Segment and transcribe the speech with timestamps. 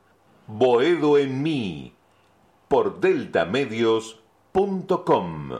[0.46, 1.94] Boedo en mí,
[2.68, 5.50] por deltamedios.com.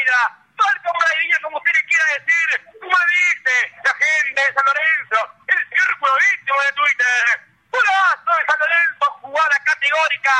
[0.00, 2.48] Braida, falta un como usted le quiera decir,
[2.80, 7.40] como dice la gente de San Lorenzo, el círculo íntimo de Twitter,
[7.70, 10.32] golazo de San Lorenzo, jugada categórica,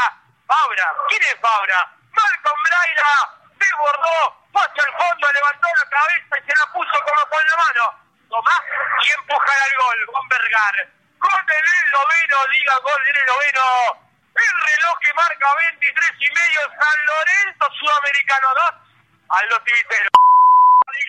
[0.46, 1.92] Fabra, ¿quién es Fabra?
[2.10, 3.12] Malcolm Braida,
[3.56, 7.84] desbordó, paso al fondo, levantó la cabeza y se la puso como con la mano,
[8.30, 8.62] Tomás
[9.02, 10.76] y empujar al gol, con Vergar,
[11.18, 16.28] gol en el noveno, diga gol en el noveno, el reloj que marca 23 y
[16.32, 18.48] medio, San Lorenzo, Sudamericano
[18.80, 18.89] 2,
[19.30, 20.10] Aldo Civitero.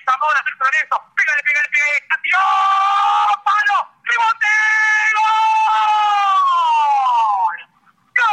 [0.06, 2.38] Zamora, Sergio Lorenzo, pégale, pégale, pégale, ¡Tiró!
[3.44, 3.78] ¡Palo!
[4.04, 4.54] ¡Rebote!
[5.18, 5.98] ¡Gol!
[8.14, 8.30] ¡Gol!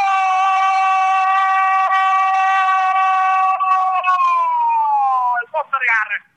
[5.51, 6.28] ¡Postergar!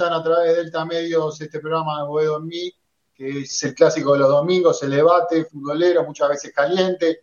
[0.00, 2.72] A través de Delta Medios este programa de Boedo en mí,
[3.14, 7.20] que es el clásico de los domingos, el debate futbolero, muchas veces caliente.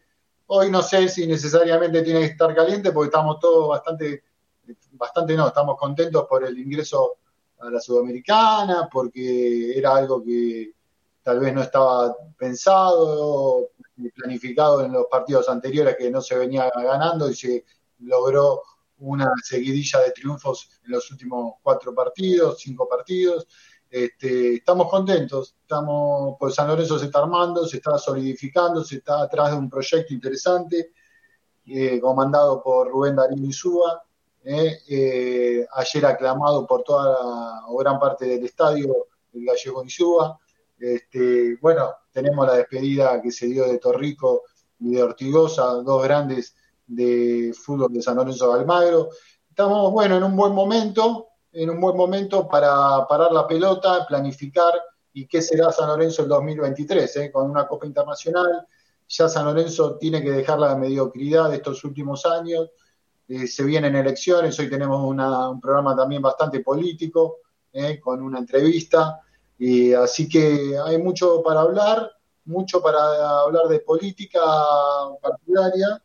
[0.47, 4.23] Hoy no sé si necesariamente tiene que estar caliente porque estamos todos bastante,
[4.93, 7.17] bastante no, estamos contentos por el ingreso
[7.59, 10.73] a la Sudamericana, porque era algo que
[11.21, 13.69] tal vez no estaba pensado,
[14.15, 17.65] planificado en los partidos anteriores que no se venía ganando y se
[17.99, 18.63] logró
[19.03, 23.47] una seguidilla de triunfos en los últimos cuatro partidos, cinco partidos.
[23.89, 29.21] Este, estamos contentos, estamos, pues San Lorenzo se está armando, se está solidificando, se está
[29.21, 30.93] atrás de un proyecto interesante,
[31.67, 34.03] eh, comandado por Rubén Darío Insúa,
[34.43, 40.39] eh, eh, ayer aclamado por toda la, o gran parte del estadio, el gallego Insúa.
[40.79, 44.43] Este, bueno, tenemos la despedida que se dio de Torrico
[44.79, 46.55] y de Ortigosa, dos grandes
[46.87, 49.09] de fútbol de San Lorenzo de Almagro.
[49.49, 54.73] Estamos, bueno, en un buen momento, en un buen momento para parar la pelota, planificar
[55.13, 57.31] y qué será San Lorenzo el 2023, ¿eh?
[57.31, 58.67] con una Copa Internacional.
[59.07, 62.71] Ya San Lorenzo tiene que dejar la mediocridad de estos últimos años.
[63.27, 67.37] Eh, se vienen elecciones, hoy tenemos un programa también bastante político,
[67.71, 67.99] ¿eh?
[67.99, 69.19] con una entrevista.
[69.59, 72.11] Y así que hay mucho para hablar,
[72.45, 74.41] mucho para hablar de política
[75.21, 76.01] partidaria.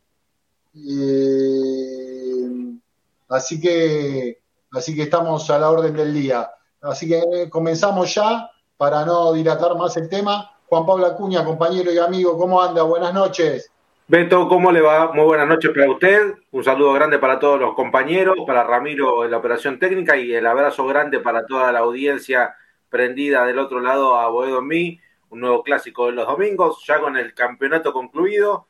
[3.29, 4.39] Así que
[4.71, 6.49] así que estamos a la orden del día.
[6.81, 10.55] Así que comenzamos ya para no dilatar más el tema.
[10.67, 12.83] Juan Pablo Acuña, compañero y amigo, ¿cómo anda?
[12.83, 13.71] Buenas noches.
[14.07, 15.11] Beto, ¿cómo le va?
[15.11, 16.33] Muy buenas noches para usted.
[16.51, 20.47] Un saludo grande para todos los compañeros, para Ramiro en la operación técnica y el
[20.47, 22.55] abrazo grande para toda la audiencia
[22.89, 24.99] prendida del otro lado a Boedo en mí,
[25.29, 28.65] un nuevo clásico de los domingos, ya con el campeonato concluido.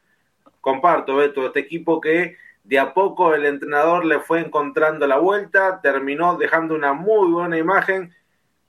[0.61, 5.81] Comparto, Beto, este equipo que de a poco el entrenador le fue encontrando la vuelta,
[5.81, 8.13] terminó dejando una muy buena imagen,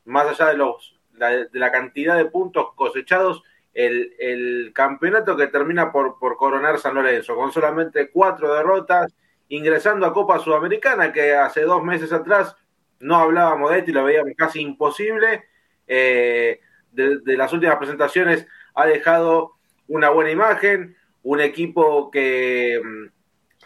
[0.04, 3.42] más allá de, los, de la cantidad de puntos cosechados,
[3.74, 9.14] el, el campeonato que termina por, por coronar San Lorenzo, con solamente cuatro derrotas,
[9.48, 12.56] ingresando a Copa Sudamericana, que hace dos meses atrás
[13.00, 15.44] no hablábamos de esto y lo veíamos casi imposible.
[15.86, 16.60] Eh,
[16.92, 19.54] de, las últimas presentaciones ha dejado
[19.88, 22.80] una buena imagen, un equipo que,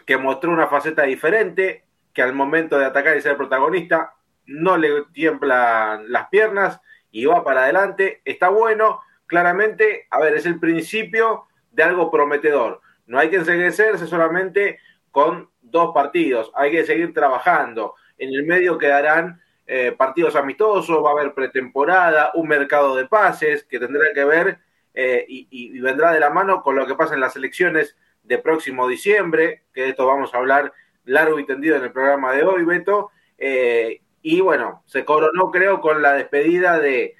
[0.05, 4.13] que mostró una faceta diferente, que al momento de atacar y ser protagonista
[4.45, 6.79] no le tiemblan las piernas
[7.11, 8.21] y va para adelante.
[8.25, 12.81] Está bueno, claramente, a ver, es el principio de algo prometedor.
[13.05, 14.79] No hay que enseguecerse solamente
[15.11, 21.09] con dos partidos, hay que seguir trabajando en el medio quedarán eh, partidos amistosos, va
[21.09, 24.59] a haber pretemporada, un mercado de pases que tendrá que ver
[24.95, 28.87] eh, y, vendrá de la mano con lo que pasa en las elecciones de próximo
[28.87, 32.63] diciembre, que de esto vamos a hablar largo y tendido en el programa de hoy,
[32.63, 33.11] Beto.
[33.37, 37.15] Eh, y bueno, se coronó creo con la despedida de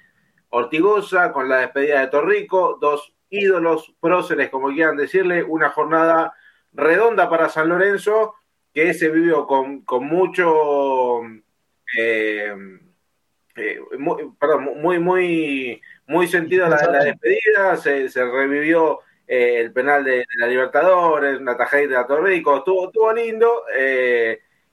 [0.48, 6.32] Ortigosa, con la despedida de Torrico, dos ídolos, próceres, como quieran decirle, una jornada
[6.72, 8.34] redonda para San Lorenzo
[8.72, 11.20] que se vivió con, mucho,
[11.96, 12.54] eh,
[13.56, 20.04] eh, muy, perdón, muy, muy, muy sentido la, la despedida, se, revivió eh, el penal
[20.04, 23.62] de, la Libertadores, una tajada de Torrico, estuvo, estuvo lindo,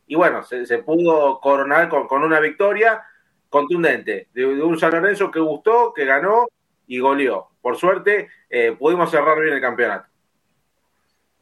[0.05, 3.03] y bueno, se, pudo coronar con, una victoria
[3.49, 6.47] contundente de, un San Lorenzo que gustó, que ganó
[6.87, 7.49] y goleó.
[7.61, 8.29] Por suerte,
[8.77, 10.07] pudimos cerrar bien el campeonato.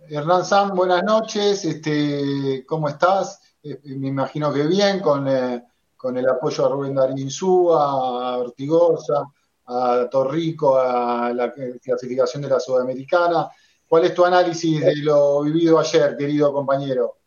[0.09, 1.63] Hernán Sam, buenas noches.
[1.63, 3.39] Este, ¿Cómo estás?
[3.63, 5.63] Eh, me imagino que bien, con, eh,
[6.01, 9.23] con el apoyo a Rubén Darín a Ortigosa,
[9.67, 13.47] a Torrico, a la clasificación de la Sudamericana.
[13.87, 17.17] ¿Cuál es tu análisis de lo vivido ayer, querido compañero?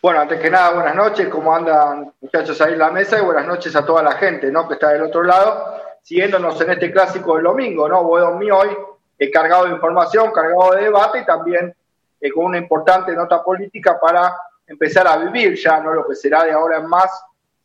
[0.00, 3.18] Bueno, antes que nada, buenas noches, ¿cómo andan muchachos ahí en la mesa?
[3.18, 4.66] Y buenas noches a toda la gente ¿no?
[4.66, 8.02] que está del otro lado, siguiéndonos en este clásico del domingo, ¿no?
[8.04, 8.70] Voy mí hoy
[9.18, 11.74] eh, cargado de información, cargado de debate y también
[12.18, 14.34] eh, con una importante nota política para
[14.66, 17.10] empezar a vivir ya no lo que será de ahora en más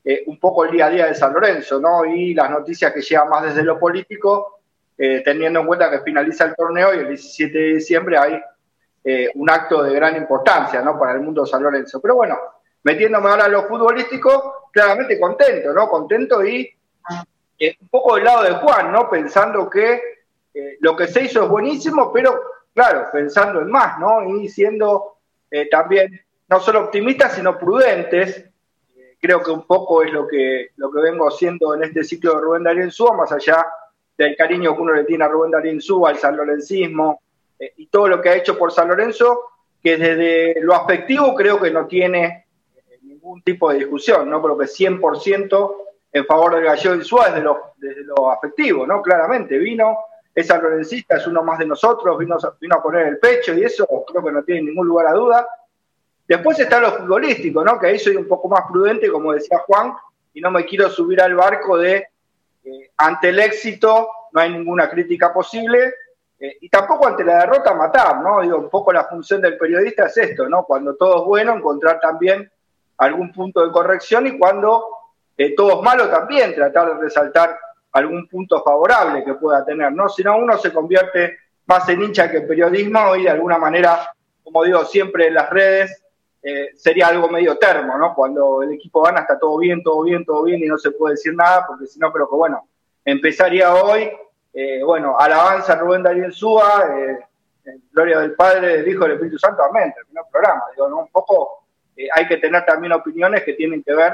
[0.05, 2.05] eh, un poco el día a día de San Lorenzo, ¿no?
[2.05, 4.59] Y las noticias que llegan más desde lo político,
[4.97, 8.41] teniendo en cuenta que finaliza el torneo y el 17 de diciembre hay
[9.35, 10.97] un acto de gran importancia, ¿no?
[10.97, 11.99] Para el mundo de San Lorenzo.
[12.01, 12.37] Pero bueno,
[12.83, 15.89] metiéndome ahora en lo futbolístico, claramente contento, ¿no?
[15.89, 16.71] Contento y
[17.81, 19.09] un poco del lado de Juan, ¿no?
[19.09, 20.01] Pensando que
[20.53, 22.41] eh, lo que se hizo es buenísimo, pero
[22.73, 24.23] claro, pensando en más, ¿no?
[24.23, 25.17] Y siendo
[25.51, 28.45] eh, también no solo optimistas, sino prudentes.
[29.25, 32.35] Eh, creo que un poco es lo que, lo que vengo haciendo en este ciclo
[32.35, 33.65] de Rubén Darín Súa, más allá
[34.17, 37.21] del cariño que uno le tiene a Rubén Darín Súa, al San Lorencismo
[37.77, 39.39] y todo lo que ha hecho por San Lorenzo,
[39.81, 42.45] que desde lo afectivo creo que no tiene
[43.01, 44.41] ningún tipo de discusión, ¿no?
[44.41, 45.75] Creo que 100%
[46.11, 49.01] en favor del Gallego Insúa desde lo, desde lo afectivo, ¿no?
[49.01, 49.97] Claramente vino
[50.33, 53.87] es lorencista, es uno más de nosotros, vino, vino a poner el pecho y eso
[54.05, 55.47] creo que no tiene ningún lugar a duda.
[56.27, 57.79] Después está lo futbolístico, ¿no?
[57.79, 59.93] Que ahí soy un poco más prudente, como decía Juan,
[60.33, 62.07] y no me quiero subir al barco de
[62.65, 65.93] eh, ante el éxito no hay ninguna crítica posible
[66.39, 68.41] eh, y tampoco ante la derrota matar, ¿no?
[68.41, 70.65] Digo, un poco la función del periodista es esto, ¿no?
[70.65, 72.51] Cuando todo es bueno, encontrar también
[72.97, 74.87] algún punto de corrección y cuando
[75.37, 77.57] eh, todo es malo también, tratar de resaltar
[77.93, 80.09] algún punto favorable que pueda tener, ¿no?
[80.09, 84.13] Si no, uno se convierte más en hincha que en periodismo y de alguna manera,
[84.43, 86.04] como digo siempre en las redes,
[86.45, 88.13] eh, sería algo medio termo, ¿no?
[88.13, 91.15] Cuando el equipo gana está todo bien, todo bien, todo bien y no se puede
[91.15, 92.67] decir nada, porque si no, creo que, bueno,
[93.03, 94.11] empezaría hoy
[94.57, 97.19] eh, bueno, alabanza Rubén Darío Súa, eh,
[97.91, 100.63] gloria del Padre, del Hijo del Espíritu Santo, amén, terminó el programa.
[100.71, 101.65] Digo, un poco
[101.97, 104.13] eh, hay que tener también opiniones que tienen que ver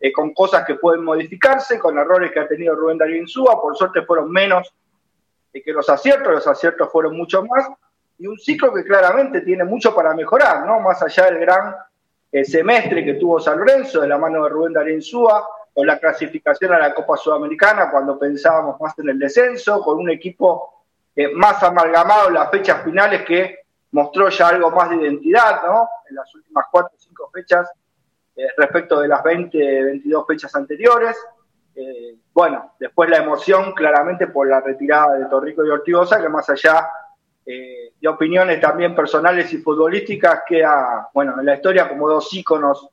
[0.00, 3.76] eh, con cosas que pueden modificarse, con errores que ha tenido Rubén Darío Insúa, por
[3.76, 4.72] suerte fueron menos
[5.52, 7.68] que los aciertos, los aciertos fueron mucho más,
[8.18, 10.80] y un ciclo que claramente tiene mucho para mejorar, ¿no?
[10.80, 11.74] Más allá del gran
[12.44, 16.72] semestre que tuvo San Lorenzo, de la mano de Rubén Darío Insúa, con la clasificación
[16.72, 20.84] a la Copa Sudamericana cuando pensábamos más en el descenso, con un equipo
[21.16, 23.58] eh, más amalgamado en las fechas finales que
[23.90, 25.88] mostró ya algo más de identidad, ¿no?
[26.08, 27.68] En las últimas cuatro o cinco fechas
[28.36, 31.16] eh, respecto de las 20, 22 fechas anteriores.
[31.74, 36.48] Eh, bueno, después la emoción claramente por la retirada de Torrico y Ortigosa, que más
[36.48, 36.88] allá
[38.04, 42.90] de opiniones también personales y futbolísticas, queda, bueno, en la historia como dos íconos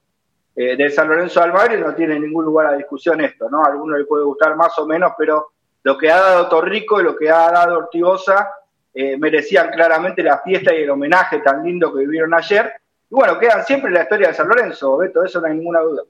[0.55, 3.61] eh, de San Lorenzo de Almagro no tiene ningún lugar a discusión esto, ¿no?
[3.61, 5.51] A alguno le puede gustar más o menos, pero
[5.83, 8.51] lo que ha dado Torrico y lo que ha dado Ortigosa
[8.93, 12.71] eh, merecían claramente la fiesta y el homenaje tan lindo que vivieron ayer.
[13.09, 15.81] Y bueno, quedan siempre en la historia de San Lorenzo, Beto, eso no hay ninguna
[15.81, 16.03] duda.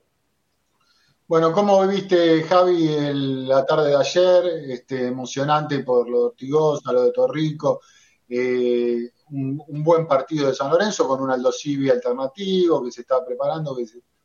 [1.25, 2.87] Bueno, ¿cómo viviste, Javi,
[3.47, 4.43] la tarde de ayer?
[4.69, 7.81] Este, emocionante por lo de Ortigosa, lo de Torrico.
[8.31, 13.75] Un, buen partido de San Lorenzo con un Aldo Civi alternativo que se está preparando,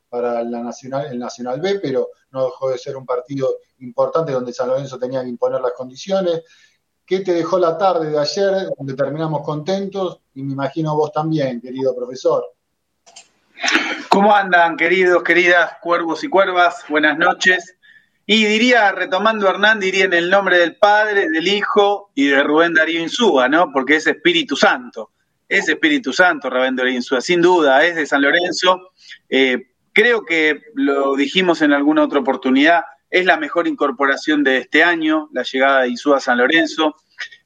[0.08, 4.52] para la Nacional, el Nacional B, pero no dejó de ser un partido importante donde
[4.52, 6.42] San Lorenzo tenía que imponer las condiciones.
[7.04, 10.20] ¿Qué te dejó la tarde de ayer, donde terminamos contentos?
[10.34, 12.44] Y me imagino vos también, querido profesor.
[14.08, 16.84] ¿Cómo andan, queridos, queridas cuervos y cuervas?
[16.88, 17.75] Buenas noches.
[18.26, 22.42] Y diría, retomando a Hernán, diría en el nombre del Padre, del Hijo y de
[22.42, 23.70] Rubén Darío Insúa, ¿no?
[23.72, 25.12] Porque es Espíritu Santo.
[25.48, 28.90] Es Espíritu Santo, Rubén Darío Insúa, sin duda, es de San Lorenzo.
[29.28, 34.84] Eh, Creo que lo dijimos en alguna otra oportunidad, es la mejor incorporación de este
[34.84, 36.96] año, la llegada de Isúa San Lorenzo.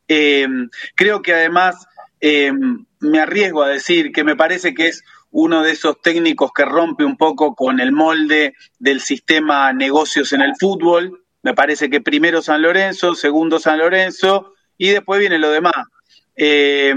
[0.09, 0.49] Eh,
[0.97, 1.87] creo que además
[2.21, 2.51] eh,
[2.99, 7.05] me arriesgo a decir que me parece que es uno de esos técnicos que rompe
[7.05, 11.25] un poco con el molde del sistema negocios en el fútbol.
[11.43, 15.75] Me parece que primero San Lorenzo, segundo San Lorenzo y después viene lo demás.
[16.37, 16.95] Eh,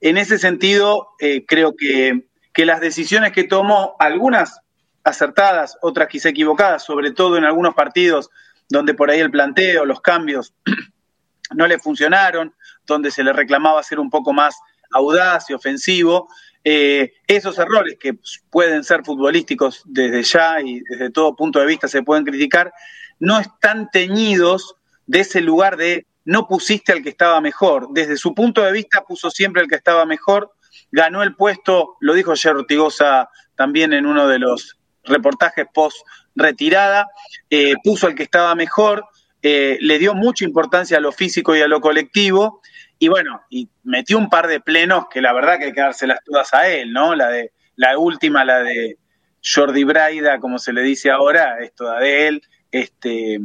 [0.00, 1.08] en ese sentido,
[1.46, 4.60] creo que, que las decisiones que tomó, algunas
[5.04, 8.30] acertadas, otras quizá equivocadas, sobre todo en algunos partidos
[8.68, 10.54] donde por ahí el planteo, los cambios
[11.54, 12.54] no le funcionaron,
[12.86, 14.58] donde se le reclamaba ser un poco más
[14.90, 16.28] audaz y ofensivo.
[16.68, 18.18] Eh, esos errores que
[18.50, 22.72] pueden ser futbolísticos desde ya y desde todo punto de vista se pueden criticar,
[23.20, 24.74] no están teñidos
[25.06, 27.86] de ese lugar de no pusiste al que estaba mejor.
[27.92, 30.54] Desde su punto de vista puso siempre al que estaba mejor,
[30.90, 35.98] ganó el puesto, lo dijo ayer Ortigosa también en uno de los reportajes post
[36.34, 37.06] retirada,
[37.48, 39.04] eh, puso al que estaba mejor,
[39.40, 42.60] eh, le dio mucha importancia a lo físico y a lo colectivo,
[42.98, 46.20] y bueno, y metió un par de plenos que la verdad que hay que dárselas
[46.24, 47.14] todas a él, ¿no?
[47.14, 48.98] La de la última, la de
[49.42, 52.42] Jordi Braida, como se le dice ahora, es toda de él.
[52.70, 53.38] Este,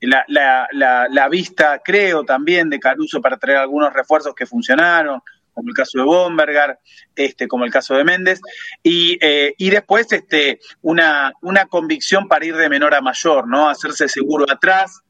[0.00, 5.22] la, la, la, la vista, creo, también de Caruso para traer algunos refuerzos que funcionaron
[5.56, 6.78] como el caso de Bombergar,
[7.14, 8.40] este, como el caso de Méndez,
[8.82, 13.70] y, eh, y después este, una, una convicción para ir de menor a mayor, ¿no?
[13.70, 15.00] Hacerse seguro atrás,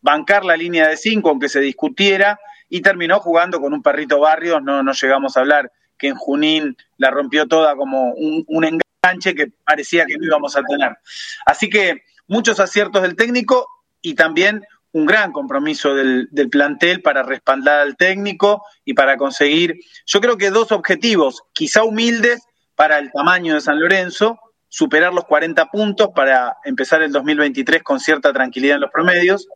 [0.00, 2.40] bancar la línea de cinco, aunque se discutiera,
[2.72, 6.74] y terminó jugando con un perrito barrio, no, no llegamos a hablar que en Junín
[6.96, 10.96] la rompió toda como un, un enganche que parecía que no íbamos a tener.
[11.44, 13.68] Así que muchos aciertos del técnico
[14.00, 20.22] y también un gran compromiso del, plantel para respaldar al técnico y para conseguir, yo
[20.22, 22.40] creo que dos objetivos, quizá humildes
[22.74, 28.00] para el tamaño de San Lorenzo, superar los 40 puntos para empezar el 2023 con
[28.00, 29.46] cierta tranquilidad en los promedios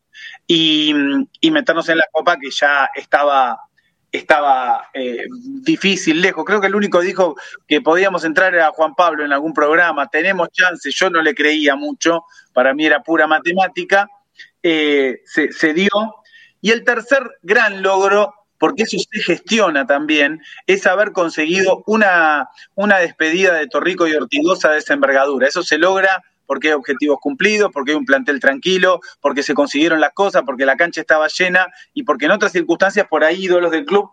[0.46, 0.94] y,
[1.50, 3.58] meternos en la Copa que ya estaba
[4.12, 5.26] estaba eh,
[5.62, 6.44] difícil, lejos.
[6.44, 10.08] Creo que el único dijo que podíamos entrar era Juan Pablo en algún programa.
[10.08, 14.08] Tenemos chance, yo no le creía mucho, para mí era pura matemática,
[14.62, 15.90] eh, se, dio.
[16.62, 22.98] Y el tercer gran logro, porque eso se gestiona también, es haber conseguido una, una
[22.98, 25.46] despedida de Torrico y Ortigosa de esa envergadura.
[25.46, 30.00] Eso se logra porque hay objetivos cumplidos, porque hay un plantel tranquilo, porque se consiguieron
[30.00, 33.70] las cosas, porque la cancha estaba llena y porque en otras circunstancias por ahí ídolos
[33.70, 34.10] del club,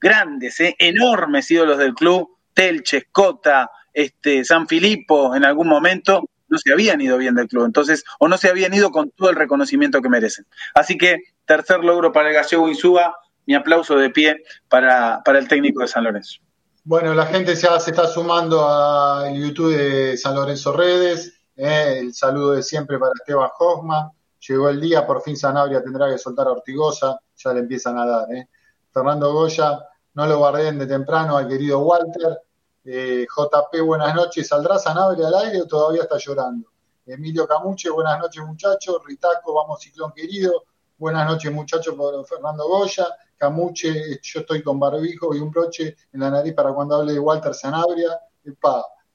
[0.00, 0.74] grandes, ¿eh?
[0.78, 7.00] enormes ídolos del club, Telche, Escota, este, San Filipo en algún momento, no se habían
[7.00, 10.08] ido bien del club, entonces, o no se habían ido con todo el reconocimiento que
[10.08, 10.46] merecen.
[10.74, 13.14] Así que, tercer logro para el gallego Insúa,
[13.46, 16.40] mi aplauso de pie para, para el técnico de San Lorenzo.
[16.84, 21.35] Bueno, la gente ya se está sumando al YouTube de San Lorenzo Redes.
[21.56, 24.10] Eh, el saludo de siempre para Esteban Hoffman.
[24.46, 27.18] Llegó el día, por fin Sanabria tendrá que soltar a Ortigosa.
[27.36, 28.32] Ya le empiezan a dar.
[28.34, 28.48] Eh.
[28.92, 29.78] Fernando Goya,
[30.14, 32.42] no lo guarden de temprano al querido Walter.
[32.84, 34.46] Eh, JP, buenas noches.
[34.48, 36.68] ¿Saldrá Sanabria al aire o todavía está llorando?
[37.06, 39.00] Emilio Camuche, buenas noches muchachos.
[39.04, 40.64] Ritaco, vamos ciclón querido.
[40.98, 43.06] Buenas noches muchachos por Fernando Goya.
[43.36, 47.18] Camuche, yo estoy con barbijo y un broche en la nariz para cuando hable de
[47.18, 48.18] Walter Sanabria.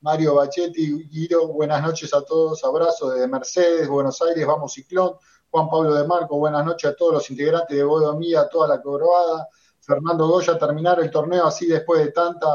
[0.01, 5.13] Mario Bachetti, Guido, buenas noches a todos, abrazo desde Mercedes, Buenos Aires, vamos Ciclón.
[5.51, 8.81] Juan Pablo de Marco, buenas noches a todos los integrantes de Bodomía, a toda la
[8.81, 9.47] cobrada.
[9.79, 12.47] Fernando Goya, terminar el torneo así después de tanta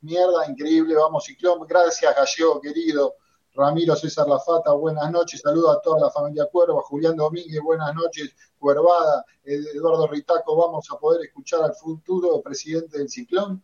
[0.00, 1.66] mierda, increíble, vamos Ciclón.
[1.68, 3.16] Gracias, Gallego, querido.
[3.54, 8.34] Ramiro César Lafata, buenas noches, saludo a toda la familia Cuerva, Julián Domínguez, buenas noches,
[8.58, 13.62] Cuervada, Eduardo Ritaco, vamos a poder escuchar al futuro presidente del Ciclón.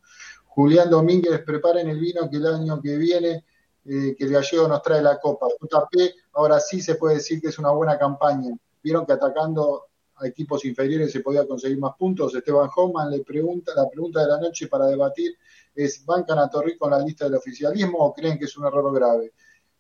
[0.51, 3.45] Julián Domínguez, preparen el vino que el año que viene,
[3.85, 5.47] eh, que el gallego nos trae la copa.
[5.49, 8.57] JP, ahora sí se puede decir que es una buena campaña.
[8.83, 12.35] Vieron que atacando a equipos inferiores se podía conseguir más puntos.
[12.35, 15.37] Esteban Hoffman le pregunta, la pregunta de la noche para debatir
[15.75, 19.33] es, ¿bancan a en la lista del oficialismo o creen que es un error grave?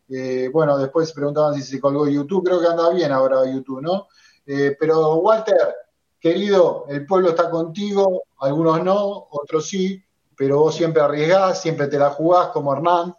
[0.08, 4.08] Eh, bueno, después preguntaban si se colgó YouTube, creo que anda bien ahora YouTube, ¿no?
[4.46, 5.74] Eh, pero Walter,
[6.18, 10.02] querido, el pueblo está contigo, algunos no, otros sí,
[10.40, 13.14] pero vos siempre arriesgás, siempre te la jugás como Hernán,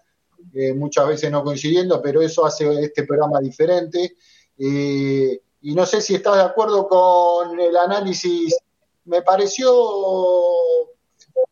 [0.55, 4.15] eh, muchas veces no coincidiendo, pero eso hace este programa diferente.
[4.57, 8.57] y no sé si estás de acuerdo con el análisis,
[9.05, 9.71] me pareció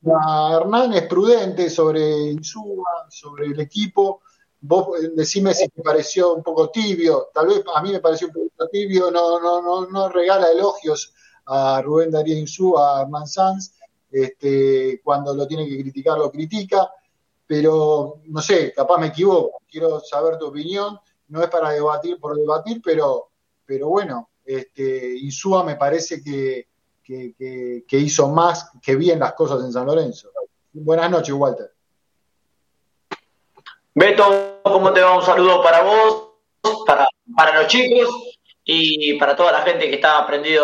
[0.01, 4.21] Hernán es prudente sobre Insúa, sobre el equipo,
[4.61, 8.27] Vos eh, decime si te pareció un poco tibio, tal vez a mí me pareció
[8.27, 11.13] un poco tibio, no, no, no, no regala elogios
[11.45, 13.75] a Rubén Darío Insú, a Herman Sanz,
[14.11, 16.89] este, cuando lo tiene que criticar lo critica,
[17.45, 22.35] pero no sé, capaz me equivoco, quiero saber tu opinión, no es para debatir por
[22.35, 23.29] debatir, pero,
[23.65, 26.67] pero bueno, este, Insúa me parece que,
[27.03, 30.29] que, hizo más que bien las cosas en San Lorenzo.
[30.73, 31.71] Buenas noches, Walter.
[33.95, 35.17] Beto, ¿cómo te va?
[35.17, 36.29] Un saludo para vos,
[36.85, 38.07] para, para los chicos
[38.63, 40.63] y para toda la gente que está aprendido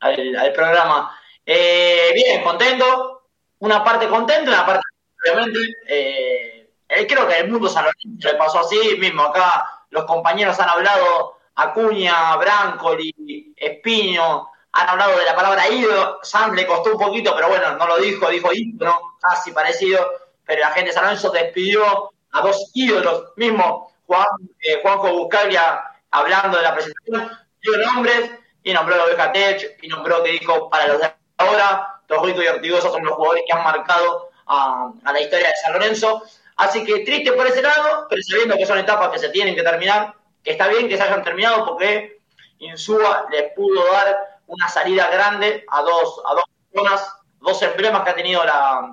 [0.00, 1.17] al, programa.
[1.50, 3.22] Eh, bien, contento.
[3.60, 4.82] Una parte contenta, una parte,
[5.22, 5.58] obviamente.
[5.88, 9.22] Eh, eh, creo que el mundo San Lorenzo le pasó así mismo.
[9.22, 16.18] Acá los compañeros han hablado, Acuña, Brancoli, Espino, han hablado de la palabra ídolo.
[16.22, 20.06] Sam le costó un poquito, pero bueno, no lo dijo, dijo ídolo, casi parecido.
[20.44, 24.26] Pero la gente de San Lorenzo despidió a dos ídolos, mismo Juan,
[24.60, 27.30] eh, Juanjo Buscalia hablando de la presentación,
[27.62, 28.32] dio nombres
[28.62, 32.46] y nombró a Oveja Tech y nombró que dijo para los de ahora, Torrico y
[32.46, 36.22] Ortigosa son los jugadores que han marcado a, la historia de San Lorenzo.
[36.56, 39.62] Así que triste por ese lado, pero sabiendo que son etapas que se tienen que
[39.62, 42.18] terminar, que está bien que se hayan terminado porque
[42.58, 48.10] Insúa les pudo dar una salida grande a dos, a dos zonas, dos emblemas que
[48.10, 48.90] ha tenido la,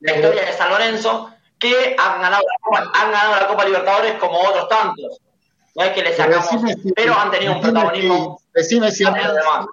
[0.00, 4.68] la historia de San Lorenzo que han ganado, han ganado la Copa Libertadores como otros
[4.68, 5.20] tantos.
[5.76, 6.48] No es que les sacamos,
[6.96, 8.40] pero, han tenido un protagonismo.
[8.54, 9.66] Decime si, Hernán,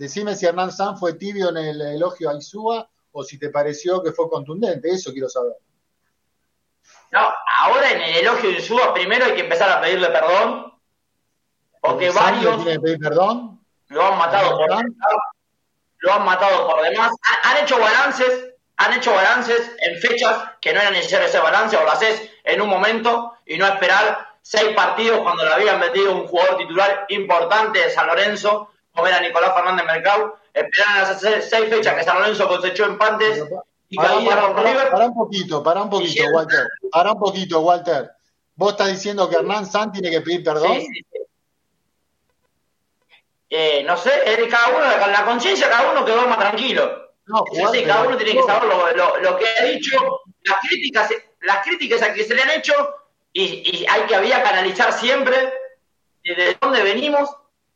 [0.00, 4.02] decime si Hernán San fue tibio en el elogio a Isúa o si te pareció
[4.02, 4.88] que fue contundente.
[4.88, 5.52] Eso quiero saber.
[7.12, 7.28] No,
[7.60, 10.72] ahora en el elogio de Isúa primero hay que empezar a pedirle perdón.
[11.82, 12.64] Porque varios.
[12.98, 13.60] perdón?
[13.88, 14.84] Lo han matado por demás.
[15.98, 17.12] Lo han matado por demás.
[17.44, 18.46] Han hecho balances
[18.78, 22.62] han hecho balances en fechas que no era necesario ese balance, o lo haces en
[22.62, 27.78] un momento y no esperar seis partidos cuando le habían metido un jugador titular importante
[27.78, 32.48] de San Lorenzo, como era Nicolás Fernández Mercado, esperar esas seis fechas que San Lorenzo
[32.48, 33.44] cosechó empates
[33.88, 36.68] y para, para, para, un poquito, para un poquito, Walter.
[36.92, 38.10] Para un poquito, Walter.
[38.54, 40.80] Vos estás diciendo que Hernán San tiene que pedir perdón.
[40.80, 41.04] Sí, sí,
[43.52, 47.10] eh, no sé, es cada uno, la conciencia cada uno que duerma tranquilo.
[47.26, 48.68] No, sí, cada uno tiene que saber
[49.22, 52.72] lo, que ha dicho, las críticas, las críticas a que se le han hecho,
[53.32, 55.52] y, hay que había que analizar siempre
[56.22, 57.28] de dónde venimos,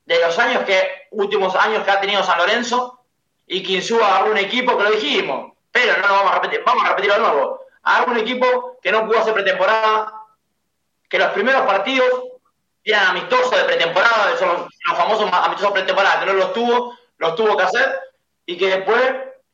[0.07, 3.01] de los años que, últimos años que ha tenido San Lorenzo,
[3.47, 6.63] y quien suba a un equipo que lo dijimos, pero no lo vamos a repetir,
[6.65, 10.13] vamos a repetirlo de nuevo, a un equipo que no pudo hacer pretemporada,
[11.09, 12.25] que los primeros partidos
[12.83, 17.57] eran amistosos de pretemporada, son los, famosos amistosos pretemporada, que no los tuvo, los tuvo
[17.57, 18.01] que hacer,
[18.47, 19.01] y que después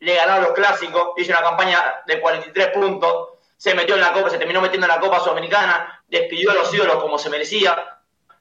[0.00, 4.30] le ganaron los clásicos, hizo una campaña de 43 puntos, se metió en la Copa,
[4.30, 7.99] se terminó metiendo en la Copa Sudamericana, despidió a los ídolos como se merecía.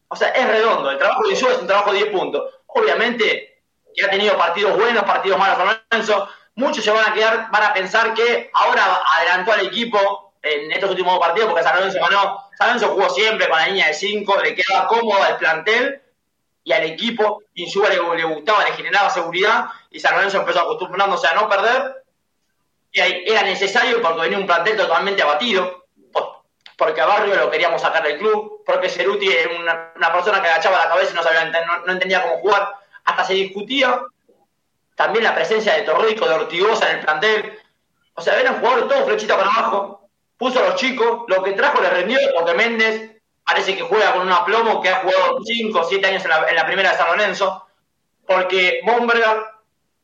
[0.10, 2.54] O sea, es redondo, el trabajo de Insúa es un trabajo de 10 puntos.
[2.67, 3.62] Obviamente
[3.95, 7.74] que ha tenido partidos buenos, partidos malos Lorenzo, muchos se van a quedar, van a
[7.74, 12.50] pensar que ahora adelantó al equipo en estos últimos partidos porque San Lorenzo ganó.
[12.58, 16.02] San Lorenzo jugó siempre con la línea de 5, le quedaba cómodo al plantel
[16.63, 17.43] y al equipo.
[17.54, 22.04] Le, le, gustaba, le generaba seguridad y San Lorenzo empezó acostumbrándose a no perder.
[22.91, 25.78] Y era necesario porque venía un plantel totalmente abatido,
[26.79, 30.85] porque a Barrio lo queríamos sacar del club, porque Ceruti era una, persona que agachaba
[30.85, 31.51] la cabeza y no, sabía,
[31.85, 32.73] no, entendía cómo jugar.
[33.03, 34.01] Hasta se discutía
[34.95, 37.59] también la presencia de Torrico, de Ortigosa en el plantel.
[38.13, 40.09] O sea, eran jugadores todos flechita para abajo.
[40.37, 44.21] Puso a los chicos, lo que trajo le rendió, porque Méndez parece que juega con
[44.21, 47.67] un aplomo que ha jugado 5 o 7 años en la, primera de San Lorenzo,
[48.25, 49.43] porque Bomberger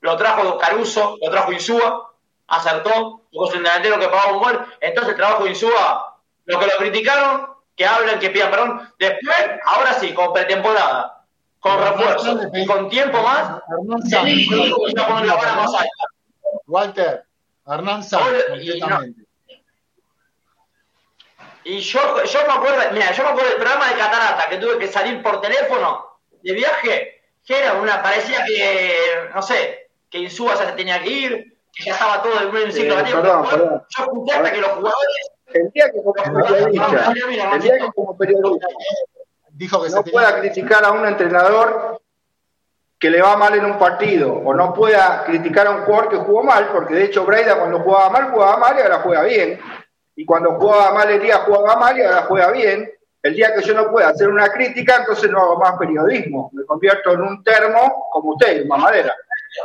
[0.02, 2.12] lo trajo Caruso, lo trajo Insúa,
[2.48, 6.15] acertó, jugó su delantero que pagaba un gol, entonces el trabajo de Insúa,
[6.46, 11.26] lo que lo criticaron, que hablen, que pidan perdón, después, ahora sí, con pretemporada,
[11.60, 13.62] con refuerzo y con tiempo más,
[16.68, 17.26] Walter,
[17.68, 18.46] Hernán Sánchez,
[21.68, 24.78] y yo, yo me acuerdo, mira, yo me acuerdo del programa de Catarata, que tuve
[24.78, 30.56] que salir por teléfono de viaje, que era una, parecía que, no sé, que Insúa
[30.56, 33.84] se tenía que ir, que ya estaba todo el ciclo eh, perdón, perdón.
[33.90, 35.32] Yo escuché hasta que los jugadores.
[35.56, 37.14] El día que como periodista,
[37.54, 38.68] el día que como periodista
[39.52, 42.02] dijo que no pueda criticar a un entrenador
[43.00, 46.18] que le va mal en un partido, o no pueda criticar a un jugador que
[46.18, 49.60] jugó mal, porque de hecho Braida cuando jugaba mal, jugaba mal y ahora juega bien
[50.16, 52.92] y cuando jugaba mal el día jugaba mal y ahora juega bien.
[53.22, 56.52] El día que yo no pueda hacer una crítica, entonces no hago más periodismo.
[56.54, 59.16] Me convierto en un termo como usted, mamadera.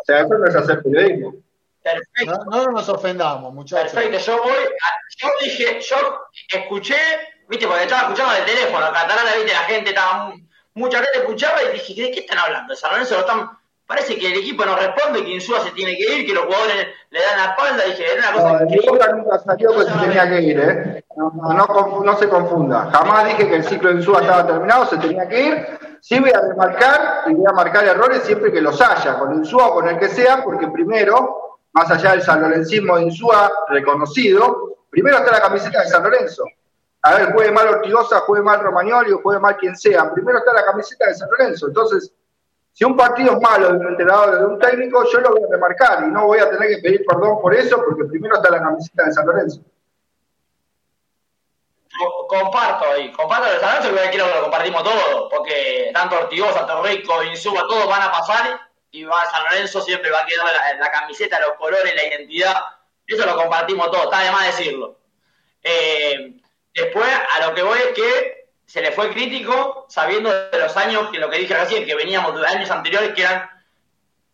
[0.01, 1.35] O sea, eso no es hacer periodismo.
[1.83, 2.45] Perfecto.
[2.51, 3.93] No, no nos ofendamos, muchachos.
[3.93, 4.53] Perfecto, yo voy,
[5.17, 5.97] yo dije, yo
[6.49, 6.97] escuché,
[7.49, 10.35] viste, porque estaba escuchando el teléfono, Catalana, viste, la gente estaba,
[10.75, 12.75] mucha gente escuchaba y dije, ¿de qué están hablando?
[12.77, 16.15] San Lorenzo lo están parece que el equipo no responde, que Insúa se tiene que
[16.15, 17.83] ir, que los jugadores le dan la espalda.
[17.85, 19.01] Dije, era una cosa no, increíble.
[19.17, 21.05] nunca salió que se tenía que ir, ¿eh?
[21.17, 22.89] No, no, se confunda.
[22.93, 25.67] Jamás dije que el ciclo de Insúa estaba terminado, se tenía que ir.
[26.01, 29.67] Sí voy a remarcar y voy a marcar errores siempre que los haya, con Insúa
[29.67, 35.19] o con el que sea, porque primero, más allá del sanlorencismo de Insúa reconocido, primero
[35.19, 36.45] está la camiseta de San Lorenzo.
[37.03, 40.13] A ver, juegue mal Ortigosa, juegue mal Romagnoli o juegue mal quien sea.
[40.13, 41.69] Primero está la camiseta de San Lorenzo.
[41.69, 42.13] Entonces,
[42.73, 45.51] si un partido es malo de un entrenador de un técnico, yo lo voy a
[45.51, 48.63] remarcar y no voy a tener que pedir perdón por eso, porque primero está la
[48.63, 49.61] camiseta de San Lorenzo.
[52.29, 56.67] Comparto ahí, comparto de San Lorenzo, que quiero que lo compartimos todo, porque tanto Ortigosa,
[56.67, 58.61] Torrico, Insúa, todos van a pasar
[58.93, 60.47] y va San Lorenzo siempre va a quedar
[60.79, 62.57] la, camiseta, los colores, la identidad,
[63.07, 64.99] eso lo compartimos todo, está de más decirlo.
[65.63, 66.35] Eh,
[66.75, 71.11] después, a lo que voy es que se le fue crítico sabiendo de los años
[71.11, 73.49] que lo que dije recién, que veníamos de años anteriores que eran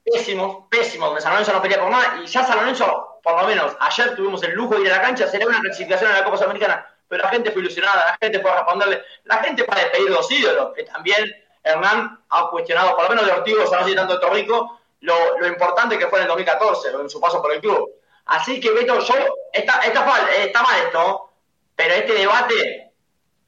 [0.05, 3.49] pésimos, pésimos, donde San Lorenzo no peleaba por nada, y ya San Lorenzo, por lo
[3.49, 6.25] menos, ayer tuvimos el lujo de ir a la cancha, sería una clasificación en la
[6.25, 9.75] Copa Sudamericana, pero la gente fue ilusionada, la gente fue a responderle, la gente fue
[9.75, 13.85] a despedir dos ídolos, que también Hernán ha cuestionado, por lo menos de Ortigo, no
[13.85, 17.42] sé tanto de Torrico, lo, lo importante que fue en el 2014, en su paso
[17.42, 17.90] por el club.
[18.26, 19.14] Así que, Beto, yo,
[19.52, 21.31] está, está, está mal esto,
[21.74, 22.92] pero este debate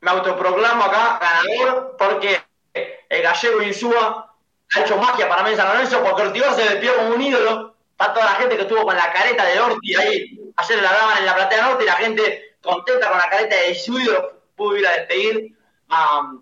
[0.01, 2.41] me autoproclamo acá ganador porque
[3.09, 4.35] el gallego Insúa
[4.75, 7.75] ha hecho magia para mí San Lorenzo porque Ortigosa se despidió como un ídolo.
[7.91, 11.19] Está toda la gente que estuvo con la careta de Orti ahí, ayer la daban
[11.19, 14.77] en la platea norte y la gente contenta con la careta de su ídolo pudo
[14.77, 15.57] ir a despedir
[15.89, 16.33] a,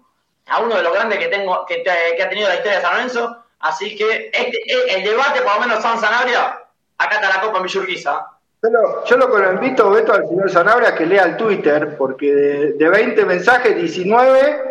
[0.62, 3.36] uno de los grandes que tengo que, ha tenido la historia de San Lorenzo.
[3.60, 6.62] Así que este, el debate, por lo menos San Sanabria,
[6.98, 8.26] acá está la Copa en Villurquiza.
[8.62, 12.32] Yo lo, que lo invito, Beto, al señor Sanabria que lea el Twitter, porque
[12.76, 14.62] de, 20 mensajes, 19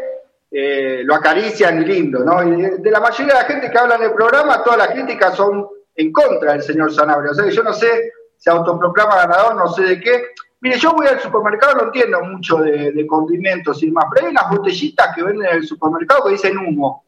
[0.51, 2.43] eh, lo acarician y lindo, ¿no?
[2.43, 5.35] Y de, la mayoría de la gente que habla en el programa, todas las críticas
[5.35, 7.31] son en contra del señor Sanabria.
[7.31, 10.29] O sea que yo no sé si autoproclama ganador, no sé de qué.
[10.65, 14.31] Mire, yo voy al supermercado, no entiendo mucho de, de condimentos y demás, pero hay
[14.31, 17.05] unas botellitas que venden en el supermercado que dicen humo.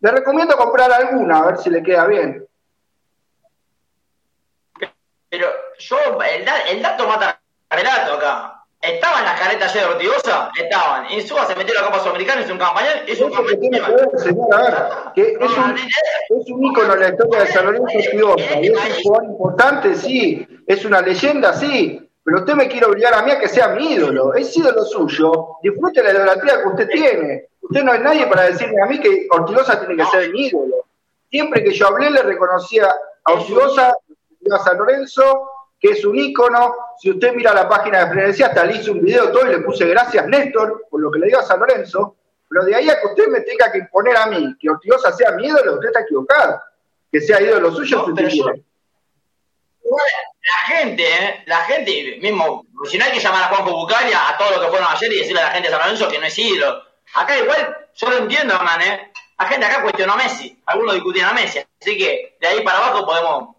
[0.00, 2.42] Le recomiendo comprar alguna, a ver si le queda bien.
[5.28, 5.46] Pero
[5.78, 8.64] yo, el, el dato mata el relato acá.
[8.80, 10.50] ¿Estaban las caretas de Ortigosa?
[10.58, 11.12] Estaban.
[11.12, 13.60] Insúa se metió a la Copa Sudamericana, es un campañón, es un campañón.
[14.16, 14.74] señor, a ver,
[15.14, 18.96] que es un, es un ícono en la historia de San Lorenzo Ortigosa, y es
[18.96, 23.30] un jugador importante, sí, es una leyenda, sí, pero usted me quiere obligar a mí
[23.30, 24.32] a que sea mi ídolo.
[24.32, 25.58] Es ídolo suyo.
[25.62, 27.48] Disfrute la idolatría que usted tiene.
[27.60, 30.86] Usted no es nadie para decirme a mí que Ortigosa tiene que ser mi ídolo.
[31.30, 32.88] Siempre que yo hablé le reconocía
[33.24, 33.94] a Ortigosa,
[34.50, 36.74] a San Lorenzo, que es un ícono.
[36.98, 39.58] Si usted mira la página de Frenesía, hasta le hice un video todo y le
[39.58, 42.16] puse gracias Néstor por lo que le dio a San Lorenzo.
[42.48, 45.32] Pero de ahí a que usted me tenga que imponer a mí que Ortigosa sea
[45.32, 46.58] mi ídolo, usted está equivocado.
[47.12, 48.64] Que sea ídolo suyo, no, usted quiere
[49.84, 51.42] la gente, ¿eh?
[51.46, 54.70] la gente, mismo, si no hay que llamar a Juanjo Bucalia, a todos los que
[54.70, 56.82] fueron ayer y decirle a la gente de San Lorenzo que no es ídolo.
[57.14, 59.12] Acá igual, yo lo entiendo, Hernán, ¿eh?
[59.38, 62.78] La gente acá cuestionó a Messi, algunos discutían a Messi, así que de ahí para
[62.78, 63.56] abajo podemos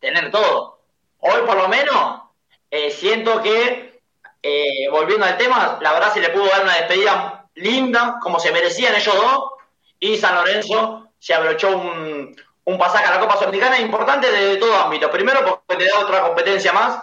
[0.00, 0.80] tener todo.
[1.18, 2.22] Hoy por lo menos
[2.70, 4.00] eh, siento que,
[4.42, 8.52] eh, volviendo al tema, la verdad se le pudo dar una despedida linda, como se
[8.52, 9.52] merecían ellos dos,
[9.98, 12.36] y San Lorenzo se abrochó un,
[12.68, 15.10] un pasaje a la Copa Sudamericana importante desde todo ámbito.
[15.10, 17.02] Primero, porque te da otra competencia más.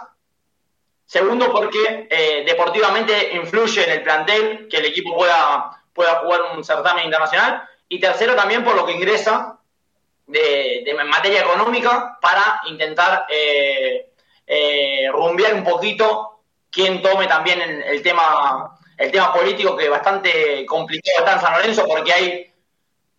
[1.04, 6.62] Segundo, porque eh, deportivamente influye en el plantel que el equipo pueda, pueda jugar un
[6.62, 7.68] certamen internacional.
[7.88, 9.58] Y tercero, también por lo que ingresa
[10.28, 14.12] de, materia económica para intentar eh,
[14.46, 20.66] eh, rumbear un poquito quien tome también el, tema el tema político que es bastante
[20.66, 22.52] complicado está en San Lorenzo porque hay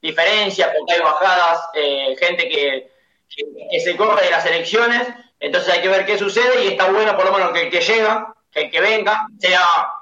[0.01, 2.91] diferencias, porque hay bajadas, eh, gente que,
[3.29, 5.07] que, se corre de las elecciones,
[5.39, 7.81] entonces hay que ver qué sucede y está bueno por lo menos que el que
[7.81, 9.62] llega, que el que venga, sea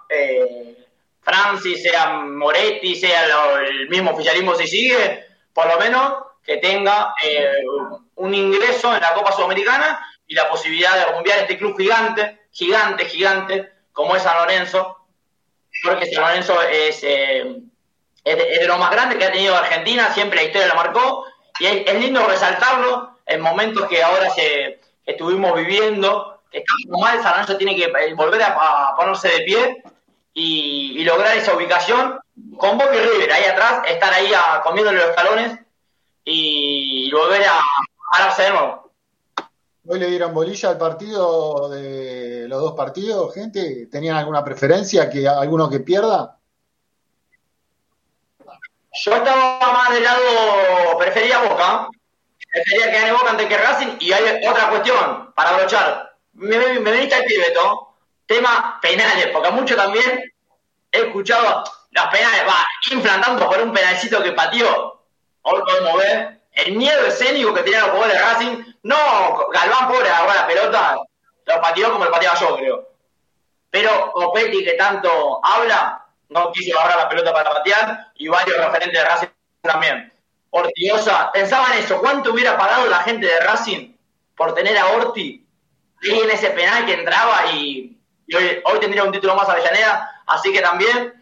[0.09, 0.77] eh,
[1.21, 3.25] Francis, sea Moretti, sea
[3.59, 7.63] el mismo oficialismo si sigue, por lo menos que tenga eh,
[8.15, 13.05] un ingreso en la Copa Sudamericana y la posibilidad de rumbear este club gigante, gigante,
[13.05, 15.07] gigante, como es San Lorenzo,
[15.83, 17.03] porque San Lorenzo es...
[17.03, 17.61] Eh,
[18.25, 21.25] es de, lo más grande que ha tenido Argentina, siempre la historia la marcó,
[21.59, 24.29] y es, lindo resaltarlo en momentos que ahora
[25.05, 29.83] estuvimos viviendo, que estamos mal, San tiene que eh, volver a, ponerse de pie
[30.33, 32.19] y, lograr esa ubicación
[32.57, 34.31] con Boca y River, ahí atrás, estar ahí
[34.63, 35.59] comiéndole los escalones
[36.23, 37.59] y volver a
[38.11, 38.91] pararse de nuevo.
[39.87, 43.85] ¿Hoy le dieron bolilla al partido de los dos partidos, gente?
[43.85, 45.07] ¿Tenían alguna preferencia?
[45.07, 46.39] que ¿Alguno que pierda?
[49.03, 51.89] Yo estaba más del lado, prefería Boca,
[52.51, 56.15] prefería que gane Boca antes que Racing, y hay otra cuestión, para abrochar.
[56.33, 60.33] Me, me, me veniste al pibeto, tema penales, porque mucho también
[60.91, 65.01] he escuchado las penales, va, inflantando por un penalcito que pateó,
[65.41, 70.09] hoy podemos ver, el miedo escénico que tenían los jugadores de Racing, no, Galván pobre
[70.09, 70.95] agarró la pelota,
[71.45, 72.89] lo pateó como lo pateaba yo, creo.
[73.69, 78.99] Pero Copetti, que tanto habla, no quiso agarrar la pelota para patear y varios referentes
[78.99, 79.27] de Racing
[79.61, 80.11] también.
[80.49, 83.93] Ortigosa, pensaban eso, ¿cuánto hubiera pagado la gente de Racing
[84.37, 85.45] por tener a Orti
[86.01, 87.97] ahí en ese penal que entraba y,
[88.33, 90.23] hoy, tendría un título más Avellaneda?
[90.27, 91.13] Así que también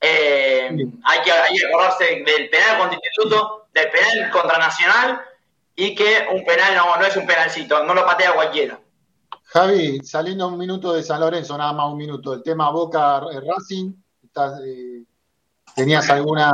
[0.00, 0.70] eh,
[1.04, 5.22] hay, que, hay que acordarse del penal contra Instituto, del penal contra Nacional
[5.74, 8.78] y que un penal no, no es un penalcito, no lo patea cualquiera.
[9.52, 13.92] Javi, saliendo un minuto de San Lorenzo, nada más un minuto, el tema Boca Racing,
[14.64, 15.02] eh,
[15.74, 16.52] ¿Tenías alguna...?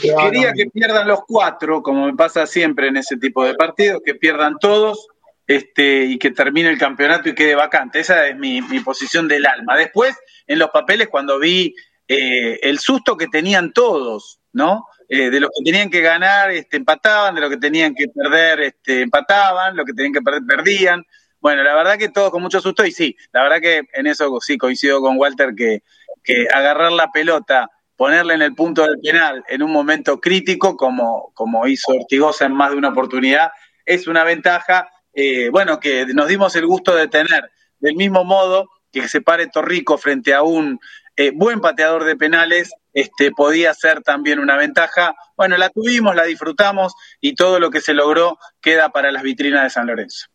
[0.00, 4.14] Quería que pierdan los cuatro, como me pasa siempre en ese tipo de partidos, que
[4.14, 5.08] pierdan todos
[5.46, 8.00] este, y que termine el campeonato y quede vacante.
[8.00, 9.76] Esa es mi, posición del alma.
[9.76, 11.74] Después, en los papeles, cuando vi
[12.08, 14.86] eh, el susto que tenían todos, ¿no?
[15.08, 18.60] Eh, de los que tenían que ganar, este, empataban, de los que tenían que perder,
[18.60, 21.04] este, empataban, lo que tenían que perder, perdían.
[21.38, 24.40] Bueno, la verdad que todos con mucho susto y sí, la verdad que en eso
[24.40, 25.82] sí coincido con Walter que
[26.22, 31.32] que agarrar la pelota, ponerla en el punto del penal en un momento crítico, como,
[31.34, 33.52] como hizo Ortigosa en más de una oportunidad,
[33.84, 37.50] es una ventaja, eh, bueno, que nos dimos el gusto de tener.
[37.78, 40.78] Del mismo modo que se pare Torrico frente a un
[41.16, 45.14] eh, buen pateador de penales, este, podía ser también una ventaja.
[45.36, 49.64] Bueno, la tuvimos, la disfrutamos y todo lo que se logró queda para las vitrinas
[49.64, 50.26] de San Lorenzo.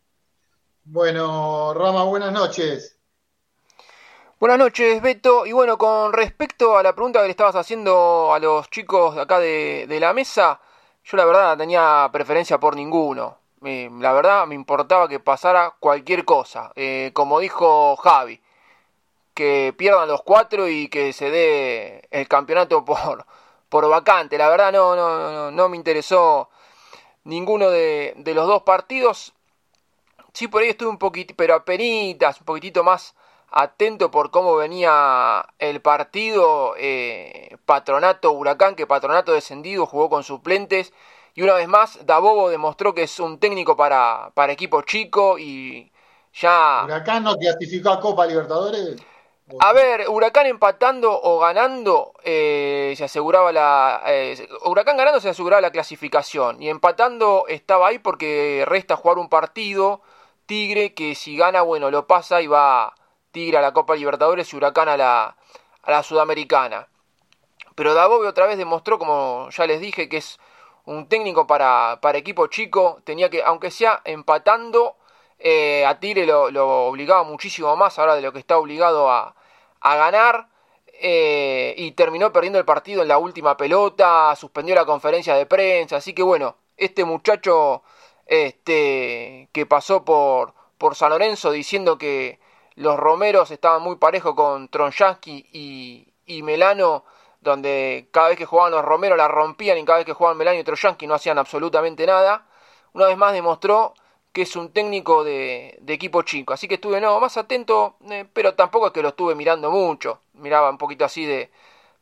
[0.83, 2.96] Bueno, Rama, buenas noches.
[4.39, 5.47] Buenas noches, Beto.
[5.47, 9.21] Y bueno, con respecto a la pregunta que le estabas haciendo a los chicos de
[9.21, 10.61] acá de, la mesa,
[11.03, 13.39] yo la verdad tenía preferencia por ninguno.
[13.61, 16.71] la verdad me importaba que pasara cualquier cosa.
[16.75, 18.39] Eh, como dijo Javi,
[19.33, 23.25] que pierdan los cuatro y que se dé el campeonato por,
[23.69, 24.37] por vacante.
[24.37, 26.49] La verdad no, no, no, no me interesó
[27.23, 29.33] ninguno de, de los dos partidos.
[30.33, 33.15] Sí, por ahí estuve un poquito, pero apenas, un poquitito más
[33.49, 36.73] atento por cómo venía el partido.
[36.77, 40.93] Eh, patronato Huracán, que Patronato descendido, jugó con suplentes.
[41.33, 45.91] Y una vez más, Dabobo demostró que es un técnico para, para equipo chico y
[46.33, 46.83] Ya.
[46.85, 48.95] ¿Huracán no clasificó a Copa Libertadores?
[49.59, 54.01] A ver, Huracán empatando o ganando eh, se aseguraba la.
[54.07, 56.61] Eh, Huracán ganando se aseguraba la clasificación.
[56.61, 60.01] Y empatando estaba ahí porque resta jugar un partido.
[60.47, 62.93] Tigre que si gana, bueno, lo pasa y va
[63.31, 65.37] Tigre a la Copa Libertadores y Huracán a la,
[65.83, 66.87] a la Sudamericana.
[67.75, 70.39] Pero Dabove otra vez demostró, como ya les dije, que es
[70.85, 73.01] un técnico para, para equipo chico.
[73.03, 74.95] Tenía que, aunque sea empatando,
[75.39, 79.35] eh, a Tigre lo, lo, obligaba muchísimo más ahora de lo que está obligado a,
[79.81, 80.47] a ganar.
[80.99, 85.97] Eh, y terminó perdiendo el partido en la última pelota, suspendió la conferencia de prensa,
[85.97, 87.83] así que bueno, este muchacho
[88.25, 92.39] este, que pasó por, por San Lorenzo diciendo que
[92.77, 97.05] los Romeros estaban muy parejos con Tronjansky y, Melano,
[97.41, 100.59] donde cada vez que jugaban los Romeros la rompían y cada vez que jugaban Melano
[100.59, 102.45] y Tronjansky no hacían absolutamente nada,
[102.93, 103.95] una vez más demostró
[104.31, 106.53] que es un técnico de, equipo chico.
[106.53, 110.21] Así que estuve no, más atento, eh, pero tampoco es que lo estuve mirando mucho.
[110.33, 111.49] Miraba un poquito así de,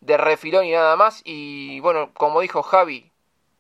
[0.02, 1.22] de refilón y nada más.
[1.24, 3.10] Y bueno, como dijo Javi,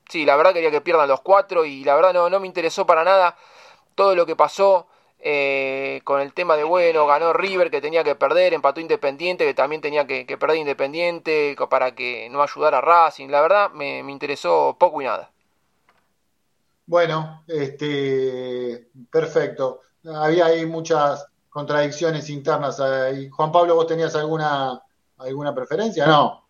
[0.10, 2.86] sí, la verdad quería que pierdan los cuatro y la verdad no, no me interesó
[2.86, 3.38] para nada
[3.96, 4.88] todo lo que pasó.
[5.28, 9.56] Eh, con el tema de bueno, ganó River que tenía que perder, empató Independiente que
[9.56, 13.30] también tenía que, perder Independiente para que no ayudara a Racing.
[13.30, 15.32] La verdad me interesó poco y nada.
[16.88, 19.82] Bueno, este, perfecto.
[20.06, 22.80] Había ahí muchas contradicciones internas.
[22.80, 23.30] Ahí.
[23.30, 24.82] Juan Pablo, ¿vos tenías alguna,
[25.18, 26.06] alguna preferencia?
[26.06, 26.45] No.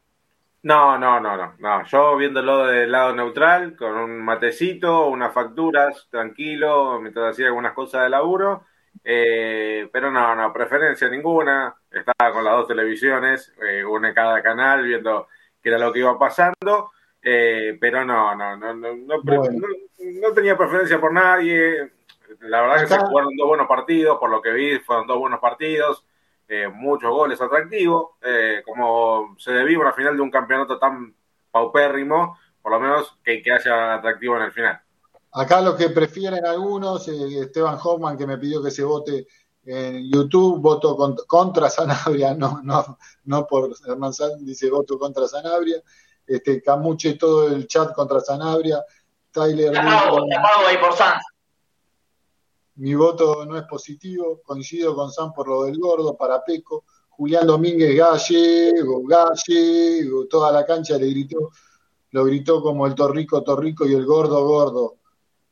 [0.65, 1.85] No, no, no, no, no.
[1.85, 8.01] Yo viéndolo del lado neutral, con un matecito, unas facturas, tranquilo, mientras hacía algunas cosas
[8.01, 8.65] de laburo.
[9.03, 11.75] Eh, pero no, no, preferencia ninguna.
[11.91, 15.27] Estaba con las dos televisiones, eh, una en cada canal, viendo
[15.61, 16.93] qué era lo que iba pasando.
[17.21, 21.91] Eh, pero no, no, no, no, no, tenía preferencia por nadie.
[22.39, 25.19] La verdad es que se jugaron dos buenos partidos, por lo que vi, fueron dos
[25.19, 26.04] buenos partidos,
[26.47, 31.15] eh, muchos goles atractivos, eh, como se debía una final de un campeonato tan
[31.51, 34.79] paupérrimo, por lo menos que, que haya atractivo en el final.
[35.33, 39.27] Acá lo que prefieren algunos, Esteban Hoffman que me pidió que se vote
[39.65, 40.95] en YouTube, voto
[41.27, 45.81] contra, Sanabria, no, no, no por Hernán dice voto contra Sanabria
[46.27, 48.83] este, Camuche todo el chat contra Sanabria,
[49.31, 49.77] Tyler.
[49.77, 50.93] ahí por
[52.75, 56.83] Mi voto no es positivo, coincido con San por lo del gordo, para Peco.
[57.09, 61.51] Julián Domínguez Gallego, Gallego, toda la cancha le gritó,
[62.11, 64.97] lo gritó como el Torrico, Torrico y el gordo, gordo.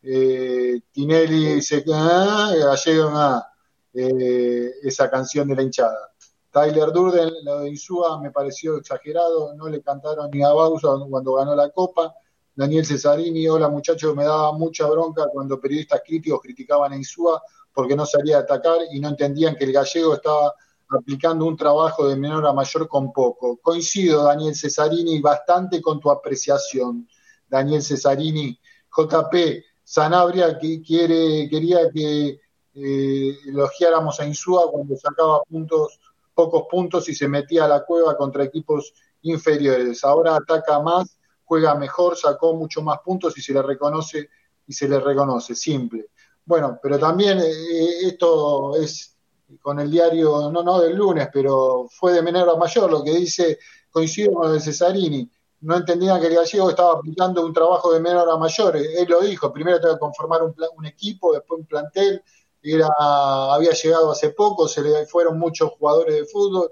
[0.02, 3.48] Eh, Tinelli se ah, Gallego, ah,
[3.94, 6.14] eh, esa canción de la hinchada.
[6.52, 11.34] Tyler Durden, lo de Insúa me pareció exagerado, no le cantaron ni a Bausa cuando
[11.34, 12.14] ganó la Copa.
[12.56, 17.42] Daniel Cesarini, hola muchachos, me daba mucha bronca cuando periodistas críticos criticaban a Insúa
[17.74, 20.54] porque no salía atacar y no entendían que el gallego estaba
[20.90, 23.58] aplicando un trabajo de menor a mayor con poco.
[23.58, 27.08] Coincido, Daniel Cesarini, bastante con tu apreciación.
[27.48, 28.60] Daniel Cesarini,
[28.96, 32.40] JP, Sanabria quiere, quería que
[32.76, 36.00] eh, elogiáramos a Insúa cuando sacaba puntos
[36.34, 40.04] pocos puntos y se metía a la cueva contra equipos inferiores.
[40.04, 44.30] Ahora ataca más, juega mejor, sacó mucho más puntos y se le reconoce
[44.66, 46.08] y se le reconoce, simple.
[46.46, 49.18] Bueno, pero también eh, esto es
[49.62, 53.12] con el diario, no, no del lunes, pero fue de menor a mayor, lo que
[53.12, 53.60] dice,
[53.92, 55.30] coincido con el Cesarini,
[55.62, 59.22] no entendían que el gallego estaba aplicando un trabajo de menor a mayor, él lo
[59.22, 62.24] dijo, primero tengo que conformar un, un equipo, después un plantel,
[62.62, 62.88] era,
[63.54, 66.72] había llegado hace poco, se le fueron muchos jugadores de fútbol,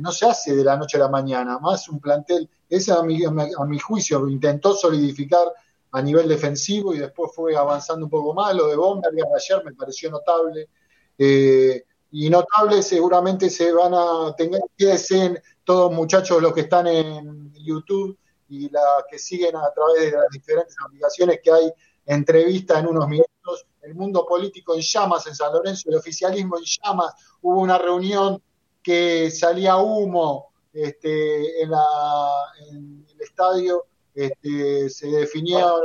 [0.00, 3.24] no se hace de la noche a la mañana, más un plantel, ese a mi,
[3.24, 5.52] a mi juicio intentó solidificar
[5.92, 9.72] a nivel defensivo y después fue avanzando un poco más, lo de Bomber ayer me
[9.74, 10.68] pareció notable,
[11.16, 16.86] eh, y notable seguramente se van a tener que ser todos muchachos los que están
[16.86, 21.72] en YouTube y la que siguen a través de las diferentes aplicaciones que hay
[22.06, 26.64] entrevista en unos minutos, el mundo político en llamas en San Lorenzo, el oficialismo en
[26.64, 28.42] llamas, hubo una reunión
[28.84, 31.86] que salía humo este, en, la,
[32.70, 35.80] en el estadio, este, se definieron...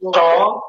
[0.00, 0.64] No,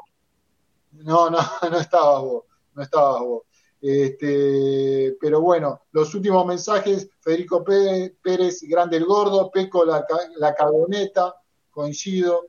[0.92, 1.38] no, no,
[1.70, 3.42] no estabas vos, no estabas vos.
[3.80, 10.04] Este, pero bueno, los últimos mensajes, Federico Pérez, Grande el Gordo, Peco la,
[10.36, 11.34] la Carboneta,
[11.70, 12.48] coincido,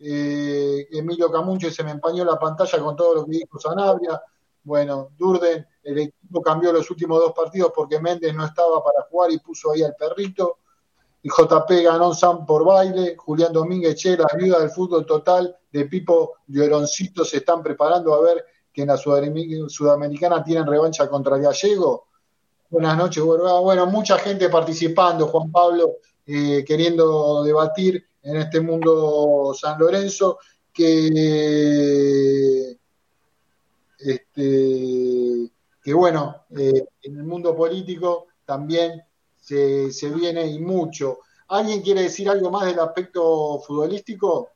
[0.00, 4.22] eh, Emilio Camunche se me empañó la pantalla con todo lo que dijo Sanabria.
[4.62, 9.32] Bueno, Durden, el equipo cambió los últimos dos partidos porque Méndez no estaba para jugar
[9.32, 10.58] y puso ahí al perrito.
[11.22, 13.16] Y JP ganó Sam por baile.
[13.16, 18.20] Julián Domínguez, Che, la viuda del fútbol total de Pipo Lloroncito se están preparando a
[18.20, 22.08] ver que en la Sudamericana tienen revancha contra el Gallego.
[22.68, 29.78] Buenas noches, Bueno, mucha gente participando, Juan Pablo, eh, queriendo debatir en este mundo San
[29.78, 30.38] Lorenzo,
[30.70, 32.76] que,
[33.98, 35.50] este,
[35.88, 39.02] que bueno, eh, en el mundo político también
[39.38, 41.20] se, se viene y mucho.
[41.48, 44.50] ¿Alguien quiere decir algo más del aspecto futbolístico?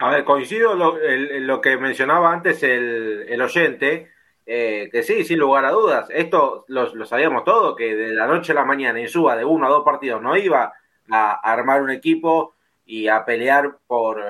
[0.00, 4.10] A ver, coincido lo, lo que mencionaba antes el, el oyente,
[4.44, 8.52] eh, que sí, sin lugar a dudas, esto lo, sabíamos todo, que de la noche
[8.52, 10.70] a la mañana Insúa de uno a dos partidos no iba
[11.10, 14.22] a armar un equipo y a pelear por,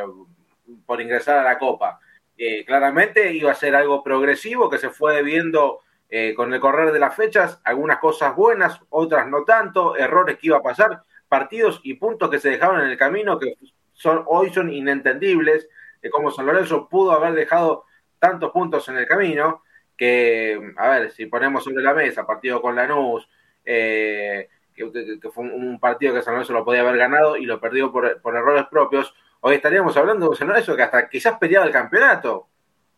[0.86, 1.98] por ingresar a la Copa.
[2.38, 6.92] Eh, claramente iba a ser algo progresivo que se fue viendo eh, con el correr
[6.92, 11.80] de las fechas, algunas cosas buenas, otras no tanto, errores que iba a pasar, partidos
[11.82, 13.54] y puntos que se dejaron en el camino que
[13.92, 15.68] son, hoy son inentendibles,
[16.02, 17.84] de cómo San Lorenzo pudo haber dejado
[18.18, 19.62] tantos puntos en el camino,
[19.96, 23.28] que, a ver, si ponemos sobre la mesa partido con Lanús,
[23.64, 24.90] eh, que,
[25.32, 28.66] fue un, partido que San Lorenzo lo podía haber ganado y lo perdió por, errores
[28.70, 32.48] propios, hoy estaríamos hablando de San Lorenzo que hasta quizás peleaba el campeonato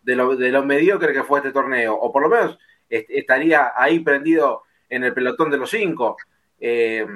[0.03, 2.59] de lo, de lo mediocre que fue este torneo, o por lo menos
[2.89, 6.17] estaría ahí prendido en el pelotón de los cinco.
[6.61, 7.07] Eh,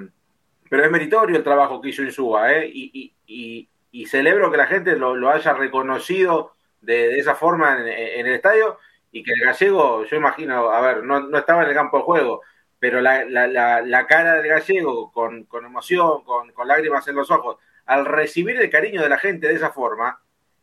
[0.69, 2.71] pero es meritorio el trabajo que hizo Insúa, ¿eh?
[2.73, 8.35] y, y, y, celebro que la gente lo, haya reconocido de, esa forma en, el
[8.35, 8.79] estadio
[9.11, 12.05] y que el gallego, yo imagino, a ver, no, no estaba en el campo de
[12.05, 12.43] juego,
[12.79, 13.49] pero la, la,
[13.83, 17.57] la, cara del gallego con, con emoción, con, con, lágrimas en los ojos,
[17.87, 20.23] al recibir el cariño de la gente de esa forma,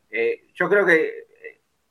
[0.10, 1.28] eh, yo creo que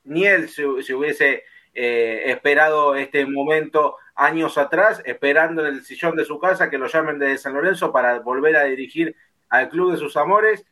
[0.05, 1.43] ni él se, hubiese
[1.79, 6.87] eh, esperado este momento años atrás, esperando en el sillón de su casa que lo
[6.87, 9.15] llamen de San Lorenzo para volver a dirigir
[9.49, 10.65] al club de sus amores,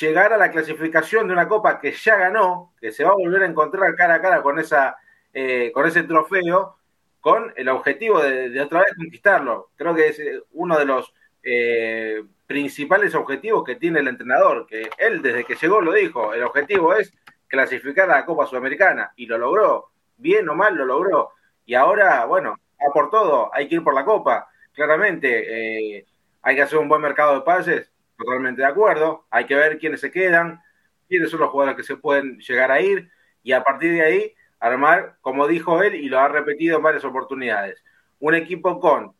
[0.00, 3.44] llegar a la clasificación de una copa que ya ganó, que se va a volver
[3.44, 4.96] a encontrar cara a cara con, esa,
[5.32, 6.76] eh, con ese trofeo,
[7.20, 9.70] con el objetivo de, otra vez conquistarlo.
[9.76, 11.14] Creo que es eh, uno de los
[11.44, 16.42] eh, principales objetivos que tiene el entrenador, que él desde que llegó lo dijo, el
[16.42, 17.12] objetivo es
[17.46, 21.30] clasificar a la Copa Sudamericana y lo logró, bien o mal lo logró.
[21.64, 22.56] Y ahora, bueno,
[22.92, 25.98] por todo, hay que ir por la copa, claramente.
[25.98, 26.06] Eh,
[26.42, 29.26] hay que hacer un buen mercado de pases, totalmente de acuerdo.
[29.30, 30.60] Hay que ver quiénes se quedan,
[31.08, 33.10] quiénes son los jugadores que se pueden llegar a ir
[33.42, 37.04] y a partir de ahí armar, como dijo él y lo ha repetido en varias
[37.04, 37.82] oportunidades,
[38.20, 39.14] un equipo con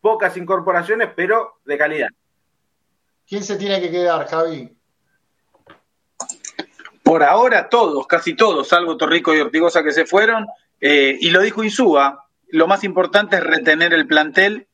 [0.00, 2.08] pocas incorporaciones, pero de calidad.
[3.26, 4.76] ¿Quién se tiene que quedar, Javi?
[7.10, 10.46] Por ahora todos, casi todos, salvo Torrico y Ortigosa que se fueron,
[10.80, 14.68] eh, y lo dijo Insúa, lo más importante es retener el plantel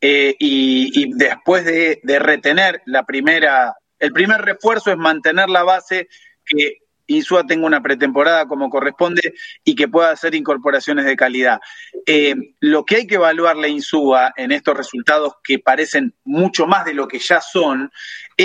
[0.00, 6.06] eh, y, después de, retener la primera, el primer refuerzo es mantener la base
[6.44, 6.76] que
[7.08, 9.34] Insúa tenga una pretemporada como corresponde
[9.64, 11.58] y que pueda hacer incorporaciones de calidad.
[12.06, 16.84] Eh, lo que hay que evaluarle a Insúa en estos resultados que parecen mucho más
[16.84, 17.90] de lo que ya son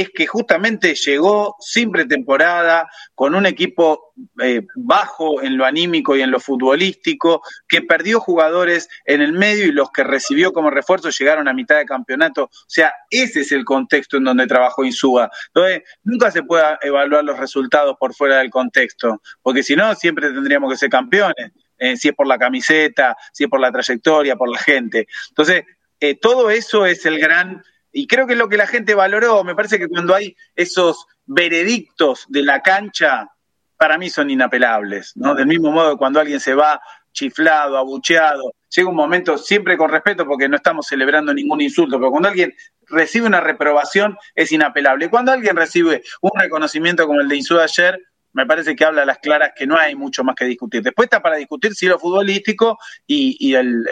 [0.02, 6.22] es que justamente llegó sin pretemporada, con un equipo eh, bajo en lo anímico y
[6.22, 11.12] en lo futbolístico, que perdió jugadores en el medio y los que recibió como refuerzo
[11.12, 12.44] llegaron a mitad de campeonato.
[12.44, 15.32] O sea, ese es el contexto en donde trabajó Insúa.
[15.48, 20.30] Entonces, nunca se puede evaluar los resultados por fuera del contexto, porque si no, siempre
[20.30, 21.54] tendríamos que ser campeones.
[21.78, 25.08] Eh, si es por la camiseta, si es por la trayectoria, por la gente.
[25.30, 25.64] Entonces,
[26.02, 27.64] eh, todo eso es el gran
[27.98, 29.46] y creo que es lo que la gente valoró.
[29.46, 33.30] Me parece que cuando hay esos veredictos de la cancha,
[33.78, 35.34] para mí son inapelables, ¿no?
[35.34, 36.82] Del mismo modo que cuando alguien se va
[37.14, 42.12] chiflado, abucheado, llega un momento, siempre con respeto, porque no estamos celebrando ningún insulto, pero
[42.12, 42.54] cuando alguien
[42.88, 45.10] recibe una reprobación es inapelable.
[45.10, 47.98] Cuando alguien recibe un reconocimiento como el de Insú ayer,
[48.36, 50.84] me parece que habla a las claras que no hay mucho más que discutir.
[50.84, 52.78] Después está para discutir si lo futbolístico
[53.08, 53.88] y, el,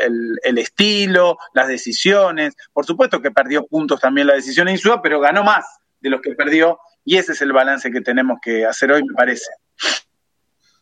[0.57, 2.53] estilo, las decisiones.
[2.73, 5.65] Por supuesto que perdió puntos también la decisión de Insúa, pero ganó más
[6.01, 9.13] de los que perdió y ese es el balance que tenemos que hacer hoy, me
[9.13, 9.49] parece.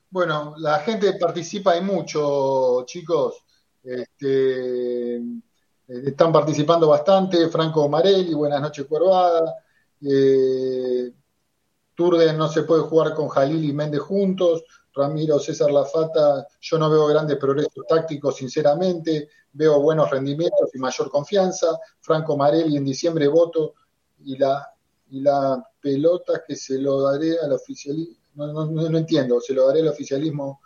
[0.09, 3.45] Bueno, la gente participa y mucho, chicos.
[3.83, 5.21] Este, eh,
[5.87, 7.47] están participando bastante.
[7.49, 9.53] Franco Marelli, buenas noches, Cuervada.
[10.01, 11.11] Eh,
[12.01, 14.63] Turden no se puede jugar con Jalil y Méndez juntos.
[14.91, 19.29] Ramiro César Lafata, yo no veo grandes progresos tácticos, sinceramente.
[19.53, 21.79] Veo buenos rendimientos y mayor confianza.
[21.99, 23.75] Franco Marelli en diciembre voto
[24.25, 24.67] y la,
[25.11, 28.15] y la pelota que se lo daré al oficialismo.
[28.33, 30.59] No, no, no, entiendo, se lo daré al oficialismo.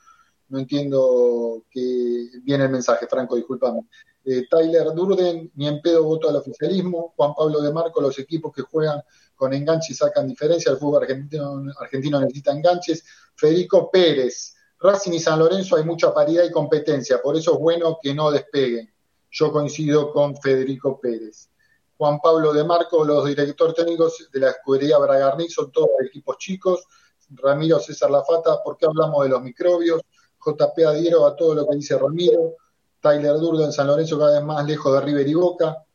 [0.47, 3.81] No entiendo que viene el mensaje, Franco, discúlpame.
[4.25, 7.13] Eh, Tyler Durden, ni en pedo voto al oficialismo.
[7.15, 9.01] Juan Pablo de Marco, los equipos que juegan
[9.35, 13.03] con enganches sacan diferencia, el fútbol argentino, argentino necesita enganches.
[13.35, 17.99] Federico Pérez, Racing y San Lorenzo hay mucha paridad y competencia, por eso es bueno
[18.01, 18.91] que no despeguen.
[19.29, 21.49] Yo coincido con Federico Pérez.
[21.97, 26.83] Juan Pablo de Marco, los directores técnicos de la escudería Bragarni son todos equipos chicos.
[27.29, 30.01] Ramiro César Lafata, ¿por qué hablamos de los microbios?
[30.45, 32.55] JP adhiero a todo lo que dice Ramiro.
[33.05, 35.85] Tyler Durdo en San Lorenzo cada vez más lejos de River y Boca.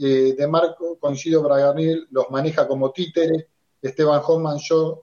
[0.00, 3.48] Eh, de Marco, coincido, Bragarnil los maneja como títere.
[3.82, 5.02] Esteban Hoffman, yo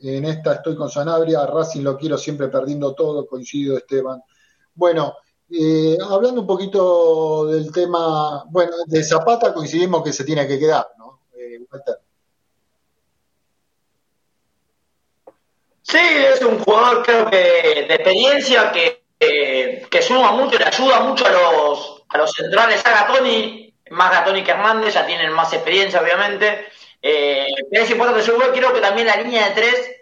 [0.00, 4.22] en esta estoy con Sanabria, Racing lo quiero siempre perdiendo todo, coincido Esteban.
[4.74, 5.14] Bueno,
[5.50, 10.86] eh, hablando un poquito del tema, bueno, de Zapata coincidimos que se tiene que quedar,
[10.98, 11.20] ¿no?
[11.34, 11.60] Eh,
[15.80, 15.98] sí,
[16.34, 21.30] es un jugador creo que de experiencia que, que suma mucho, le ayuda mucho a
[21.30, 26.66] los, a los centrales, a Gatoni, más Gatoni que Hernández, ya tienen más experiencia obviamente.
[27.00, 29.92] Eh, es importante, yo creo que también la línea de tres,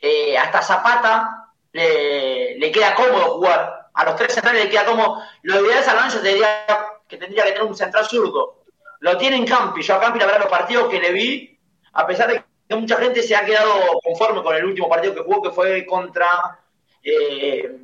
[0.00, 5.20] eh, hasta Zapata le, le queda cómodo jugar a los tres centrales le queda como.
[5.42, 6.66] Lo ideal de San Lorenzo tendría
[7.08, 8.62] que tendría que tener un central zurdo.
[9.00, 9.82] Lo tiene en Campi.
[9.82, 11.58] Yo a Campi, la verdad, los partidos que le vi,
[11.94, 15.22] a pesar de que mucha gente se ha quedado conforme con el último partido que
[15.22, 16.60] jugó, que fue contra.
[17.02, 17.76] Eh,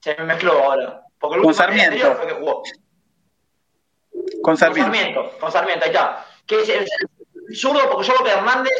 [0.00, 1.02] se me mezcló ahora.
[1.18, 2.14] Porque el con Sarmiento.
[2.16, 2.62] Fue que jugó.
[4.42, 4.90] Con Sarmiento.
[4.90, 6.26] Con Sarmiento, con Sarmiento, ahí está.
[6.46, 6.86] Que es el
[7.54, 8.72] zurdo, porque yo creo que Hernández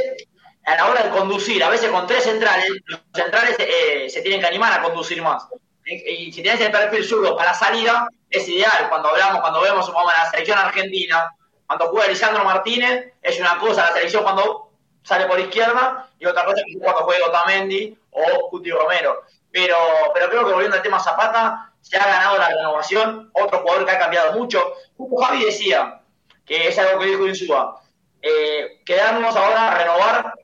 [0.64, 4.40] a la hora de conducir, a veces con tres centrales, los centrales eh, se tienen
[4.40, 5.46] que animar a conducir más
[5.84, 8.88] y si tienes el perfil zurdo para la salida, es ideal.
[8.88, 11.34] Cuando hablamos, cuando vemos a la selección argentina,
[11.66, 14.70] cuando juega Lisandro Martínez, es una cosa la selección cuando
[15.02, 19.22] sale por izquierda y otra cosa es cuando juega Otamendi o Cuti Romero.
[19.52, 19.76] Pero,
[20.14, 23.92] pero creo que volviendo al tema Zapata, se ha ganado la renovación, otro jugador que
[23.92, 24.74] ha cambiado mucho.
[25.20, 26.00] Javi decía,
[26.44, 27.80] que es algo que dijo Insúa,
[28.22, 30.34] eh, quedarnos ahora a renovar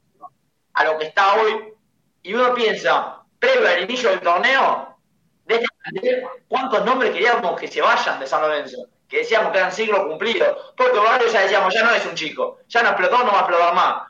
[0.74, 1.74] a lo que está hoy.
[2.22, 4.96] Y uno piensa, previo al inicio del torneo,
[5.44, 5.64] de
[6.48, 10.74] cuántos nombres queríamos que se vayan de San Lorenzo, que decíamos que eran siglos cumplidos,
[10.76, 13.42] porque varios ya decíamos, ya no es un chico, ya no explotó, no va a
[13.42, 14.02] explotar más,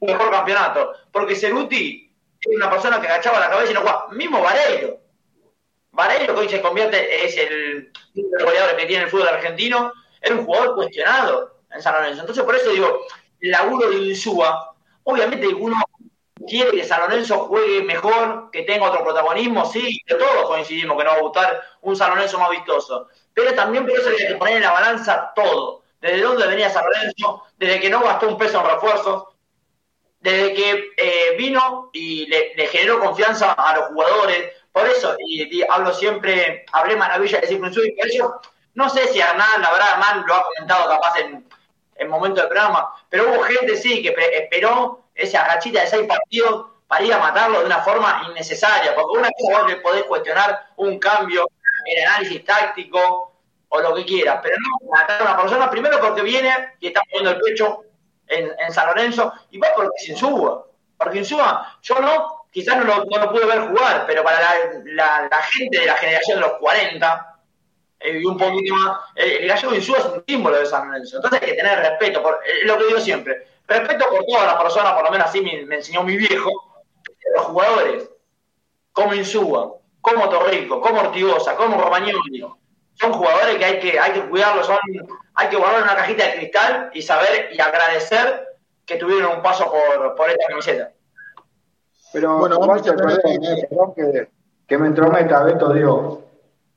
[0.00, 2.01] mejor campeonato, porque Ceruti
[2.50, 4.98] es una persona que agachaba la cabeza y no jugaba, mismo Vareiro,
[5.92, 10.44] Vareiro que hoy se convierte, es el, goleador que tiene el fútbol argentino, era un
[10.44, 13.06] jugador cuestionado en San Lorenzo, entonces por eso digo,
[13.40, 14.74] el laburo de Insúa,
[15.04, 15.76] obviamente uno
[16.46, 21.04] quiere que San Lorenzo juegue mejor, que tenga otro protagonismo, sí, que todos coincidimos que
[21.04, 23.08] nos va a gustar un San Lorenzo más vistoso.
[23.34, 25.82] Pero también por eso hay que poner en la balanza todo.
[26.00, 29.24] Desde dónde venía San Lorenzo, desde que no gastó un peso en refuerzos,
[30.22, 34.52] desde que eh, vino y le, generó confianza a los jugadores.
[34.70, 38.18] Por eso, y, hablo siempre, hablé maravilla de Ciclo y
[38.74, 41.46] no sé si Hernán, la verdad, Hernán lo ha comentado capaz en,
[41.96, 46.66] en momento del programa, pero hubo gente, sí, que esperó esa rachita de seis partidos
[46.86, 50.68] para ir a matarlo de una forma innecesaria, porque una cosa vos le podés cuestionar
[50.76, 51.46] un cambio
[51.84, 53.32] en análisis táctico
[53.68, 57.02] o lo que quieras, pero no matar a una persona primero porque viene y está
[57.10, 57.84] poniendo el pecho
[58.26, 60.66] en, San Lorenzo y va se Insúa,
[60.96, 64.40] porque Insúa, yo no, quizás no lo, no pude ver jugar, pero para
[64.84, 67.38] la, gente de la generación de los 40
[68.00, 71.40] eh, y un poquito más, el, gallego Insúa es un símbolo de San Lorenzo, entonces
[71.42, 74.92] hay que tener respeto, por, es lo que digo siempre, Respeto por todas las personas,
[74.92, 76.50] por lo menos así me, enseñó mi viejo,
[77.36, 78.10] los jugadores,
[78.92, 82.44] como Insúa, como Torrico, como Ortigosa, como Romagnoli,
[82.94, 84.68] son jugadores que hay que, hay que cuidarlos,
[85.34, 88.48] hay que guardar una cajita de cristal y saber y agradecer
[88.84, 90.92] que tuvieron un paso por, por esta camiseta.
[92.12, 94.28] Pero bueno, vamos a perdón que,
[94.66, 96.24] que me entrometa, Beto, digo,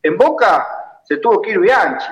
[0.02, 2.08] en Boca se tuvo que ir Bianchi,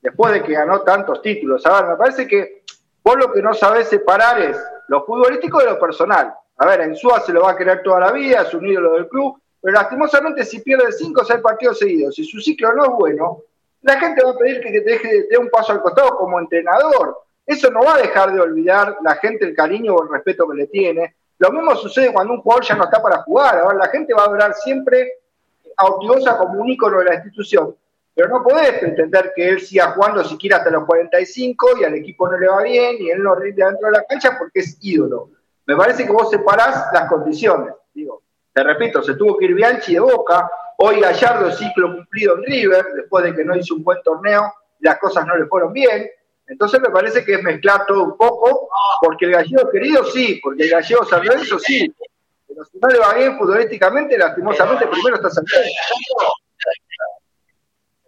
[0.00, 1.64] después de que ganó tantos títulos.
[1.64, 2.62] A ver, me parece que
[3.04, 4.56] Vos lo que no sabés separar es
[4.88, 6.34] lo futbolístico de lo personal.
[6.58, 8.92] A ver, en Suá se lo va a querer toda la vida, es un ídolo
[8.92, 12.84] del club, pero lastimosamente si pierde cinco o seis partidos seguidos, si su ciclo no
[12.84, 13.42] es bueno,
[13.82, 17.18] la gente va a pedir que te deje de un paso al costado como entrenador.
[17.44, 20.56] Eso no va a dejar de olvidar la gente el cariño o el respeto que
[20.56, 21.16] le tiene.
[21.38, 23.58] Lo mismo sucede cuando un jugador ya no está para jugar.
[23.58, 25.14] Ahora la gente va a adorar siempre
[25.76, 27.76] a Ortigosa como un ícono de la institución.
[28.14, 32.28] Pero no podés pretender que él siga jugando siquiera hasta los 45 y al equipo
[32.28, 35.30] no le va bien y él no rinde dentro de la cancha porque es ídolo.
[35.66, 37.74] Me parece que vos separás las condiciones.
[37.92, 38.22] Digo,
[38.52, 40.48] te repito, se tuvo que ir Bianchi de Boca,
[40.84, 44.98] hoy Gallardo ciclo cumplido en River, después de que no hizo un buen torneo, las
[44.98, 46.10] cosas no le fueron bien.
[46.48, 48.68] Entonces me parece que es mezclar todo un poco,
[49.00, 51.90] porque el gallego querido sí, porque el gallego San Lorenzo sí.
[52.48, 55.44] Pero si no le va bien futbolísticamente, lastimosamente primero está San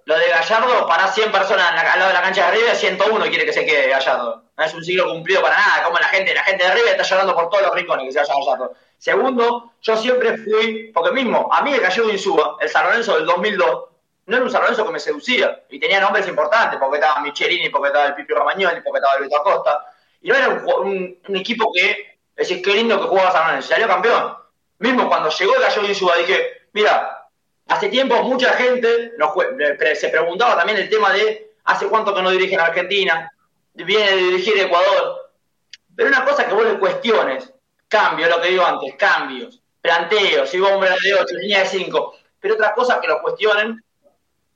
[0.07, 3.47] lo de Gallardo, para 100 personas al lado de la cancha de River, 101 quiere
[3.47, 4.45] que se quede Gallardo.
[4.57, 7.05] No es un siglo cumplido para nada, como la gente, la gente de River está
[7.05, 8.75] llorando por todos los rincones que se vaya Gallardo.
[9.05, 13.17] Segundo, yo siempre fui, porque mismo, a mí me cayó de Insúa, el San Lorenzo
[13.17, 13.85] del 2002,
[14.25, 17.69] no era un San Lorenzo que me seducía, y tenía nombres importantes, porque estaba Michelini,
[17.69, 19.93] porque estaba el Pipi Romagnoli, porque estaba el Beto Acosta,
[20.23, 24.39] y no era un, equipo que, decís, qué lindo que jugaba San Lorenzo, salió campeón.
[24.79, 27.29] Mismo cuando llegó el Gallo de Insúa, dije, mira,
[27.69, 29.13] hace tiempo mucha gente
[29.97, 33.31] se preguntaba también el tema de hace cuánto que no dirige en Argentina,
[33.75, 35.31] viene de dirigir Ecuador,
[35.95, 37.53] pero una cosa que vos le cuestiones,
[37.95, 42.55] cambio, lo que digo antes, cambios, planteos, si hombre de 8, línea de 5, pero
[42.55, 43.83] otra cosa que lo cuestionen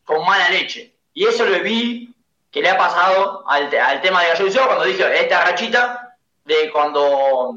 [0.04, 0.94] con mala leche.
[1.14, 2.14] Y eso lo vi
[2.50, 3.70] que le ha pasado al,
[4.00, 7.56] tema de Gallo cuando dije esta rachita de cuando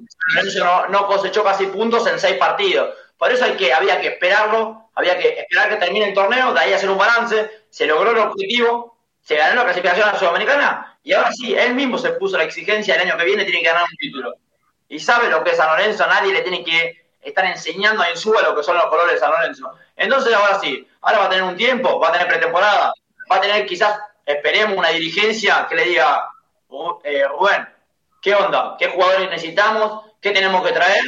[0.59, 2.93] no, no cosechó casi puntos en seis partidos.
[3.17, 6.59] Por eso hay que, había que esperarlo, había que esperar que termine el torneo, de
[6.59, 10.99] ahí hacer un balance, se logró el objetivo, se ganó la clasificación a la Sudamericana
[11.03, 13.67] y ahora sí, él mismo se puso la exigencia el año que viene, tiene que
[13.67, 14.33] ganar un título.
[14.91, 18.41] Y sabe lo que es San Lorenzo, nadie le tiene que estar enseñando a Insúa
[18.41, 19.73] lo que son los colores de San Lorenzo.
[19.95, 22.93] Entonces ahora sí, ahora va a tener un tiempo, va a tener pretemporada,
[23.31, 26.27] va a tener quizás, esperemos, una dirigencia que le diga,
[27.05, 27.69] eh, Rubén,
[28.21, 28.75] ¿qué onda?
[28.77, 30.11] ¿Qué jugadores necesitamos?
[30.19, 31.03] ¿Qué tenemos que traer?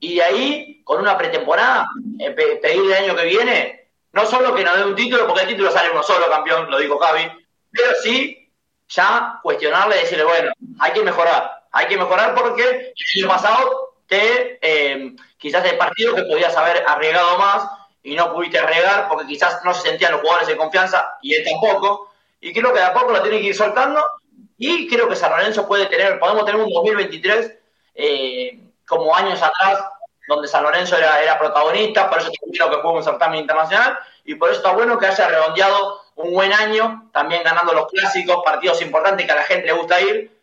[0.00, 4.78] Y ahí, con una pretemporada, eh, pedir el año que viene, no solo que nos
[4.78, 7.30] dé un título, porque el título sale uno solo, campeón, lo dijo Javi,
[7.70, 8.50] pero sí
[8.88, 13.94] ya cuestionarle y decirle, bueno, hay que mejorar, hay que mejorar porque el año pasado
[14.06, 17.68] te, eh, quizás el partido que podías haber arriesgado más
[18.02, 21.44] y no pudiste arriesgar porque quizás no se sentían los jugadores de confianza y él
[21.44, 22.12] tampoco.
[22.40, 24.04] Y creo que de a poco lo tiene que ir soltando
[24.56, 27.52] y creo que San Lorenzo puede tener, podemos tener un 2023
[27.94, 29.84] eh, como años atrás
[30.28, 34.34] donde San Lorenzo era, era protagonista, por eso quiero que juegue un certamen internacional y
[34.34, 38.80] por eso está bueno que haya redondeado un buen año, también ganando los clásicos, partidos
[38.82, 40.35] importantes que a la gente le gusta ir.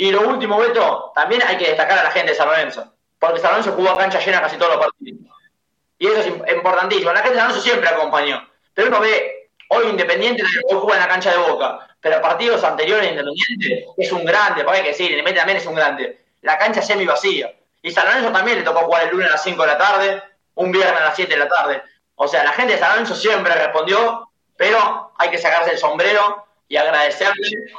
[0.00, 3.40] Y lo último, Beto, también hay que destacar a la gente de San Lorenzo, porque
[3.40, 5.20] San Lorenzo jugó a cancha llena casi todos los partidos.
[5.98, 7.12] Y eso es importantísimo.
[7.12, 8.48] La gente de San Lorenzo siempre acompañó.
[8.74, 13.10] Pero uno ve, hoy Independiente hoy juega en la cancha de Boca, pero partidos anteriores
[13.10, 16.20] Independiente es un grande, hay que decir, Independiente también es un grande.
[16.42, 17.52] La cancha semi vacía.
[17.82, 20.22] Y San Lorenzo también le tocó jugar el lunes a las 5 de la tarde,
[20.54, 21.82] un viernes a las 7 de la tarde.
[22.14, 26.46] O sea, la gente de San Lorenzo siempre respondió, pero hay que sacarse el sombrero
[26.68, 27.72] y agradecerle.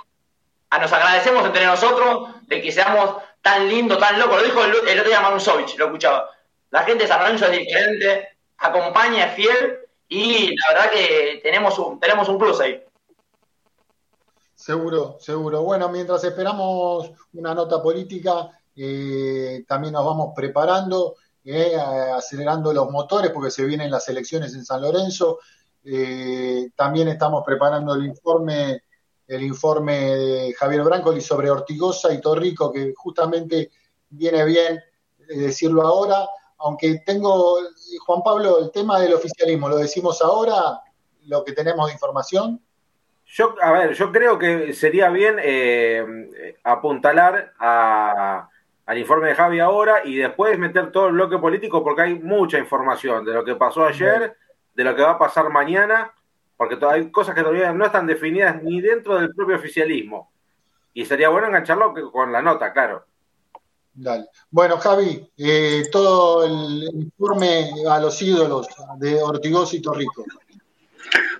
[0.72, 4.38] A nos agradecemos entre nosotros de que seamos tan lindos, tan locos.
[4.38, 6.30] Lo dijo el, otro día Manusovich, lo escuchaba.
[6.72, 11.78] La gente de San Lorenzo es diferente, acompaña, es fiel y la verdad que tenemos
[11.80, 12.84] un, tenemos un plus ahí.
[14.54, 15.64] Seguro, seguro.
[15.64, 21.16] Bueno, mientras esperamos una nota política, eh, también nos vamos preparando
[21.52, 25.40] eh, acelerando los motores porque se vienen las elecciones en San Lorenzo.
[25.84, 28.84] Eh, también estamos preparando el informe,
[29.30, 33.72] el informe de Javier Brancoli sobre Ortigosa y Torrico, que justamente
[34.10, 36.28] viene bien eh, decirlo ahora,
[36.58, 37.58] aunque tengo,
[38.06, 40.82] Juan Pablo, el tema del oficialismo, ¿lo decimos ahora,
[41.28, 42.60] lo que tenemos de información?
[43.26, 45.38] Yo, a ver, yo creo que sería bien
[46.64, 48.50] apuntalar a,
[48.90, 52.58] al informe de Javi ahora y después meter todo el bloque político porque hay mucha
[52.58, 54.36] información de lo que pasó ayer,
[54.74, 56.12] de lo que va a pasar mañana,
[56.60, 60.30] porque todavía hay cosas que todavía no están definidas ni dentro del propio oficialismo.
[60.94, 63.06] Y sería bueno engancharlo con la nota, claro.
[63.94, 64.26] Dale.
[64.52, 70.26] Bueno, Javi, eh, todo el informe a los ídolos de Ortigoz y Torrico.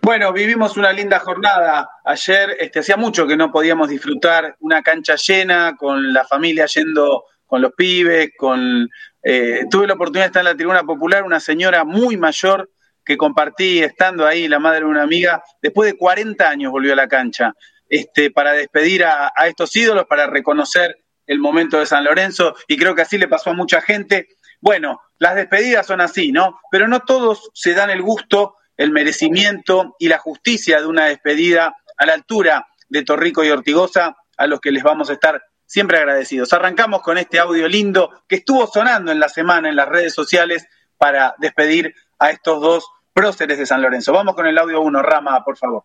[0.02, 1.90] Bueno, vivimos una linda jornada.
[2.06, 7.26] Ayer este, hacía mucho que no podíamos disfrutar una cancha llena, con la familia yendo
[7.46, 8.90] con los pibes, con...
[9.22, 12.70] Eh, tuve la oportunidad de estar en la tribuna popular, una señora muy mayor
[13.10, 16.96] que compartí estando ahí, la madre de una amiga, después de 40 años volvió a
[16.96, 17.56] la cancha,
[17.90, 20.96] este, para despedir a, estos ídolos, para reconocer
[21.26, 24.28] el momento de San Lorenzo, y creo que así le pasó a mucha gente.
[24.62, 26.60] Bueno, las despedidas son así, ¿no?
[26.70, 31.74] Pero no todos se dan el gusto, el merecimiento y la justicia de una despedida
[31.98, 35.98] a la altura de Torrico y Ortigosa, a los que les vamos a estar siempre
[35.98, 36.54] agradecidos.
[36.54, 40.68] Arrancamos con este audio lindo que estuvo sonando en la semana en las redes sociales
[41.00, 42.86] para despedir a estos dos
[43.20, 44.14] próceres de San Lorenzo.
[44.14, 45.84] Vamos con el audio 1, Rama, por favor.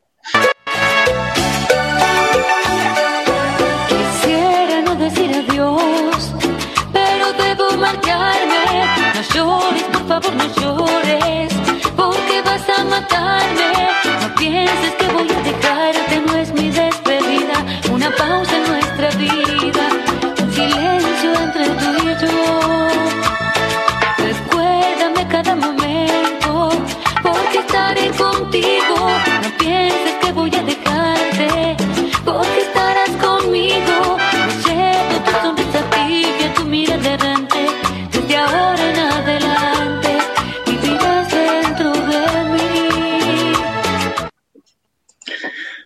[3.89, 6.33] Quisiera no decir adiós,
[6.93, 8.87] pero debo marcharme.
[9.17, 11.53] No llores, por favor, no llores,
[11.97, 13.73] porque vas a matarme.
[14.23, 15.07] No pienses que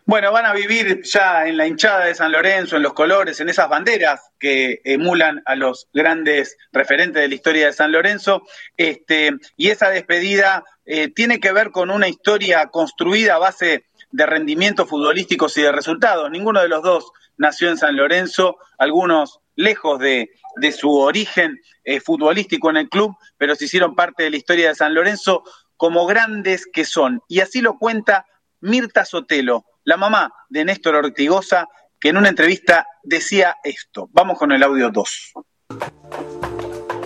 [0.08, 3.50] Bueno, van a vivir ya en la hinchada de San Lorenzo, en los colores, en
[3.50, 8.40] esas banderas que emulan a los grandes referentes de la historia de San Lorenzo.
[8.78, 14.24] Este, y esa despedida eh, tiene que ver con una historia construida a base de
[14.24, 16.30] rendimientos futbolísticos y de resultados.
[16.30, 20.30] Ninguno de los dos nació en San Lorenzo, algunos lejos de,
[20.72, 24.74] su origen eh, futbolístico en el club, pero se hicieron parte de la historia de
[24.74, 25.44] San Lorenzo
[25.76, 27.20] como grandes que son.
[27.28, 28.24] Y así lo cuenta
[28.60, 31.66] Mirta Sotelo, la mamá de Néstor Ortigosa,
[31.98, 34.10] que en una entrevista decía esto.
[34.12, 35.32] Vamos con el audio 2.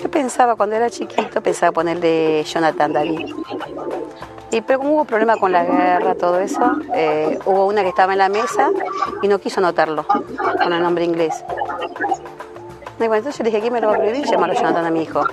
[0.02, 3.36] Yo pensaba cuando era chiquito, pensaba ponerle Jonathan David.
[4.50, 8.14] Y pero como hubo problema con la guerra, todo eso, eh, hubo una que estaba
[8.14, 8.72] en la mesa
[9.22, 11.44] y no quiso anotarlo con el nombre inglés.
[12.98, 14.26] Entonces yo dije, ¿quién me lo va a prohibir?
[14.26, 15.24] Llamarlo Jonathan a mi hijo.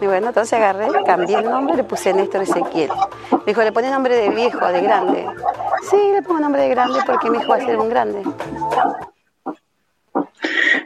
[0.00, 2.90] Y bueno, entonces agarré, cambié el nombre, le puse Néstor Ezequiel.
[3.30, 5.26] Me dijo, le pone nombre de viejo, de grande.
[5.90, 8.22] Sí, le pongo nombre de grande porque mi hijo va a ser un grande.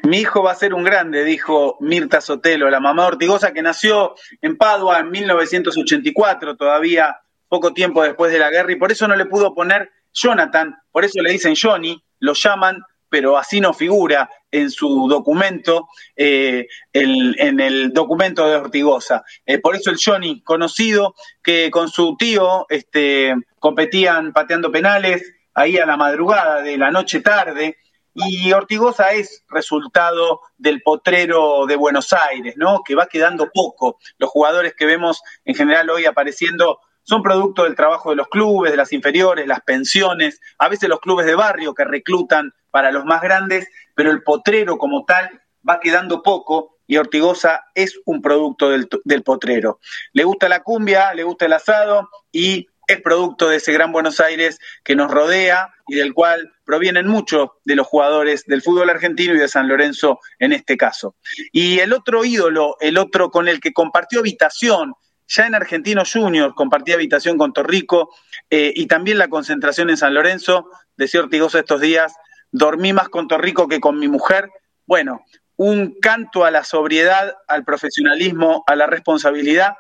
[0.03, 4.15] Mi hijo va a ser un grande, dijo Mirta Sotelo, la mamá Ortigosa que nació
[4.43, 9.17] en Padua en 1984, todavía poco tiempo después de la guerra, y por eso no
[9.17, 12.83] le pudo poner Jonathan, por eso le dicen Johnny, lo llaman
[13.15, 15.87] pero así no figura en su documento,
[16.17, 19.23] eh, en el documento de Ortigosa.
[19.47, 25.23] Eh, por eso el Johnny, conocido, que con su tío este, competían pateando penales
[25.55, 27.77] ahí a la madrugada de la noche tarde,
[28.15, 32.83] y Ortigosa es resultado del potrero de Buenos Aires, ¿no?
[32.85, 33.99] Que va quedando poco.
[34.19, 38.73] Los jugadores que vemos en general hoy apareciendo son producto del trabajo de los clubes,
[38.73, 43.05] de las inferiores, las pensiones, a veces los clubes de barrio que reclutan para los
[43.05, 48.69] más grandes, pero el potrero como tal va quedando poco y Ortigosa es un producto
[48.69, 49.79] del, potrero.
[50.13, 54.19] Le gusta la cumbia, le gusta el asado y es producto de ese gran Buenos
[54.19, 59.35] Aires que nos rodea y del cual provienen muchos de los jugadores del fútbol argentino
[59.35, 61.15] y de San Lorenzo en este caso.
[61.53, 64.95] Y el otro ídolo, el otro con el que compartió habitación,
[65.29, 68.13] ya en Argentinos Juniors compartía habitación con Torrico
[68.51, 72.13] eh, y también la concentración en San Lorenzo, decía Ortigosa estos días,
[72.55, 74.49] dormí más con Torrico que con mi mujer.
[74.87, 75.25] Bueno,
[75.57, 79.75] un canto a la sobriedad, al profesionalismo, a la responsabilidad,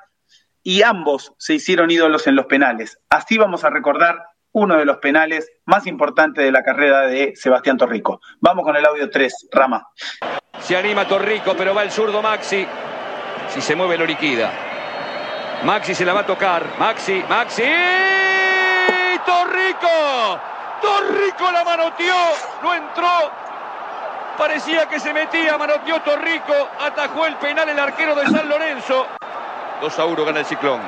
[0.62, 2.98] y ambos se hicieron ídolos en los penales.
[3.08, 7.76] Así vamos a recordar uno de los penales más importantes de la carrera de Sebastián
[7.76, 8.20] Torrico.
[8.40, 9.86] Vamos con el audio 3, Rama.
[10.58, 12.66] Se anima Torrico, pero va el zurdo Maxi.
[13.50, 14.52] Si se mueve lo liquida.
[15.64, 16.66] Maxi se la va a tocar.
[16.78, 17.62] Maxi, Maxi.
[19.24, 20.53] Torrico.
[20.84, 22.14] Torrico la manoteó,
[22.62, 23.32] no entró.
[24.36, 29.06] Parecía que se metía, manoteó Torrico, atajó el penal el arquero de San Lorenzo.
[29.80, 30.82] 2 a 1 gana el ciclón.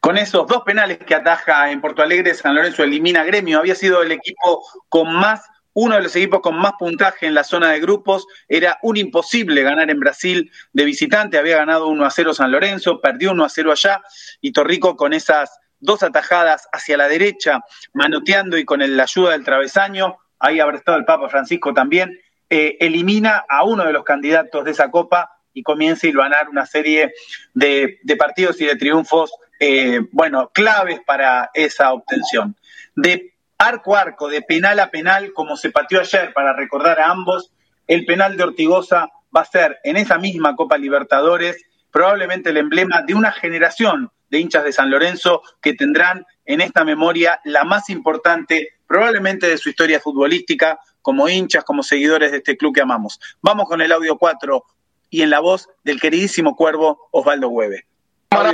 [0.00, 3.58] Con esos dos penales que ataja en Porto Alegre, San Lorenzo elimina Gremio.
[3.58, 7.42] Había sido el equipo con más, uno de los equipos con más puntaje en la
[7.42, 8.26] zona de grupos.
[8.48, 11.38] Era un imposible ganar en Brasil de visitante.
[11.38, 14.02] Había ganado 1 a 0 San Lorenzo, perdió 1 a 0 allá.
[14.42, 17.60] Y Torrico con esas dos atajadas hacia la derecha,
[17.92, 22.18] manoteando y con la ayuda del travesaño, ahí habrá estado el Papa Francisco también,
[22.50, 26.66] eh, elimina a uno de los candidatos de esa copa y comienza a ganar una
[26.66, 27.12] serie
[27.54, 32.56] de, partidos y de triunfos, eh, bueno, claves para esa obtención.
[32.94, 37.10] De arco a arco, de penal a penal, como se pateó ayer para recordar a
[37.10, 37.52] ambos,
[37.86, 43.02] el penal de Ortigosa va a ser en esa misma Copa Libertadores probablemente el emblema
[43.02, 47.90] de una generación de hinchas de San Lorenzo que tendrán en esta memoria la más
[47.90, 53.20] importante probablemente de su historia futbolística como hinchas, como seguidores de este club que amamos.
[53.40, 54.64] Vamos con el audio 4
[55.10, 57.86] y en la voz del queridísimo cuervo Osvaldo Hueve.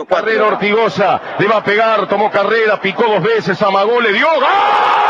[0.09, 4.27] Carrera Ortigosa, le va a pegar, tomó carrera, picó dos veces, amagó, le dio.
[4.27, 5.05] ¡Gol!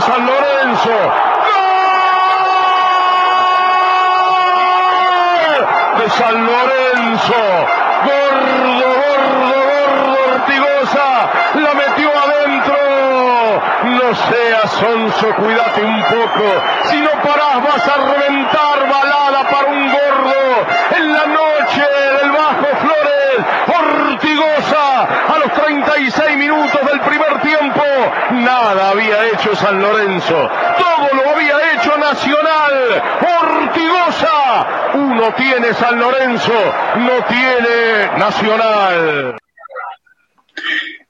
[0.00, 0.96] San Lorenzo.
[5.98, 7.34] De San Lorenzo.
[8.06, 11.30] Gordo, gordo, gordo, Ortigosa.
[11.54, 12.76] La metió adentro.
[13.84, 16.44] No seas sonso, cuídate un poco.
[16.84, 20.66] Si no parás vas a reventar balada para un gordo.
[20.96, 23.10] En la noche del Bajo Flores.
[23.80, 27.82] Ortigosa a los 36 minutos del primer tiempo
[28.32, 30.34] Nada había hecho San Lorenzo.
[30.34, 33.02] Todo lo había hecho Nacional.
[33.42, 34.90] Ortigosa.
[34.94, 36.52] Uno tiene San Lorenzo,
[36.96, 39.38] no tiene Nacional.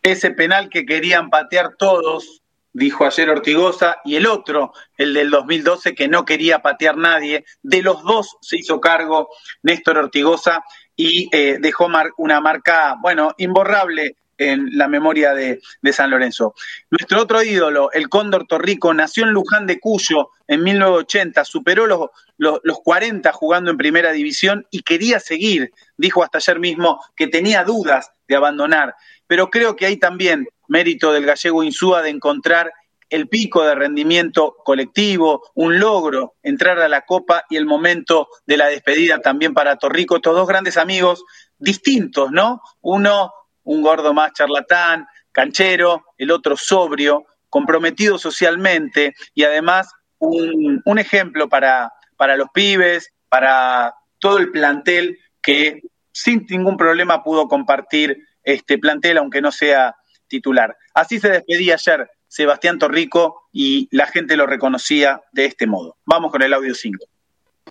[0.03, 2.40] Ese penal que querían patear todos
[2.73, 7.45] dijo ayer Ortigosa, y el otro, el del 2012, que no quería patear nadie.
[7.63, 9.29] De los dos se hizo cargo
[9.63, 10.65] Néstor Ortigosa
[10.97, 15.61] y eh, dejó una marca, bueno, imborrable en la memoria de,
[15.93, 16.55] San Lorenzo.
[16.91, 22.09] Nuestro otro ídolo, el Cóndor Torrico, nació en Luján de Cuyo en 1980, superó los,
[22.39, 25.73] los, los 40 jugando en primera división y quería seguir.
[25.99, 28.95] Dijo hasta ayer mismo que tenía dudas de abandonar,
[29.27, 32.73] pero creo que hay también mérito del gallego Insúa de encontrar
[33.11, 38.57] el pico de rendimiento colectivo, un logro, entrar a la Copa y el momento de
[38.57, 41.25] la despedida también para Torrico, estos dos grandes amigos
[41.59, 42.63] distintos, ¿no?
[42.81, 43.33] Uno
[43.65, 51.93] un gordo más charlatán, canchero, el otro sobrio, comprometido socialmente y además un, ejemplo para,
[52.17, 59.19] para los pibes, para todo el plantel que sin ningún problema pudo compartir este plantel,
[59.19, 59.97] aunque no sea
[60.31, 60.79] titular.
[60.95, 65.97] Así se despedía ayer Sebastián Torrico y la gente lo reconocía de este modo.
[66.07, 67.05] Vamos con el audio 5.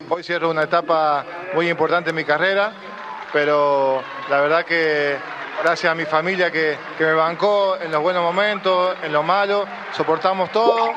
[0.10, 2.74] Hoy cierro una etapa muy importante en mi carrera,
[3.34, 5.18] pero la verdad que
[5.64, 10.52] gracias a mi familia que, me bancó en los buenos momentos, en los malos, soportamos
[10.52, 10.94] todo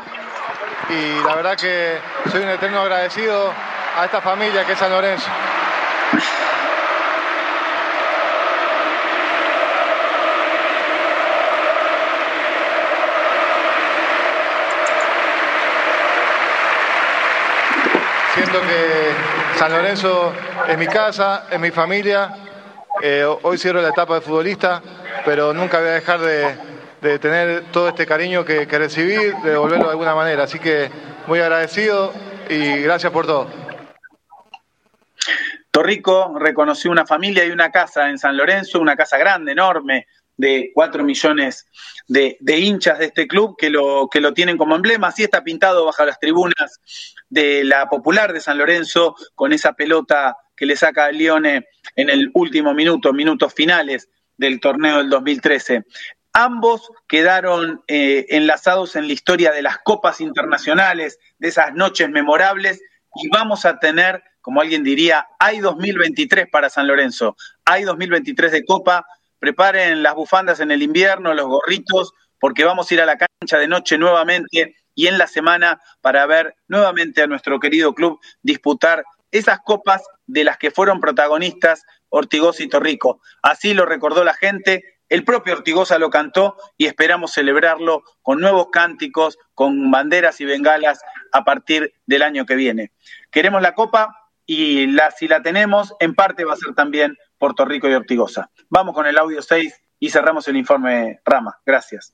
[0.88, 1.98] y la verdad que
[2.30, 3.52] soy un eterno agradecido
[3.96, 5.30] a esta familia que es San Lorenzo.
[18.34, 19.12] Siento que
[19.62, 20.32] San Lorenzo
[20.66, 22.34] es mi casa, es mi familia
[23.00, 24.82] eh, hoy cierro la etapa de futbolista,
[25.24, 29.90] pero nunca voy a dejar de, tener todo este cariño que, recibí, de devolverlo de
[29.92, 30.42] alguna manera.
[30.42, 30.90] Así que
[31.28, 32.12] muy agradecido
[32.48, 33.46] y gracias por todo.
[35.70, 40.08] Torrico reconoció una familia y una casa en San Lorenzo, una casa grande, enorme,
[40.42, 41.66] de cuatro millones
[42.08, 45.06] de, hinchas de este club que lo, que lo tienen como emblema.
[45.06, 46.80] Así está pintado bajo las tribunas
[47.30, 52.10] de la Popular de San Lorenzo, con esa pelota que le saca a Lione en
[52.10, 55.84] el último minuto, minutos finales del torneo del 2013.
[56.32, 62.82] Ambos quedaron eh, enlazados en la historia de las copas internacionales, de esas noches memorables,
[63.14, 68.64] y vamos a tener, como alguien diría, hay 2023 para San Lorenzo, hay 2023 de
[68.64, 69.06] copa,
[69.42, 73.58] preparen las bufandas en el invierno, los gorritos, porque vamos a ir a la cancha
[73.58, 79.02] de noche nuevamente y en la semana para ver nuevamente a nuestro querido club disputar
[79.32, 83.20] esas copas de las que fueron protagonistas Ortigosa y Torrico.
[83.42, 88.68] Así lo recordó la gente, el propio Ortigosa lo cantó y esperamos celebrarlo con nuevos
[88.70, 91.00] cánticos, con banderas y bengalas
[91.32, 92.92] a partir del año que viene.
[93.32, 97.54] Queremos la copa y la, si la tenemos, en parte va a ser también por
[97.54, 98.48] Torrico y Ortigosa.
[98.68, 101.58] Vamos con el audio 6 y cerramos el informe Rama.
[101.66, 102.12] Gracias.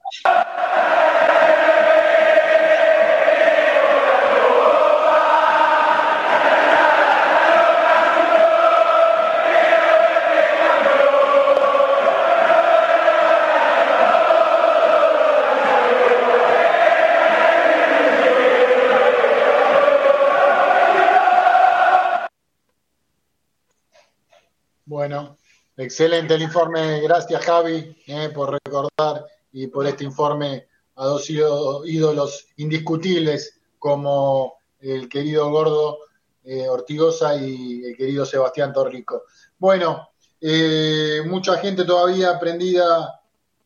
[25.77, 32.49] Excelente el informe, gracias Javi eh, por recordar y por este informe a dos ídolos
[32.57, 35.99] indiscutibles como el querido Gordo
[36.45, 39.23] eh, Ortigosa y el querido Sebastián Torrico.
[39.57, 40.09] Bueno,
[40.41, 43.21] eh, mucha gente todavía prendida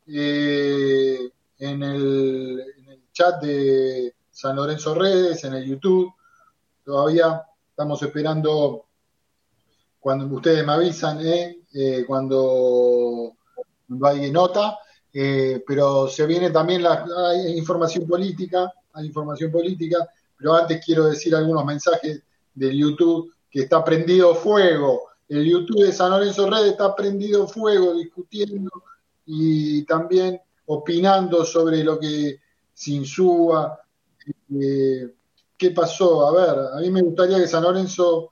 [0.07, 6.13] en el, en, el, chat de San Lorenzo Redes, en el YouTube.
[6.85, 8.87] Todavía estamos esperando
[10.03, 11.61] cuando ustedes me avisan, ¿eh?
[11.73, 13.37] Eh, cuando,
[14.03, 14.77] hay nota,
[15.13, 17.07] eh, pero se viene también la
[17.55, 19.99] información política, hay información política,
[20.37, 22.21] pero antes quiero decir algunos mensajes
[22.53, 25.05] del YouTube que está prendido fuego.
[25.29, 28.71] El YouTube de San Lorenzo Red está prendido fuego discutiendo
[29.25, 32.41] y también opinando sobre lo que
[32.75, 33.79] se insúa.
[34.61, 35.15] Eh,
[35.57, 36.27] ¿Qué pasó?
[36.27, 38.32] A ver, a mí me gustaría que San Lorenzo,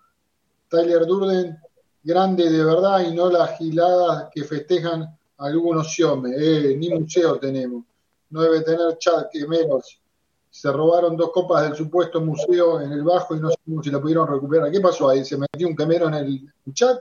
[0.71, 1.59] Tyler Durden,
[2.03, 6.33] grande de verdad y no las giladas que festejan algunos siomes.
[6.39, 7.85] Eh, ni museo tenemos.
[8.31, 10.01] No debe tener chat, que menos.
[10.49, 14.01] Se robaron dos copas del supuesto museo en el bajo y no sabemos si la
[14.01, 14.71] pudieron recuperar.
[14.71, 15.25] ¿Qué pasó ahí?
[15.25, 17.01] ¿Se metió un quemero en el chat?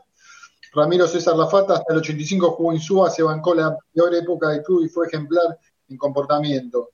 [0.74, 4.61] Ramiro César Lafata hasta el 85 jugó en Suba, se bancó la peor época del
[4.61, 5.57] club y fue ejemplar
[5.88, 6.89] en comportamiento.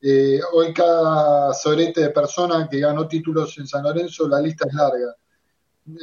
[0.00, 4.74] Eh, hoy cada sorete de persona que ganó títulos en San Lorenzo, la lista es
[4.74, 5.14] larga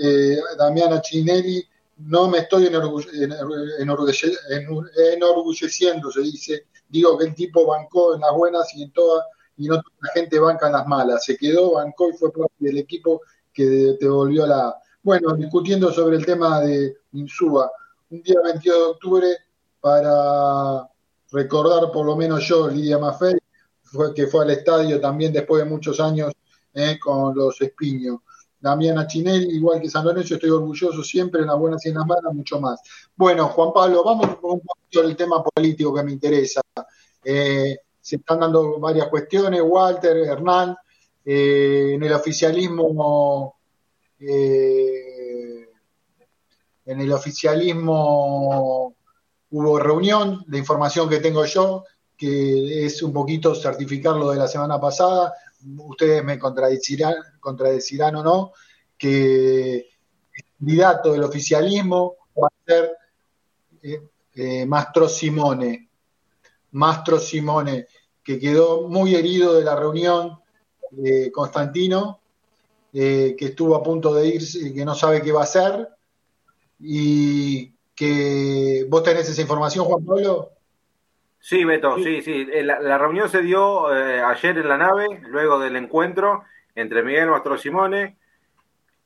[0.02, 1.64] eh, Damiana Cinelli
[1.98, 8.16] no me estoy enorgulle- enorgulle- enorgulle- enor- enorgulleciendo, se dice, digo que el tipo bancó
[8.16, 9.26] en las buenas y en todas,
[9.58, 12.54] y no toda la gente banca en las malas, se quedó, bancó y fue parte
[12.60, 13.22] del equipo
[13.54, 14.76] que te volvió la...
[15.04, 17.72] Bueno, discutiendo sobre el tema de Insúa,
[18.10, 19.28] un día 22 de octubre
[19.82, 20.90] para
[21.32, 23.38] recordar por lo menos yo, Lidia Maffei,
[23.84, 26.32] fue, que fue al estadio también después de muchos años
[26.74, 28.20] eh, con los Espiños.
[28.60, 32.06] Damián Achinelli, igual que San Lorenzo, estoy orgulloso siempre en las buenas y en las
[32.06, 32.82] malas, mucho más.
[33.16, 36.62] Bueno, Juan Pablo, vamos un poquito al tema político que me interesa.
[37.24, 40.76] Eh, se están dando varias cuestiones, Walter, Hernán,
[41.24, 43.60] eh, en el oficialismo,
[44.20, 45.68] eh,
[46.86, 48.96] en el oficialismo
[49.52, 51.86] hubo reunión, la información que tengo yo,
[52.18, 55.34] que es un poquito certificar lo de la semana pasada,
[55.78, 58.54] ustedes me contradecirán, contradecirán o no,
[58.98, 62.92] que el candidato del oficialismo va a ser
[63.82, 64.02] eh,
[64.36, 65.90] eh, Mastro Simone,
[66.72, 67.88] Mastro Simone,
[68.24, 70.40] que quedó muy herido de la reunión,
[71.04, 72.20] eh, Constantino,
[72.94, 75.90] eh, que estuvo a punto de irse, que no sabe qué va a hacer,
[76.80, 80.52] y que vos tenés esa información, Juan Pablo.
[81.40, 82.48] Sí, Beto, sí, sí.
[82.52, 86.44] Eh, La, la reunión se dio eh, ayer en la nave, luego del encuentro
[86.76, 88.18] entre Miguel Mastro Simone,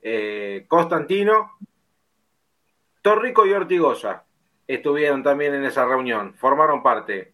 [0.02, 1.52] eh, Constantino,
[3.02, 4.26] Torrico y Ortigosa.
[4.68, 7.34] Estuvieron también en esa reunión, formaron parte.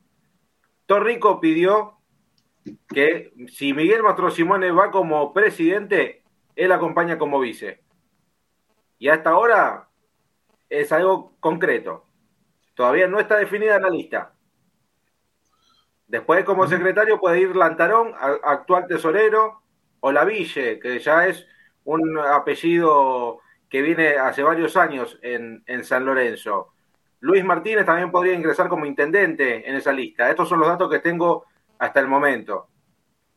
[0.85, 1.97] Torrico pidió
[2.89, 6.23] que si Miguel Mastro Simone va como presidente,
[6.55, 7.81] él acompaña como vice.
[8.97, 9.87] Y hasta ahora
[10.69, 12.05] es algo concreto.
[12.73, 14.33] Todavía no está definida la lista.
[16.10, 19.62] Después, como secretario, puede ir Lantarón, actual tesorero,
[19.99, 21.47] o Laville, que ya es
[21.84, 23.39] un apellido
[23.70, 26.74] que viene hace varios años en, en San Lorenzo.
[27.20, 30.30] Luis Martínez también podría ingresar como intendente en esa lista.
[30.30, 31.45] Estos son los datos que tengo
[31.78, 32.70] hasta el momento.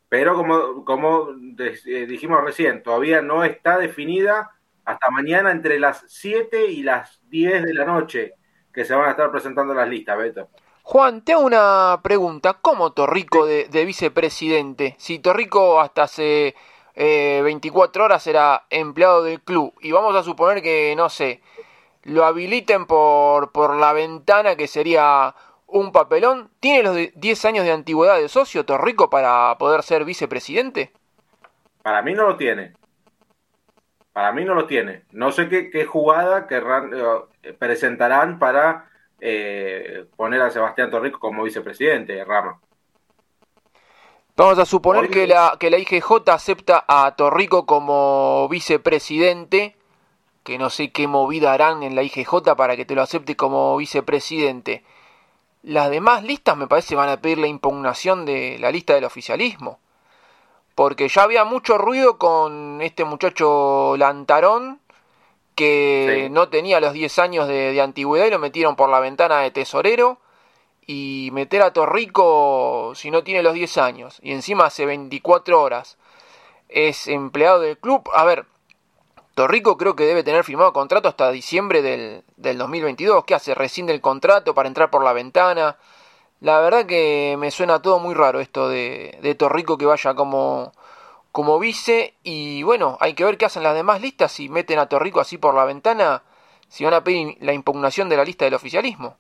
[0.09, 4.51] Pero como, como eh, dijimos recién, todavía no está definida
[4.85, 8.35] hasta mañana entre las 7 y las 10 de la noche
[8.73, 10.49] que se van a estar presentando las listas, Beto.
[10.83, 12.55] Juan, te hago una pregunta.
[12.55, 14.95] ¿Cómo Torrico de, de vicepresidente?
[14.99, 16.55] Si Torrico hasta hace
[16.95, 21.41] eh, 24 horas era empleado del club y vamos a suponer que, no sé,
[22.05, 25.35] lo habiliten por, por la ventana que sería
[25.66, 30.05] un papelón, ¿tiene los de- 10 años de antigüedad de socio Torrico para poder ser
[30.05, 30.93] vicepresidente?
[31.83, 32.76] Para mí no lo tiene.
[34.12, 35.05] Para mí no lo tiene.
[35.12, 38.91] No sé qué, qué jugada querrán, eh, presentarán para
[39.25, 42.61] eh, poner a Sebastián Torrico como vicepresidente, Rama.
[44.37, 49.77] Vamos a suponer que la, que la IGJ acepta a Torrico como vicepresidente,
[50.43, 53.77] que no sé qué movida harán en la IGJ para que te lo acepte como
[53.77, 54.83] vicepresidente.
[55.62, 59.79] Las demás listas me parece van a pedir la impugnación de la lista del oficialismo.
[60.75, 64.81] Porque ya había mucho ruido con este muchacho Lantarón,
[65.55, 66.30] que Sí.
[66.30, 69.50] no tenía los 10 años de, de antigüedad y lo metieron por la ventana de
[69.50, 70.18] tesorero
[70.86, 75.98] y meter a Torrico si no tiene los 10 años y encima hace 24 horas
[76.68, 78.09] es empleado del club.
[78.14, 78.46] A ver,
[79.34, 83.24] Torrico creo que debe tener firmado contrato hasta diciembre del, del 2022.
[83.24, 83.55] ¿Qué hace?
[83.55, 85.76] Rescinde el contrato para entrar por la ventana.
[86.40, 90.72] La verdad que me suena todo muy raro esto de, de Torrico que vaya como,
[91.33, 92.14] como vice.
[92.22, 94.33] Y bueno, hay que ver qué hacen las demás listas.
[94.33, 96.22] Si meten a Torrico así por la ventana,
[96.68, 99.16] si van a pedir la impugnación de la lista del oficialismo.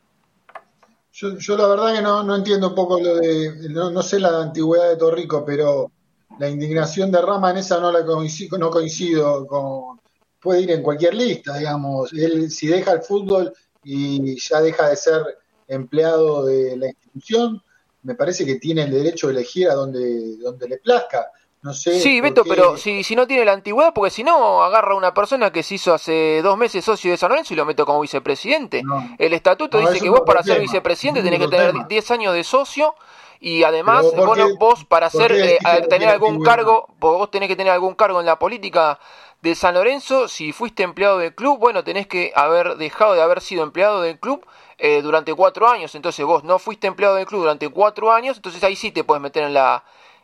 [1.12, 4.18] Yo, yo la verdad que no, no entiendo un poco lo de, no, no sé
[4.18, 5.90] la antigüedad de Torrico, pero
[6.38, 10.00] la indignación de Rama en esa no la coincido, no coincido con,
[10.40, 12.12] puede ir en cualquier lista, digamos.
[12.12, 13.52] Él si deja el fútbol
[13.84, 15.22] y ya deja de ser
[15.68, 17.62] empleado de la institución,
[18.02, 21.30] me parece que tiene el derecho de elegir a donde, donde le plazca.
[21.62, 22.00] No sé.
[22.00, 24.96] Sí, Beto, qué- pero si, si no tiene la antigüedad, porque si no, agarra a
[24.96, 27.86] una persona que se hizo hace dos meses socio de San Lorenzo y lo meto
[27.86, 28.82] como vicepresidente.
[29.18, 31.84] El estatuto No, dice que vos para ser tema, vicepresidente es tenés que tener tema.
[31.88, 32.94] 10 años de socio
[33.38, 35.58] y además Pero ¿por vos, no- qué- vos para ser eh,
[35.88, 38.98] tener algún cargo, vos vos tenés que tener algún cargo en la política
[39.40, 43.40] de San Lorenzo, si fuiste empleado del club, bueno, tenés que haber dejado de haber
[43.40, 44.44] sido empleado del club
[44.78, 48.62] eh, durante cuatro años, entonces vos no fuiste empleado del club durante cuatro años, entonces
[48.64, 49.82] ahí sí te puedes meter en la,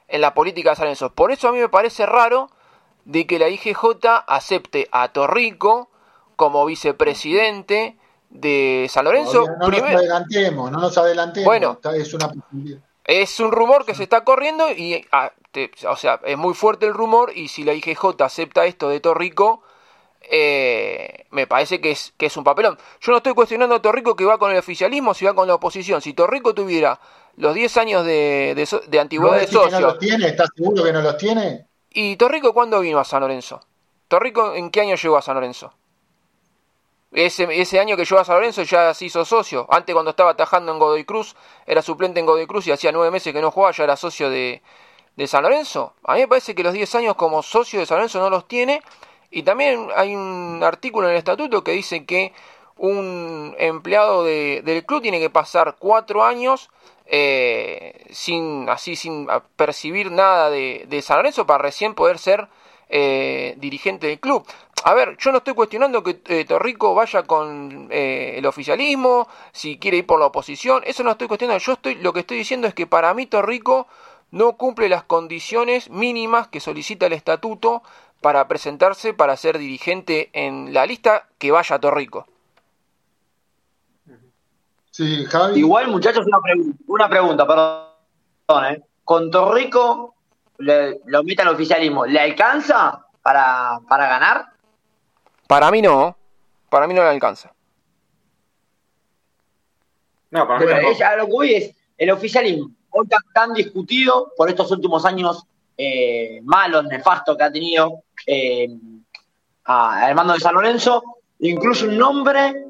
[0.09, 1.12] en la política de San Lorenzo.
[1.12, 2.50] Por eso a mí me parece raro
[3.04, 5.90] de que la IGJ acepte a Torrico
[6.36, 7.96] como vicepresidente
[8.30, 9.44] de San Lorenzo.
[9.44, 11.44] Todavía no nos adelantemos, no nos adelantemos.
[11.46, 11.78] Bueno.
[11.94, 12.32] Es una
[13.04, 16.84] es un rumor que se está corriendo y, ah, te- o sea, es muy fuerte
[16.84, 19.62] el rumor y si la IGJ acepta esto de Torrico,
[20.30, 22.76] eh, me parece que es, que es un papelón.
[23.00, 25.54] Yo no estoy cuestionando a Torrico que va con el oficialismo, si va con la
[25.54, 26.02] oposición.
[26.02, 27.00] Si Torrico tuviera
[27.39, 29.80] los 10 años de, de, de antigüedad de socio.
[29.80, 30.26] no los tiene?
[30.26, 31.66] ¿Estás seguro que no los tiene?
[31.91, 33.61] ¿Y Torrico cuándo vino a San Lorenzo?
[34.09, 35.72] ¿Torrico en qué año llegó a San Lorenzo?
[37.12, 39.66] Ese, ese año que llegó a San Lorenzo ya se hizo socio.
[39.70, 43.11] Antes cuando estaba atajando en Godoy Cruz, era suplente en Godoy Cruz y hacía nueve
[43.11, 44.61] meses que no jugaba, ya era socio de,
[45.16, 45.95] de San Lorenzo.
[46.03, 48.49] A mí me parece que los 10 años como socio de San Lorenzo no los
[48.49, 48.82] tiene.
[49.30, 52.32] Y también hay un artículo en el estatuto que dice que
[52.76, 56.70] un empleado de, del club tiene que pasar cuatro años
[57.11, 62.48] eh, sin así sin percibir nada de, de, San Lorenzo para recién poder ser
[62.90, 64.46] eh, dirigente del club.
[64.84, 69.78] A ver, yo no estoy cuestionando que eh, Torrico vaya con eh, el oficialismo, si
[69.78, 71.62] quiere ir por la oposición, eso no estoy cuestionando.
[71.62, 73.88] Yo estoy, lo que estoy diciendo es que para mí Torrico
[74.30, 77.82] no cumple las condiciones mínimas que solicita el estatuto
[78.20, 82.26] para presentarse para ser dirigente en la lista que vaya a Torrico.
[84.99, 85.61] Sí, Javi.
[85.61, 88.82] Igual, muchachos, una, pregunta, una pregunta, perdón, ¿eh?
[89.05, 90.16] Con Torrico
[90.59, 94.46] le, lo mete al oficialismo, ¿le alcanza para, para ganar?
[95.46, 96.16] Para mí no,
[96.68, 97.53] para mí no le alcanza.
[100.32, 104.49] No, para Pero ella, lo que voy es el oficialismo, hoy tan, tan discutido por
[104.49, 105.46] estos últimos años
[105.76, 108.68] eh, malos, nefastos que ha tenido eh,
[109.62, 111.05] al mando de San Lorenzo,
[111.38, 112.67] incluso un nombre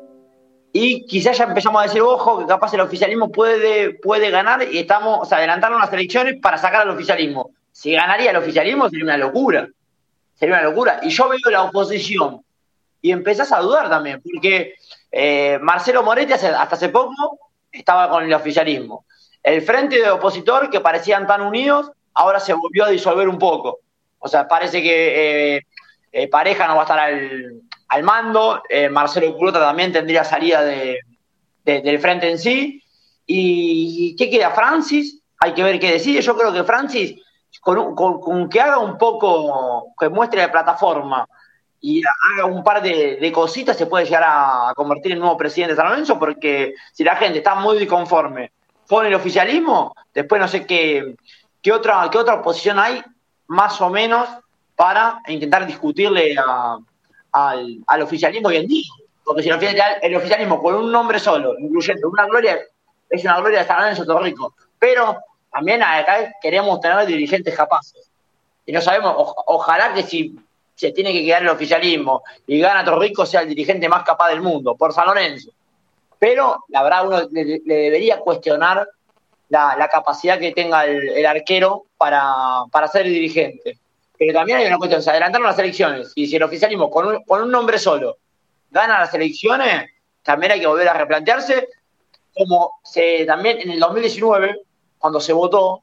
[0.73, 4.79] y quizás ya empezamos a decir, ojo, que capaz el oficialismo puede, puede ganar y
[4.79, 7.51] estamos, o sea, adelantando las elecciones para sacar al oficialismo.
[7.73, 9.69] Si ganaría el oficialismo sería una locura.
[10.35, 11.01] Sería una locura.
[11.03, 12.43] Y yo veo la oposición
[13.01, 14.75] y empezás a dudar también, porque
[15.11, 17.39] eh, Marcelo Moretti hasta hace poco
[17.73, 19.05] estaba con el oficialismo.
[19.43, 23.79] El frente de opositor, que parecían tan unidos, ahora se volvió a disolver un poco.
[24.19, 25.66] O sea, parece que eh,
[26.12, 30.62] eh, Pareja no va a estar al, al mando, eh, Marcelo Curota también tendría salida
[30.62, 31.01] de,
[31.64, 32.82] de, del frente en sí.
[33.26, 34.51] ¿Y qué queda?
[34.51, 36.20] Francis, hay que ver qué decide.
[36.20, 37.20] Yo creo que Francis,
[37.61, 41.28] con, que haga un poco, que muestre la plataforma
[41.80, 42.03] y
[42.34, 45.76] haga un par de, de, cositas, se puede llegar a convertir en nuevo presidente de
[45.76, 48.53] San Lorenzo, porque si la gente está muy disconforme
[48.89, 51.14] con el oficialismo, después no sé qué,
[51.62, 53.03] qué, otra, qué otra posición hay,
[53.47, 54.28] más o menos,
[54.74, 56.78] para intentar discutirle a,
[57.33, 58.87] al, al, oficialismo hoy en día.
[59.24, 62.59] Porque si el, oficialismo con un nombre solo, incluyendo una gloria,
[63.11, 64.55] es una gloria de San Lorenzo Torrico.
[64.79, 65.18] Pero
[65.53, 68.11] también acá queremos tener dirigentes capaces.
[68.64, 69.14] Y no sabemos,
[69.47, 70.35] ojalá que si
[70.74, 74.41] se tiene que quedar el oficialismo y gana Torrico sea el dirigente más capaz del
[74.41, 75.51] mundo, por San Lorenzo.
[76.18, 78.89] Pero la verdad uno le, le debería cuestionar
[79.49, 83.79] la, la, capacidad que tenga el, el arquero para, para ser dirigente.
[84.19, 87.23] Pero también hay una cuestión, se adelantaron las elecciones y si el oficialismo con un,
[87.25, 88.19] con un nombre solo
[88.71, 89.91] gana las elecciones,
[90.23, 91.69] también hay que volver a replantearse,
[92.35, 94.61] como se, también en el 2019,
[94.99, 95.83] cuando se votó,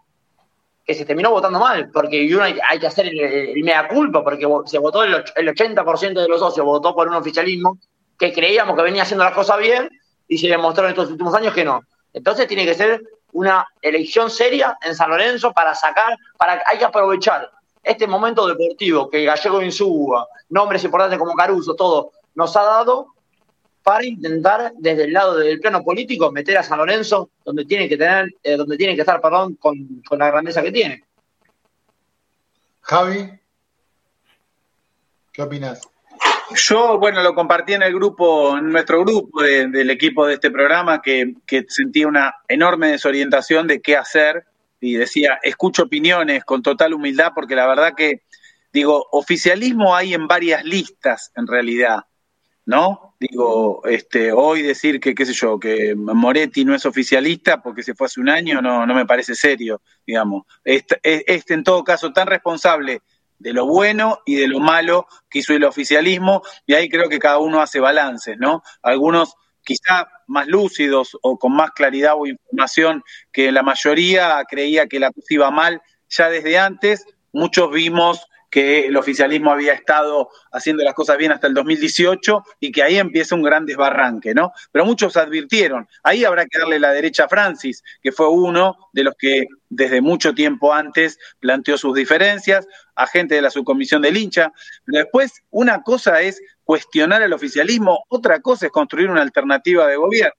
[0.85, 4.45] que se terminó votando mal, porque uno hay, que hacer el, el, mea culpa, porque
[4.65, 7.79] se votó el, el 80% de los socios, votó por un oficialismo
[8.19, 9.89] que creíamos que venía haciendo las cosas bien
[10.27, 11.81] y se demostró en estos últimos años que no.
[12.13, 13.01] Entonces tiene que ser
[13.33, 17.49] una elección seria en San Lorenzo para sacar, para hay que aprovechar
[17.85, 23.13] este momento deportivo que Gallego Insúa, nombres importantes como Caruso, todo, nos ha dado
[23.83, 27.97] para intentar desde el lado del plano político meter a San Lorenzo donde tiene que
[27.97, 31.03] tener, eh, donde tiene que estar, perdón, con, con, la grandeza que tiene.
[32.81, 33.31] Javi,
[35.31, 35.87] ¿qué opinas?
[36.55, 40.49] Yo, bueno, lo compartí en el grupo, en nuestro grupo de, del equipo de este
[40.49, 44.45] programa, que, que sentía una enorme desorientación de qué hacer
[44.85, 48.21] y decía, escucho opiniones con total humildad porque la verdad que,
[48.71, 52.05] digo, oficialismo hay en varias listas en realidad,
[52.65, 53.15] ¿no?
[53.19, 57.95] Digo, este, hoy decir que, qué sé yo, que Moretti no es oficialista porque se
[57.95, 60.43] fue hace un año no, no me parece serio, digamos.
[60.63, 63.01] Este, este en todo caso tan responsable
[63.39, 67.19] de lo bueno y de lo malo que hizo el oficialismo y ahí creo que
[67.19, 68.61] cada uno hace balances, ¿no?
[68.83, 69.35] Algunos
[69.65, 75.11] quizá más lúcidos o con más claridad o información que la mayoría creía que la
[75.11, 77.05] cosa iba mal ya desde antes.
[77.33, 78.25] Muchos vimos
[78.55, 82.97] que el oficialismo había estado haciendo las cosas bien hasta el 2018 y que ahí
[82.97, 84.53] empieza un gran desbarranque, ¿no?
[84.71, 89.03] Pero muchos advirtieron, ahí habrá que darle la derecha a Francis, que fue uno de
[89.03, 92.65] los que desde mucho tiempo antes planteó sus diferencias,
[92.95, 94.53] agente de la subcomisión del hincha.
[94.85, 99.95] Pero después, una cosa es cuestionar el oficialismo, otra cosa es construir una alternativa de
[99.95, 100.33] gobierno.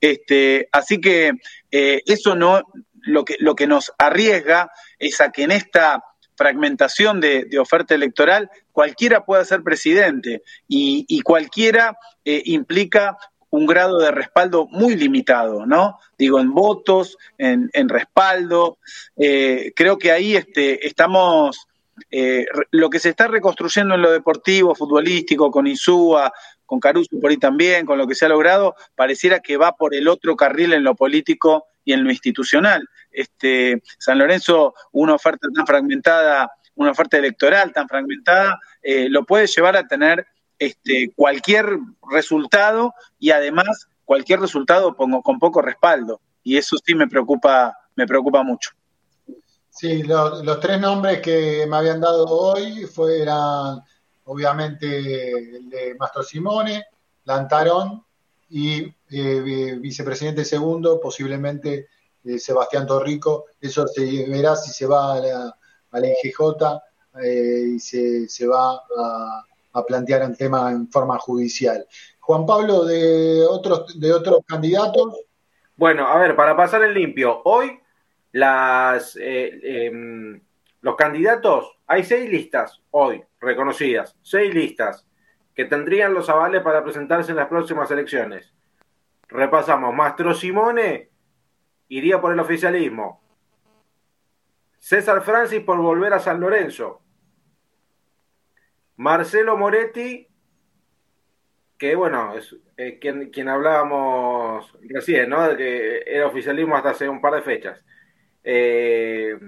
[0.00, 1.32] Este, así que
[1.70, 2.62] eh, eso no,
[3.00, 6.04] lo que, lo que nos arriesga es a que en esta
[6.36, 13.16] fragmentación de, oferta electoral, cualquiera puede ser presidente y, cualquiera eh, implica
[13.50, 15.98] un grado de respaldo muy limitado, ¿no?
[16.18, 18.78] Digo, en votos, en, respaldo.
[19.16, 21.68] Eh, creo que ahí este, estamos,
[22.10, 26.32] eh, lo que se está reconstruyendo en lo deportivo, futbolístico, con Insúa,
[26.66, 29.94] con Caruso por ahí también, con lo que se ha logrado, pareciera que va por
[29.94, 32.88] el otro carril en lo político y en lo institucional.
[33.10, 39.46] Este, San Lorenzo, una oferta tan fragmentada, una oferta electoral tan fragmentada, eh, lo puede
[39.46, 40.26] llevar a tener
[40.58, 41.78] este, cualquier
[42.10, 46.20] resultado y además cualquier resultado con, con poco respaldo.
[46.42, 48.70] Y eso sí me preocupa, me preocupa mucho.
[49.74, 53.80] Sí, los tres nombres que me habían dado hoy fueran
[54.24, 56.84] obviamente el de Mastro Simone,
[57.24, 58.04] Lantarón
[58.50, 61.88] y eh, vicepresidente segundo, posiblemente
[62.22, 63.46] eh, Sebastián Torrico.
[63.58, 65.56] Eso se verá si se va a la,
[65.90, 66.38] a IGJ
[67.24, 71.86] eh, y se, va a, plantear el tema en forma judicial.
[72.20, 75.16] Juan Pablo, de otros, de otros candidatos.
[75.76, 77.81] Bueno, a ver, para pasar en limpio, hoy
[78.32, 80.40] las, em,
[80.80, 85.06] los candidatos, hay seis listas hoy reconocidas, seis listas
[85.54, 88.54] que tendrían los avales para presentarse en las próximas elecciones.
[89.28, 91.10] Repasamos, Mastro Simone
[91.88, 93.22] iría por el oficialismo.
[94.78, 97.02] César Francis por volver a San Lorenzo.
[98.96, 100.26] Marcelo Moretti,
[101.78, 105.48] que bueno, es eh, quien, quien, hablábamos recién, ¿no?
[105.48, 107.82] De que era oficialismo hasta hace un par de fechas.
[108.44, 109.38] Eh,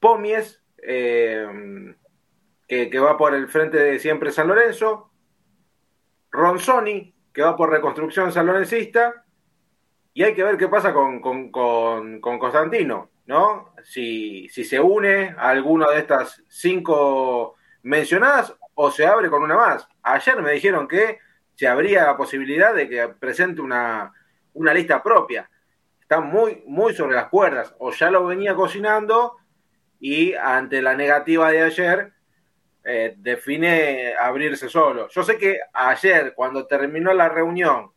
[0.00, 1.94] Pomies, eh,
[2.66, 5.10] que, va por el frente de siempre San Lorenzo,
[6.30, 9.24] Ronzoni, que va por reconstrucción san lorencista,
[10.14, 11.20] y hay que ver qué pasa con,
[12.20, 13.74] Constantino, ¿no?
[13.84, 19.56] Si, si se une a alguna de estas cinco mencionadas o se abre con una
[19.56, 19.88] más.
[20.02, 21.18] Ayer me dijeron que
[21.54, 24.12] se habría la posibilidad de que presente una,
[24.54, 25.48] una lista propia.
[26.12, 29.38] Está muy, muy sobre las cuerdas, o ya lo venía cocinando
[29.98, 32.12] y ante la negativa de ayer
[32.84, 35.08] eh, define abrirse solo.
[35.08, 37.92] Yo sé que ayer, cuando terminó la reunión,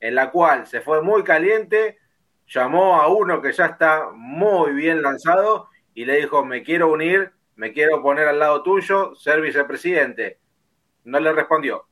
[0.00, 1.98] en la cual se fue muy caliente,
[2.46, 7.32] llamó a uno que ya está muy bien lanzado y le dijo, me quiero unir,
[7.56, 10.38] me quiero poner al lado tuyo, ser vicepresidente.
[11.04, 11.86] No le respondió.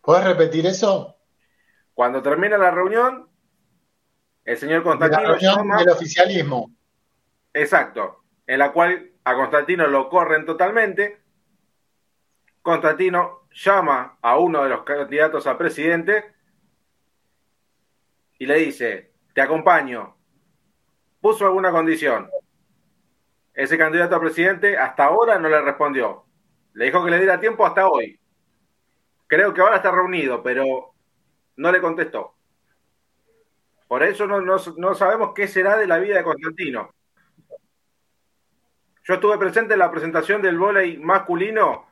[0.00, 1.16] ¿Puedes repetir eso?
[1.92, 3.31] Cuando termina la reunión,
[4.44, 5.22] el señor Constantino...
[5.22, 6.70] La reunión del oficialismo.
[7.54, 11.20] Exacto, en la cual a Constantino lo corren totalmente.
[12.62, 16.32] Constantino llama a uno de los candidatos a presidente
[18.38, 20.16] y le dice, te acompaño.
[21.20, 22.28] Puso alguna condición.
[23.54, 26.24] Ese candidato a presidente hasta ahora no le respondió.
[26.72, 28.18] Le dijo que le diera tiempo hasta hoy.
[29.26, 30.94] Creo que ahora está reunido, pero
[31.56, 32.34] no le contestó.
[33.92, 36.94] Por eso no, no sabemos qué será de la vida de Constantino.
[39.04, 41.88] Yo estuve presente en la presentación del vóley masculino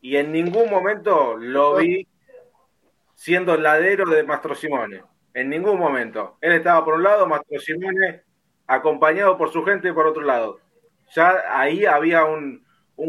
[0.00, 2.08] y en ningún momento lo vi
[3.14, 5.04] siendo ladero de Mastro Simone.
[5.32, 6.36] En ningún momento.
[6.40, 8.24] Él estaba por un lado, Mastro Simone
[8.66, 10.58] acompañado por su gente por otro lado.
[11.14, 12.66] Ya ahí había un,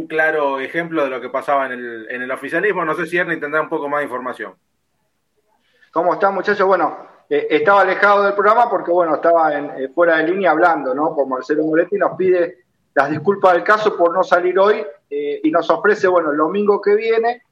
[0.08, 2.86] claro ejemplo de lo que pasaba en el, en el oficialismo.
[2.86, 4.54] No sé si Ernie tendrá un poco más de información.
[5.92, 6.68] ¿Cómo está, muchachos?
[6.68, 10.94] Bueno, eh, estaba alejado del programa porque, bueno, estaba en, eh, fuera de línea hablando,
[10.94, 11.16] ¿no?
[11.16, 12.58] Con Marcelo Moretti nos pide
[12.94, 16.82] las disculpas del caso por no salir hoy eh, y nos ofrece, bueno, el domingo
[16.82, 17.44] que viene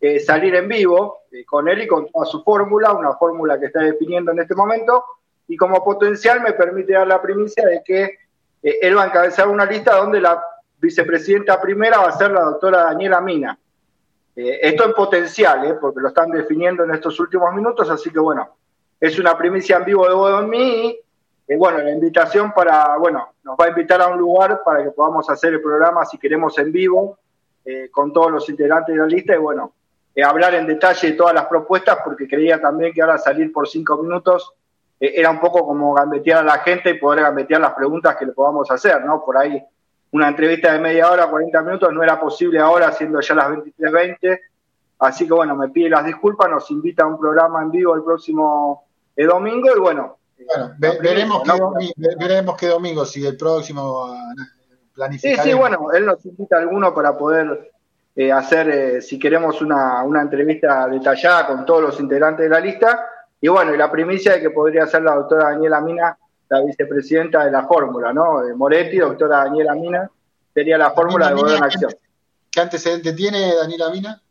[0.00, 3.66] eh, salir en vivo eh, con él y con toda su fórmula, una fórmula que
[3.66, 5.04] está definiendo en este momento,
[5.46, 8.18] y como potencial me permite dar la primicia de que
[8.60, 10.42] él va a encabezar una lista donde la
[10.78, 13.58] vicepresidenta primera va a ser la doctora Daniela Mina.
[14.34, 18.57] esto en potencial, porque lo están definiendo en estos últimos minutos, así que bueno,
[19.00, 20.98] es una primicia en vivo de Bodomí
[21.48, 24.90] eh, bueno, la invitación para, bueno, nos va a invitar a un lugar para que
[24.90, 27.18] podamos hacer el programa si queremos en vivo
[27.64, 29.72] eh, con todos los integrantes de la lista y bueno,
[30.14, 33.66] eh, hablar en detalle de todas las propuestas porque creía también que ahora salir por
[33.66, 34.52] cinco minutos
[35.00, 38.32] era un poco como gambetear a la gente y poder gambetear las preguntas que le
[38.32, 39.24] podamos hacer, ¿no?
[39.24, 39.62] Por ahí
[40.10, 44.40] una entrevista de media hora, 40 minutos, no era posible ahora siendo ya las 23.20.
[44.98, 48.02] Así que bueno, me pide las disculpas, nos invita a un programa en vivo el
[48.02, 48.87] próximo
[49.24, 54.14] domingo y bueno, bueno, veremos, qué domingo, veremos qué domingo, si el próximo
[54.94, 55.44] planificar.
[55.44, 57.72] Sí, sí, bueno, él nos invita a alguno para poder
[58.16, 62.60] eh, hacer, eh, si queremos, una, una entrevista detallada con todos los integrantes de la
[62.60, 63.06] lista.
[63.40, 66.18] Y bueno, y la primicia de que podría ser la doctora Daniela Mina
[66.48, 68.42] la vicepresidenta de la fórmula, ¿no?
[68.42, 70.10] De Moretti, doctora Daniela Mina,
[70.54, 71.92] sería la fórmula de Gobierno en Acción.
[72.50, 74.22] ¿Qué antecedente tiene Daniela Mina?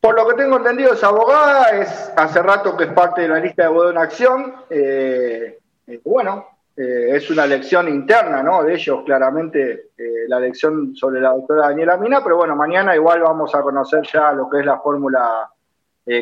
[0.00, 3.40] Por lo que tengo entendido es abogada, es hace rato que es parte de la
[3.40, 4.54] lista de en Acción.
[4.70, 6.46] Eh, eh, bueno,
[6.76, 8.62] eh, es una elección interna, ¿no?
[8.62, 9.90] De ellos, claramente,
[10.28, 14.32] la elección sobre la doctora Daniela Mina, pero bueno, mañana igual vamos a conocer ya
[14.32, 15.50] lo que es la fórmula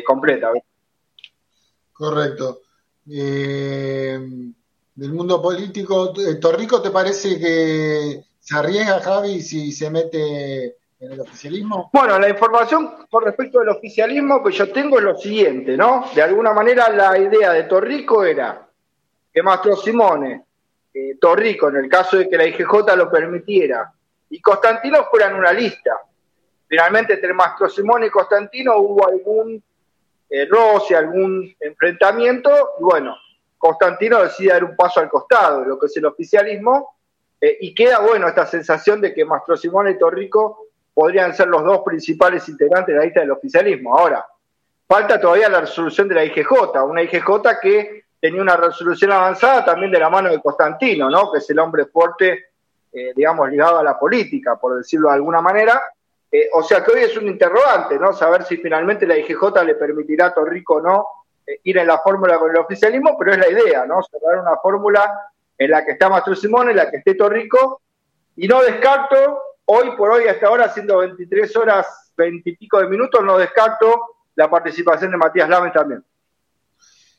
[0.05, 0.51] completa.
[1.93, 2.61] Correcto.
[3.05, 11.19] Del mundo político, ¿Torrico te parece que se arriesga, Javi, si se mete en el
[11.19, 11.89] oficialismo?
[11.93, 16.05] Bueno, la información con respecto del oficialismo que yo tengo es lo siguiente, ¿no?
[16.13, 18.67] De alguna manera la idea de Torrico era
[19.33, 20.45] que Mastro Simone,
[21.19, 23.91] Torrico, en el caso de que la IGJ lo permitiera,
[24.29, 25.99] y Constantino fueran una lista.
[26.67, 29.61] Finalmente, entre Mastro Simone y Constantino hubo algún
[30.29, 30.47] eh,
[30.95, 32.49] algún enfrentamiento,
[32.79, 33.15] y bueno,
[33.57, 36.95] Constantino decide dar un paso al costado lo que es el oficialismo,
[37.39, 40.64] eh, y queda, bueno, esta sensación de que Mastro Simone y Torrico
[40.95, 43.97] podrían ser los dos principales integrantes de la lista del oficialismo.
[43.97, 44.25] Ahora,
[44.87, 49.91] falta todavía la resolución de la IGJ, una IGJ que tenía una resolución avanzada también
[49.91, 51.31] de la mano de Constantino, ¿no?
[51.31, 52.45] que es el hombre fuerte,
[52.93, 55.81] eh, digamos, ligado a la política, por decirlo de alguna manera.
[56.31, 58.11] Eh, o sea que hoy es un interrogante, ¿no?
[58.13, 61.05] Saber si finalmente la IGJ le permitirá a Torrico o no
[61.45, 64.01] eh, ir en la fórmula con el oficialismo, pero es la idea, ¿no?
[64.01, 67.81] Cerrar una fórmula en la que está Mastro Simón, en la que esté Torrico,
[68.35, 72.87] y no descarto, hoy por hoy, hasta ahora, siendo 23 horas, 20 y pico de
[72.87, 76.03] minutos, no descarto la participación de Matías Lames también.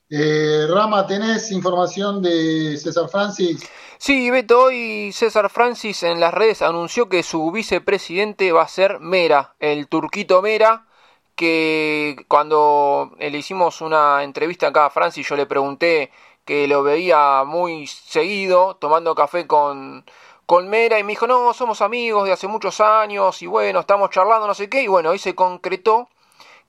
[0.08, 3.68] Eh, Rama, ¿tenés información de César Francis?
[3.98, 9.00] Sí, Beto, hoy César Francis en las redes anunció que su vicepresidente va a ser
[9.00, 10.86] Mera, el turquito Mera,
[11.34, 16.12] que cuando le hicimos una entrevista acá a Francis yo le pregunté
[16.44, 20.04] que lo veía muy seguido tomando café con,
[20.46, 24.10] con Mera y me dijo, no, somos amigos de hace muchos años y bueno, estamos
[24.10, 26.08] charlando no sé qué y bueno, hoy se concretó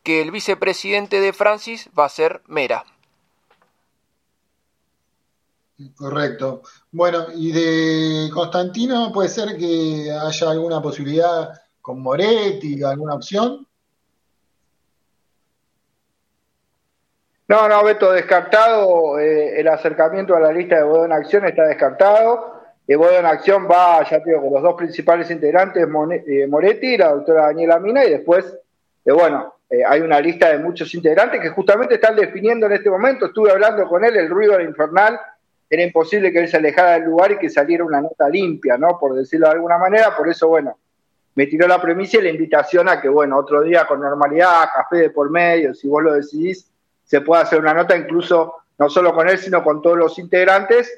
[0.03, 2.83] que el vicepresidente de Francis va a ser Mera.
[5.95, 6.63] Correcto.
[6.91, 11.51] Bueno, y de Constantino puede ser que haya alguna posibilidad
[11.81, 13.67] con Moretti, alguna opción.
[17.47, 19.19] No, no, Beto, descartado.
[19.19, 22.56] eh, el acercamiento a la lista de Bodo en Acción está descartado.
[22.87, 26.93] El Bodo en Acción va, ya te digo, con los dos principales integrantes, eh, Moretti
[26.93, 28.45] y la doctora Daniela Mina, y después,
[29.03, 32.89] eh, bueno, eh, hay una lista de muchos integrantes que justamente están definiendo en este
[32.89, 33.25] momento.
[33.25, 35.19] Estuve hablando con él, el ruido era infernal.
[35.69, 38.97] Era imposible que él se alejara del lugar y que saliera una nota limpia, ¿no?
[38.97, 40.15] Por decirlo de alguna manera.
[40.15, 40.77] Por eso, bueno,
[41.35, 44.95] me tiró la premisa y la invitación a que, bueno, otro día con normalidad, café
[44.97, 46.71] de por medio, si vos lo decidís,
[47.03, 50.89] se pueda hacer una nota incluso no solo con él, sino con todos los integrantes,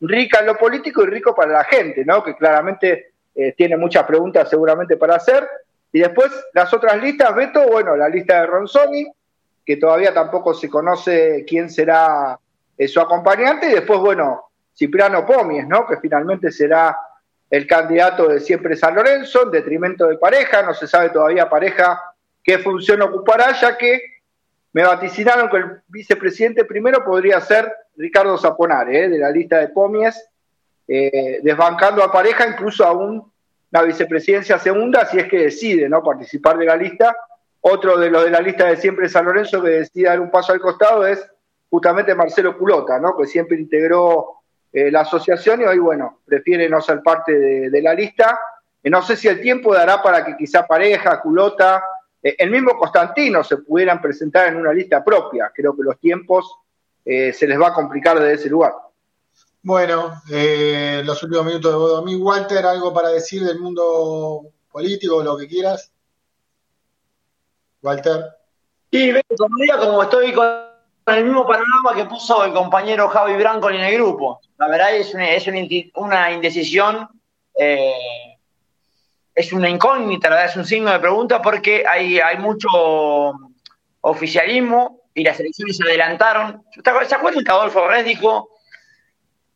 [0.00, 2.22] rica en lo político y rico para la gente, ¿no?
[2.22, 5.46] Que claramente eh, tiene muchas preguntas seguramente para hacer.
[5.92, 9.06] Y después las otras listas, Beto, bueno, la lista de Ronzoni,
[9.64, 12.38] que todavía tampoco se conoce quién será
[12.76, 15.86] eh, su acompañante, y después, bueno, Cipriano Pomies, ¿no?
[15.86, 16.96] Que finalmente será
[17.50, 22.00] el candidato de siempre San Lorenzo, en detrimento de pareja, no se sabe todavía pareja
[22.42, 24.00] qué función ocupará, ya que
[24.72, 27.70] me vaticinaron que el vicepresidente primero podría ser
[28.00, 29.08] Ricardo Zaponare, ¿eh?
[29.08, 30.28] de la lista de Pomies,
[30.88, 33.30] eh, desbancando a pareja incluso a un-
[33.72, 37.14] una vicepresidencia segunda si es que decide no participar de la lista.
[37.60, 40.52] Otro de los de la lista de siempre San Lorenzo que decide dar un paso
[40.52, 41.24] al costado es
[41.68, 43.16] justamente Marcelo Culota, ¿no?
[43.16, 44.40] que siempre integró
[44.72, 48.40] eh, la asociación y hoy, bueno, prefiere no ser parte de, la lista.
[48.84, 51.84] No sé si el tiempo dará para que quizá pareja, Culota,
[52.22, 55.52] eh, el mismo Constantino se pudieran presentar en una lista propia.
[55.54, 56.56] Creo que los tiempos
[57.12, 58.72] eh, se les va a complicar desde ese lugar.
[59.62, 62.14] Bueno, eh, los últimos minutos de Bodomí.
[62.14, 65.92] Walter, ¿algo para decir del mundo político, lo que quieras?
[67.82, 68.26] Walter.
[68.92, 69.12] Sí,
[69.80, 70.46] como estoy con
[71.06, 74.40] el mismo panorama que puso el compañero Javi Branco en el grupo.
[74.56, 75.48] La verdad es una, es
[76.30, 77.08] indecisión,
[77.58, 78.38] eh,
[79.34, 82.68] es una incógnita, la verdad es un signo de pregunta porque hay, hay mucho
[84.02, 86.64] oficialismo y las elecciones se adelantaron.
[86.72, 88.48] ¿Se acuerdan que Adolfo dijo,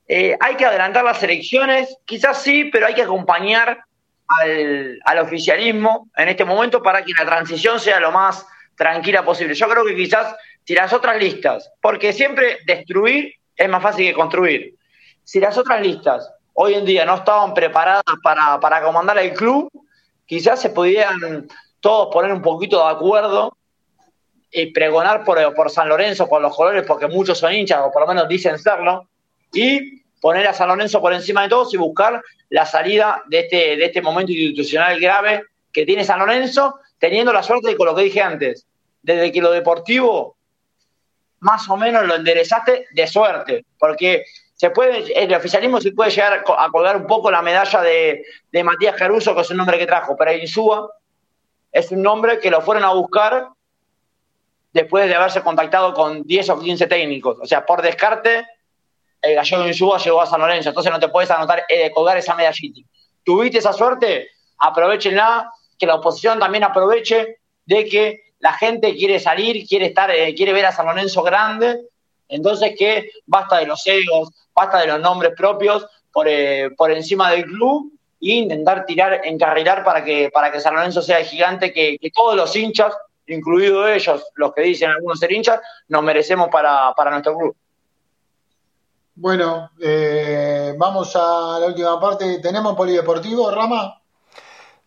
[0.07, 1.97] eh, hay que adelantar las elecciones?
[2.05, 3.83] Quizás sí, pero hay que acompañar
[4.29, 8.47] al, al oficialismo en este momento para que la transición sea lo más
[8.77, 9.55] tranquila posible.
[9.55, 14.13] Yo creo que quizás si las otras listas, porque siempre destruir es más fácil que
[14.13, 14.75] construir,
[15.23, 19.71] si las otras listas hoy en día no estaban preparadas para, para comandar el club,
[20.27, 21.49] quizás se pudieran
[21.81, 23.57] todos poner un poquito de acuerdo
[24.57, 28.03] y pregonar por, por San Lorenzo, por los colores, porque muchos son hinchas, o por
[28.03, 29.09] lo menos dicen serlo,
[29.53, 33.57] y poner a San Lorenzo por encima de todos y buscar la salida de este,
[33.77, 37.97] de este momento institucional grave que tiene San Lorenzo, teniendo la suerte de con lo
[37.97, 38.65] que dije antes,
[39.03, 40.37] desde que lo deportivo
[41.41, 44.25] más o menos lo enderezaste de suerte, porque
[44.55, 48.65] se puede, el oficialismo se puede llegar a colgar un poco la medalla de, de
[48.65, 50.91] Matías Caruso, que es un nombre que trajo, pero Insúa.
[51.73, 53.49] Es un nombre que lo fueron a buscar
[54.75, 57.39] después de haberse contactado con 10 o 15 técnicos.
[57.41, 58.45] O sea, por descarte,
[59.23, 62.35] el gallego Insúa llegó a San Lorenzo, entonces no te puedes anotar, eh, colgar esa
[62.35, 62.81] medallita.
[63.23, 64.29] Tuviste esa suerte,
[64.59, 70.35] aprovechenla, que la oposición también aproveche de que la gente quiere salir, quiere estar, eh,
[70.35, 71.81] quiere ver a San Lorenzo grande,
[72.29, 77.31] entonces que basta de los egos, basta de los nombres propios por, eh, por encima
[77.31, 81.73] del club e intentar tirar, encarrilar para que, para que San Lorenzo sea el gigante
[81.73, 82.93] que, que todos los hinchas,
[83.27, 87.57] incluidos ellos, los que dicen algunos ser hinchas, nos merecemos para, para nuestro club.
[89.17, 92.41] Bueno, eh, vamos a la última parte.
[92.41, 94.01] ¿Tenemos polideportivo, Rama?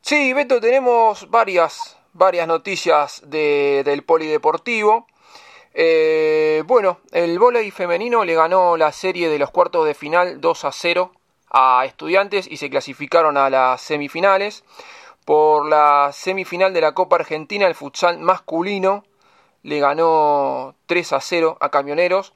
[0.02, 5.08] Sí, Beto, tenemos varias, varias noticias de, del polideportivo.
[5.74, 10.66] Eh, bueno, el voleibol femenino le ganó la serie de los cuartos de final 2
[10.66, 11.12] a 0
[11.50, 14.64] a estudiantes y se clasificaron a las semifinales.
[15.28, 19.04] Por la semifinal de la Copa Argentina, el futsal masculino
[19.62, 22.32] le ganó 3 a 0 a Camioneros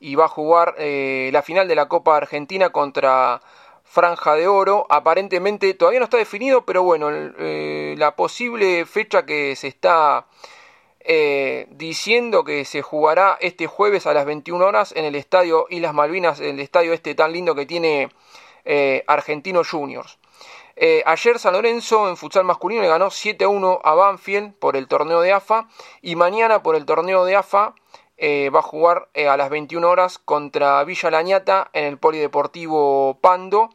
[0.00, 3.40] y va a jugar eh, la final de la Copa Argentina contra
[3.84, 4.88] Franja de Oro.
[4.90, 10.26] Aparentemente todavía no está definido, pero bueno, eh, la posible fecha que se está
[10.98, 15.94] eh, diciendo que se jugará este jueves a las 21 horas en el estadio Islas
[15.94, 18.08] Malvinas, el estadio este tan lindo que tiene
[19.06, 20.18] Argentinos Juniors.
[21.04, 25.32] Ayer San Lorenzo en futsal masculino le ganó 7-1 a Banfield por el torneo de
[25.32, 25.68] AFA
[26.00, 27.74] y mañana por el torneo de AFA
[28.24, 33.18] eh, va a jugar eh, a las 21 horas contra Villa Lañata en el Polideportivo
[33.20, 33.70] Pando.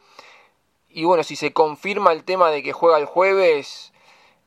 [0.87, 3.91] Y bueno, si se confirma el tema de que juega el jueves,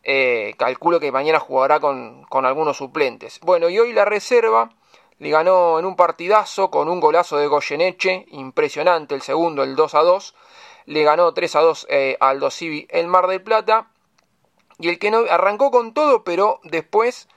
[0.02, 3.40] eh, calculo que mañana jugará con, con, algunos suplentes.
[3.40, 4.70] Bueno, y hoy la reserva
[5.18, 9.94] le ganó en un partidazo con un golazo de Goyeneche, impresionante el segundo, el 2
[9.97, 10.35] a 2.
[10.90, 11.86] Le ganó 3 a 2
[12.18, 13.90] al Dosivi el Mar del Plata.
[14.80, 17.28] Y el que no arrancó con todo, pero después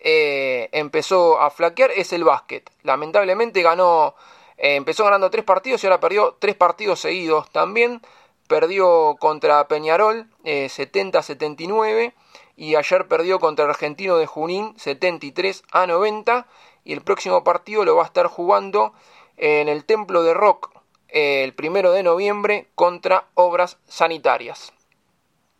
[0.00, 2.70] eh, empezó a flaquear es el básquet.
[2.82, 4.14] Lamentablemente ganó,
[4.56, 7.50] eh, empezó ganando tres partidos y ahora perdió tres partidos seguidos.
[7.50, 8.02] También
[8.46, 12.14] perdió contra Peñarol 70-79 eh,
[12.56, 16.46] y ayer perdió contra Argentino de Junín 73 a 90
[16.84, 18.92] y el próximo partido lo va a estar jugando
[19.36, 20.70] en el Templo de Rock
[21.08, 24.72] el primero de noviembre contra Obras Sanitarias.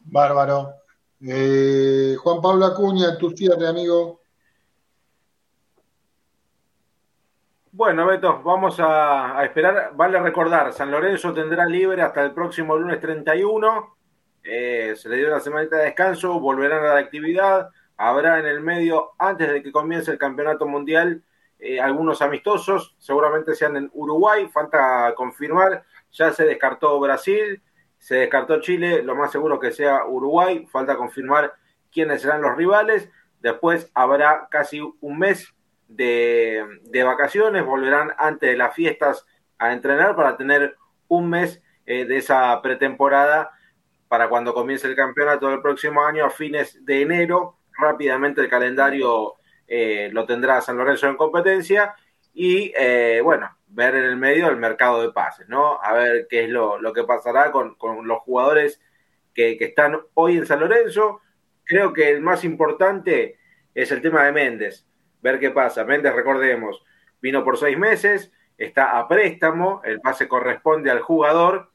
[0.04, 0.74] Bárbaro.
[1.20, 4.20] Juan Pablo Acuña, tu cierre, amigo.
[7.72, 9.92] Bueno, Beto, vamos a, esperar.
[9.94, 13.96] Vale recordar, San Lorenzo tendrá libre hasta el próximo lunes 31.
[14.42, 17.68] Eh, se le dio una semanita de descanso, volverán a la actividad.
[17.96, 21.22] Habrá en el medio, antes de que comience el campeonato mundial,
[21.58, 22.94] eh, algunos amistosos.
[22.98, 25.84] Seguramente sean en Uruguay, falta confirmar.
[26.12, 27.62] Ya se descartó Brasil,
[27.98, 30.66] se descartó Chile, lo más seguro que sea Uruguay.
[30.70, 31.52] Falta confirmar
[31.92, 33.10] quiénes serán los rivales.
[33.40, 35.54] Después habrá casi un mes
[35.88, 39.26] de, vacaciones, volverán antes de las fiestas
[39.58, 40.76] a entrenar para tener
[41.08, 43.50] un mes eh, de esa pretemporada
[44.08, 47.56] para cuando comience el campeonato del próximo año a fines de enero.
[47.78, 49.37] Rápidamente el calendario
[49.68, 51.94] eh, lo tendrá San Lorenzo en competencia
[52.34, 55.80] y eh, bueno, ver en el medio el mercado de pases, ¿no?
[55.82, 58.80] A ver qué es lo, que pasará con, los jugadores
[59.34, 61.20] que, que, están hoy en San Lorenzo.
[61.64, 63.38] Creo que el más importante
[63.74, 64.88] es el tema de Méndez
[65.20, 65.84] ver qué pasa.
[65.84, 66.84] Méndez, recordemos,
[67.20, 71.70] vino por seis meses, está a préstamo, el pase corresponde al jugador,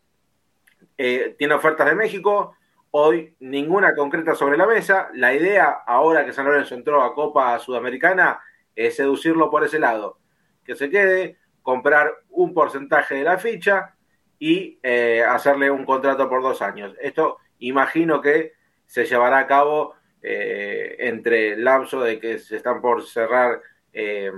[0.98, 2.56] eh, tiene ofertas de México,
[2.96, 5.10] hoy ninguna concreta sobre la mesa.
[5.14, 8.40] La idea, ahora que San Lorenzo entró a Copa Sudamericana,
[8.76, 10.20] es seducirlo por ese lado,
[10.64, 13.96] que se quede, comprar un porcentaje de la ficha
[14.38, 16.96] y eh, hacerle un contrato por dos años.
[17.02, 18.54] Esto imagino que
[18.86, 23.60] se llevará a cabo eh, entre el lapso de que se están por cerrar,
[23.92, 24.32] eh,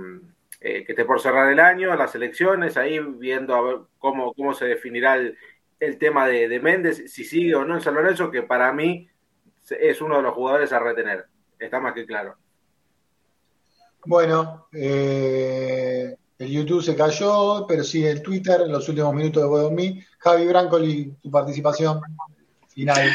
[0.60, 4.54] eh, que esté por cerrar el año, las elecciones, ahí viendo a ver cómo, cómo
[4.54, 5.36] se definirá el,
[5.98, 9.08] tema de, Méndez, si sigue o no en San Lorenzo, que para mí
[9.68, 11.26] es uno de los jugadores a retener,
[11.58, 12.36] está más que claro.
[14.04, 20.04] Bueno, el YouTube se cayó, pero sigue el Twitter en los últimos minutos de Bodomí.
[20.18, 22.00] Javi Brancoli, tu participación
[22.68, 23.10] final.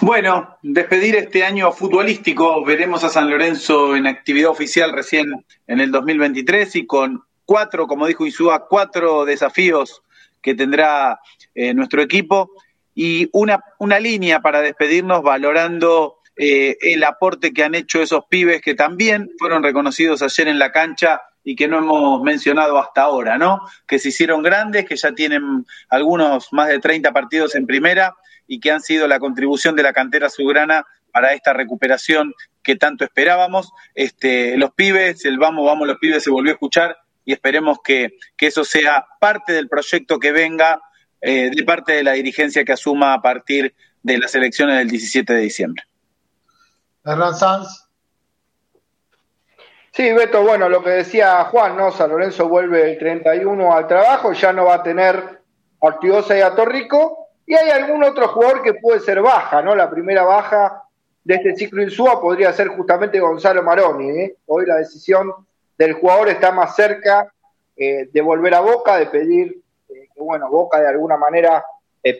[0.00, 2.64] Bueno, despedir este año futbolístico.
[2.64, 8.06] Veremos a San Lorenzo en actividad oficial recién en el 2023 y con cuatro, como
[8.06, 10.02] dijo Insúa, cuatro desafíos
[10.42, 11.18] que tendrá
[11.56, 12.52] eh, nuestro equipo
[12.94, 18.60] y una, una línea para despedirnos valorando eh, el aporte que han hecho esos pibes
[18.60, 23.38] que también fueron reconocidos ayer en la cancha y que no hemos mencionado hasta ahora,
[23.38, 23.62] ¿no?
[23.86, 28.14] Que se hicieron grandes, que ya tienen algunos más de 30 partidos en primera
[28.46, 33.04] y que han sido la contribución de la cantera subgrana para esta recuperación que tanto
[33.04, 33.72] esperábamos.
[33.94, 38.18] Este, los pibes, el vamos, vamos, los pibes se volvió a escuchar y esperemos que,
[38.36, 40.82] que eso sea parte del proyecto que venga
[41.20, 45.32] eh, de parte de la dirigencia que asuma a partir de las elecciones del 17
[45.32, 45.82] de diciembre.
[47.04, 47.88] Hernán Sanz.
[49.92, 51.90] Sí, Beto, bueno, lo que decía Juan, ¿no?
[51.90, 55.40] San Lorenzo vuelve el 31 al trabajo, ya no va a tener
[55.78, 59.74] Ortigosa y a Torrico, y hay algún otro jugador que puede ser baja, ¿no?
[59.74, 60.82] La primera baja
[61.26, 64.10] de este ciclo Insúa podría ser justamente Gonzalo Maroni.
[64.10, 64.36] ¿eh?
[64.46, 65.32] Hoy la decisión
[65.76, 67.32] del jugador está más cerca
[67.76, 69.60] eh, de volver a Boca, de pedir
[70.16, 71.64] que, bueno, Boca de alguna manera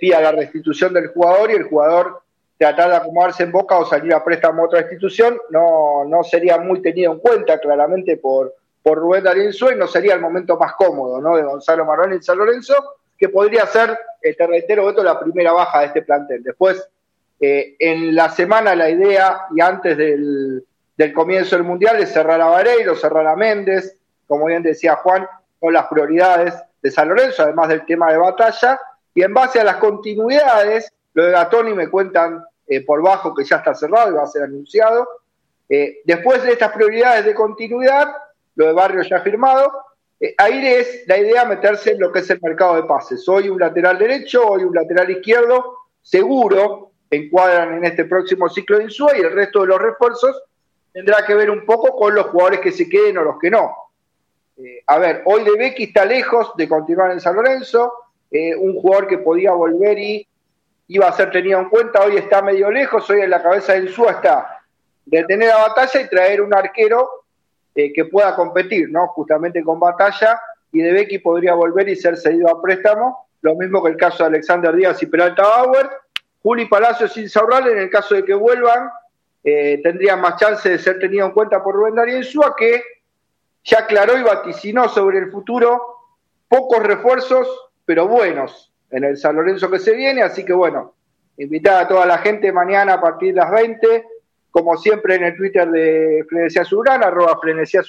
[0.01, 2.21] pida la restitución del jugador y el jugador
[2.59, 5.39] tratar de acomodarse en Boca o salir a préstamo a otra institución.
[5.51, 10.15] No, no sería muy tenido en cuenta claramente por, por Rubén Darío y no sería
[10.15, 11.37] el momento más cómodo ¿no?
[11.37, 12.75] de Gonzalo Maroni y San Lorenzo
[13.19, 16.43] que podría ser, te reitero, esto la primera baja de este plantel.
[16.43, 16.87] Después,
[17.41, 20.65] eh, en la semana la idea, y antes del,
[21.15, 23.97] comienzo del Mundial, es cerrar a Vareiro, cerrar a Méndez,
[24.27, 25.27] como bien decía Juan,
[25.59, 26.55] con las prioridades
[26.87, 28.79] de San Lorenzo, además del tema de batalla,
[29.13, 33.45] y en base a las continuidades, lo de Gatoni me cuentan eh, por bajo que
[33.45, 35.09] ya está cerrado y va a ser anunciado.
[35.69, 38.07] Eh, después de estas prioridades de continuidad,
[38.55, 39.73] lo de Barrio ya firmado,
[40.21, 43.29] eh, ahí es la idea meterse en lo que es el mercado de pases.
[43.29, 48.85] Hoy un lateral derecho, hoy un lateral izquierdo, seguro encuadran en este próximo ciclo de
[48.85, 50.41] Insúa y el resto de los refuerzos
[50.93, 53.86] tendrá que ver un poco con los jugadores que se queden o los que no.
[54.59, 57.93] Eh, a ver, hoy De Becky está lejos de continuar en San Lorenzo,
[58.31, 60.27] eh, un jugador que podía volver y
[60.89, 63.81] iba a ser tenido en cuenta, hoy está medio lejos, hoy en la cabeza de
[63.81, 64.57] Insúa está
[65.07, 67.09] detener la batalla y traer un arquero
[67.75, 69.07] eh, que pueda competir, ¿no?
[69.09, 70.41] Justamente con batalla,
[70.73, 74.25] y De Becky podría volver y ser cedido a préstamo, lo mismo que el caso
[74.25, 75.89] de Alexander Díaz y Peralta Bauer,
[76.43, 78.91] Juli Palacios sin Saurral, en el caso de que vuelvan,
[79.45, 82.83] eh, tendrían más chance de ser tenido en cuenta por Rubén Darío Insúa, que
[83.67, 85.83] ya aclaró y vaticinó sobre el futuro
[86.49, 90.95] pocos refuerzos, pero buenos en el San Lorenzo que se viene, así que bueno,
[91.37, 94.05] invitar a toda la gente mañana a partir de las 20
[94.57, 97.83] como siempre en el Twitter de Frenesía Azulgrán, arroba Frenesía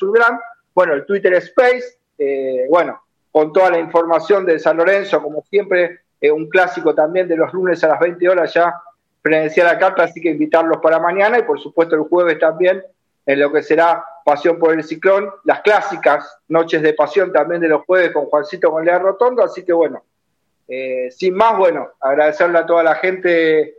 [0.74, 3.02] bueno, el Twitter Space, eh, bueno,
[3.32, 7.54] con toda la información de San Lorenzo, como siempre, eh, un clásico también de los
[7.54, 8.76] lunes a las 20 horas ya,
[9.22, 12.84] Frenesía la carta, así que invitarlos para mañana y por supuesto el jueves también
[13.26, 17.70] en lo que será Pasión por el Ciclón, las clásicas noches de pasión también de
[17.70, 20.04] los jueves con Juancito con Lea Rotondo, así que bueno,
[20.68, 23.76] eh, sin más, bueno, agradecerle a toda la gente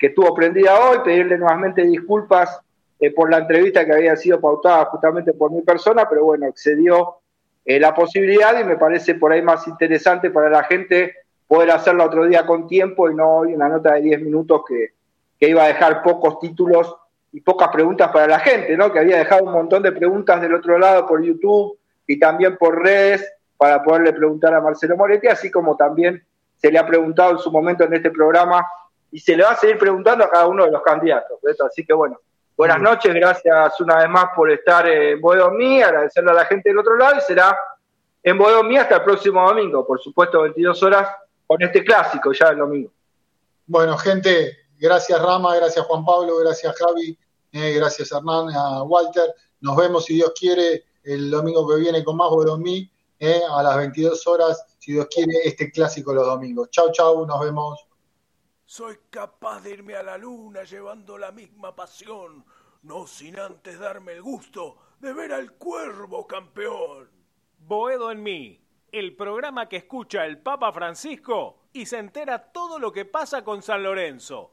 [0.00, 2.60] que estuvo prendida hoy, pedirle nuevamente disculpas
[2.98, 7.16] eh, por la entrevista que había sido pautada justamente por mi persona, pero bueno, excedió
[7.64, 11.14] eh, la posibilidad y me parece por ahí más interesante para la gente
[11.46, 14.92] poder hacerlo otro día con tiempo y no hoy una nota de 10 minutos que,
[15.46, 16.94] iba a dejar pocos títulos
[17.32, 18.92] y pocas preguntas para la gente, ¿no?
[18.92, 22.82] Que había dejado un montón de preguntas del otro lado por YouTube y también por
[22.82, 23.24] redes
[23.56, 26.24] para poderle preguntar a Marcelo Moretti, así como también
[26.56, 28.66] se le ha preguntado en su momento en este programa
[29.12, 31.38] y se le va a seguir preguntando a cada uno de los candidatos.
[31.66, 32.18] Así que bueno,
[32.56, 36.78] buenas noches, gracias una vez más por estar en Boedomí, agradecerle a la gente del
[36.78, 37.56] otro lado y será
[38.22, 41.08] en Boedomí hasta el próximo domingo, por supuesto 22 horas
[41.46, 42.90] con este clásico ya el domingo.
[43.66, 47.16] Bueno, gente, gracias Rama, gracias Juan Pablo, gracias Javi,
[47.52, 49.34] eh, gracias Hernán, a Walter.
[49.60, 53.76] Nos vemos si Dios quiere el domingo que viene con más Boedomí eh, a las
[53.76, 56.70] 22 horas, si Dios quiere, este clásico los domingos.
[56.70, 57.86] Chau, chau, nos vemos.
[58.64, 62.44] Soy capaz de irme a la luna llevando la misma pasión,
[62.82, 67.10] no sin antes darme el gusto de ver al cuervo campeón.
[67.58, 68.60] Boedo en mí,
[68.92, 73.62] el programa que escucha el Papa Francisco y se entera todo lo que pasa con
[73.62, 74.52] San Lorenzo.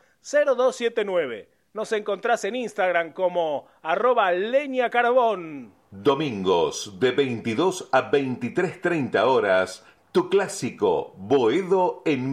[0.23, 1.47] 115-332-0279.
[1.73, 5.73] Nos encontrás en Instagram como arroba leña carbón.
[5.89, 12.29] Domingos de 22 a 23.30 horas, tu clásico Boedo en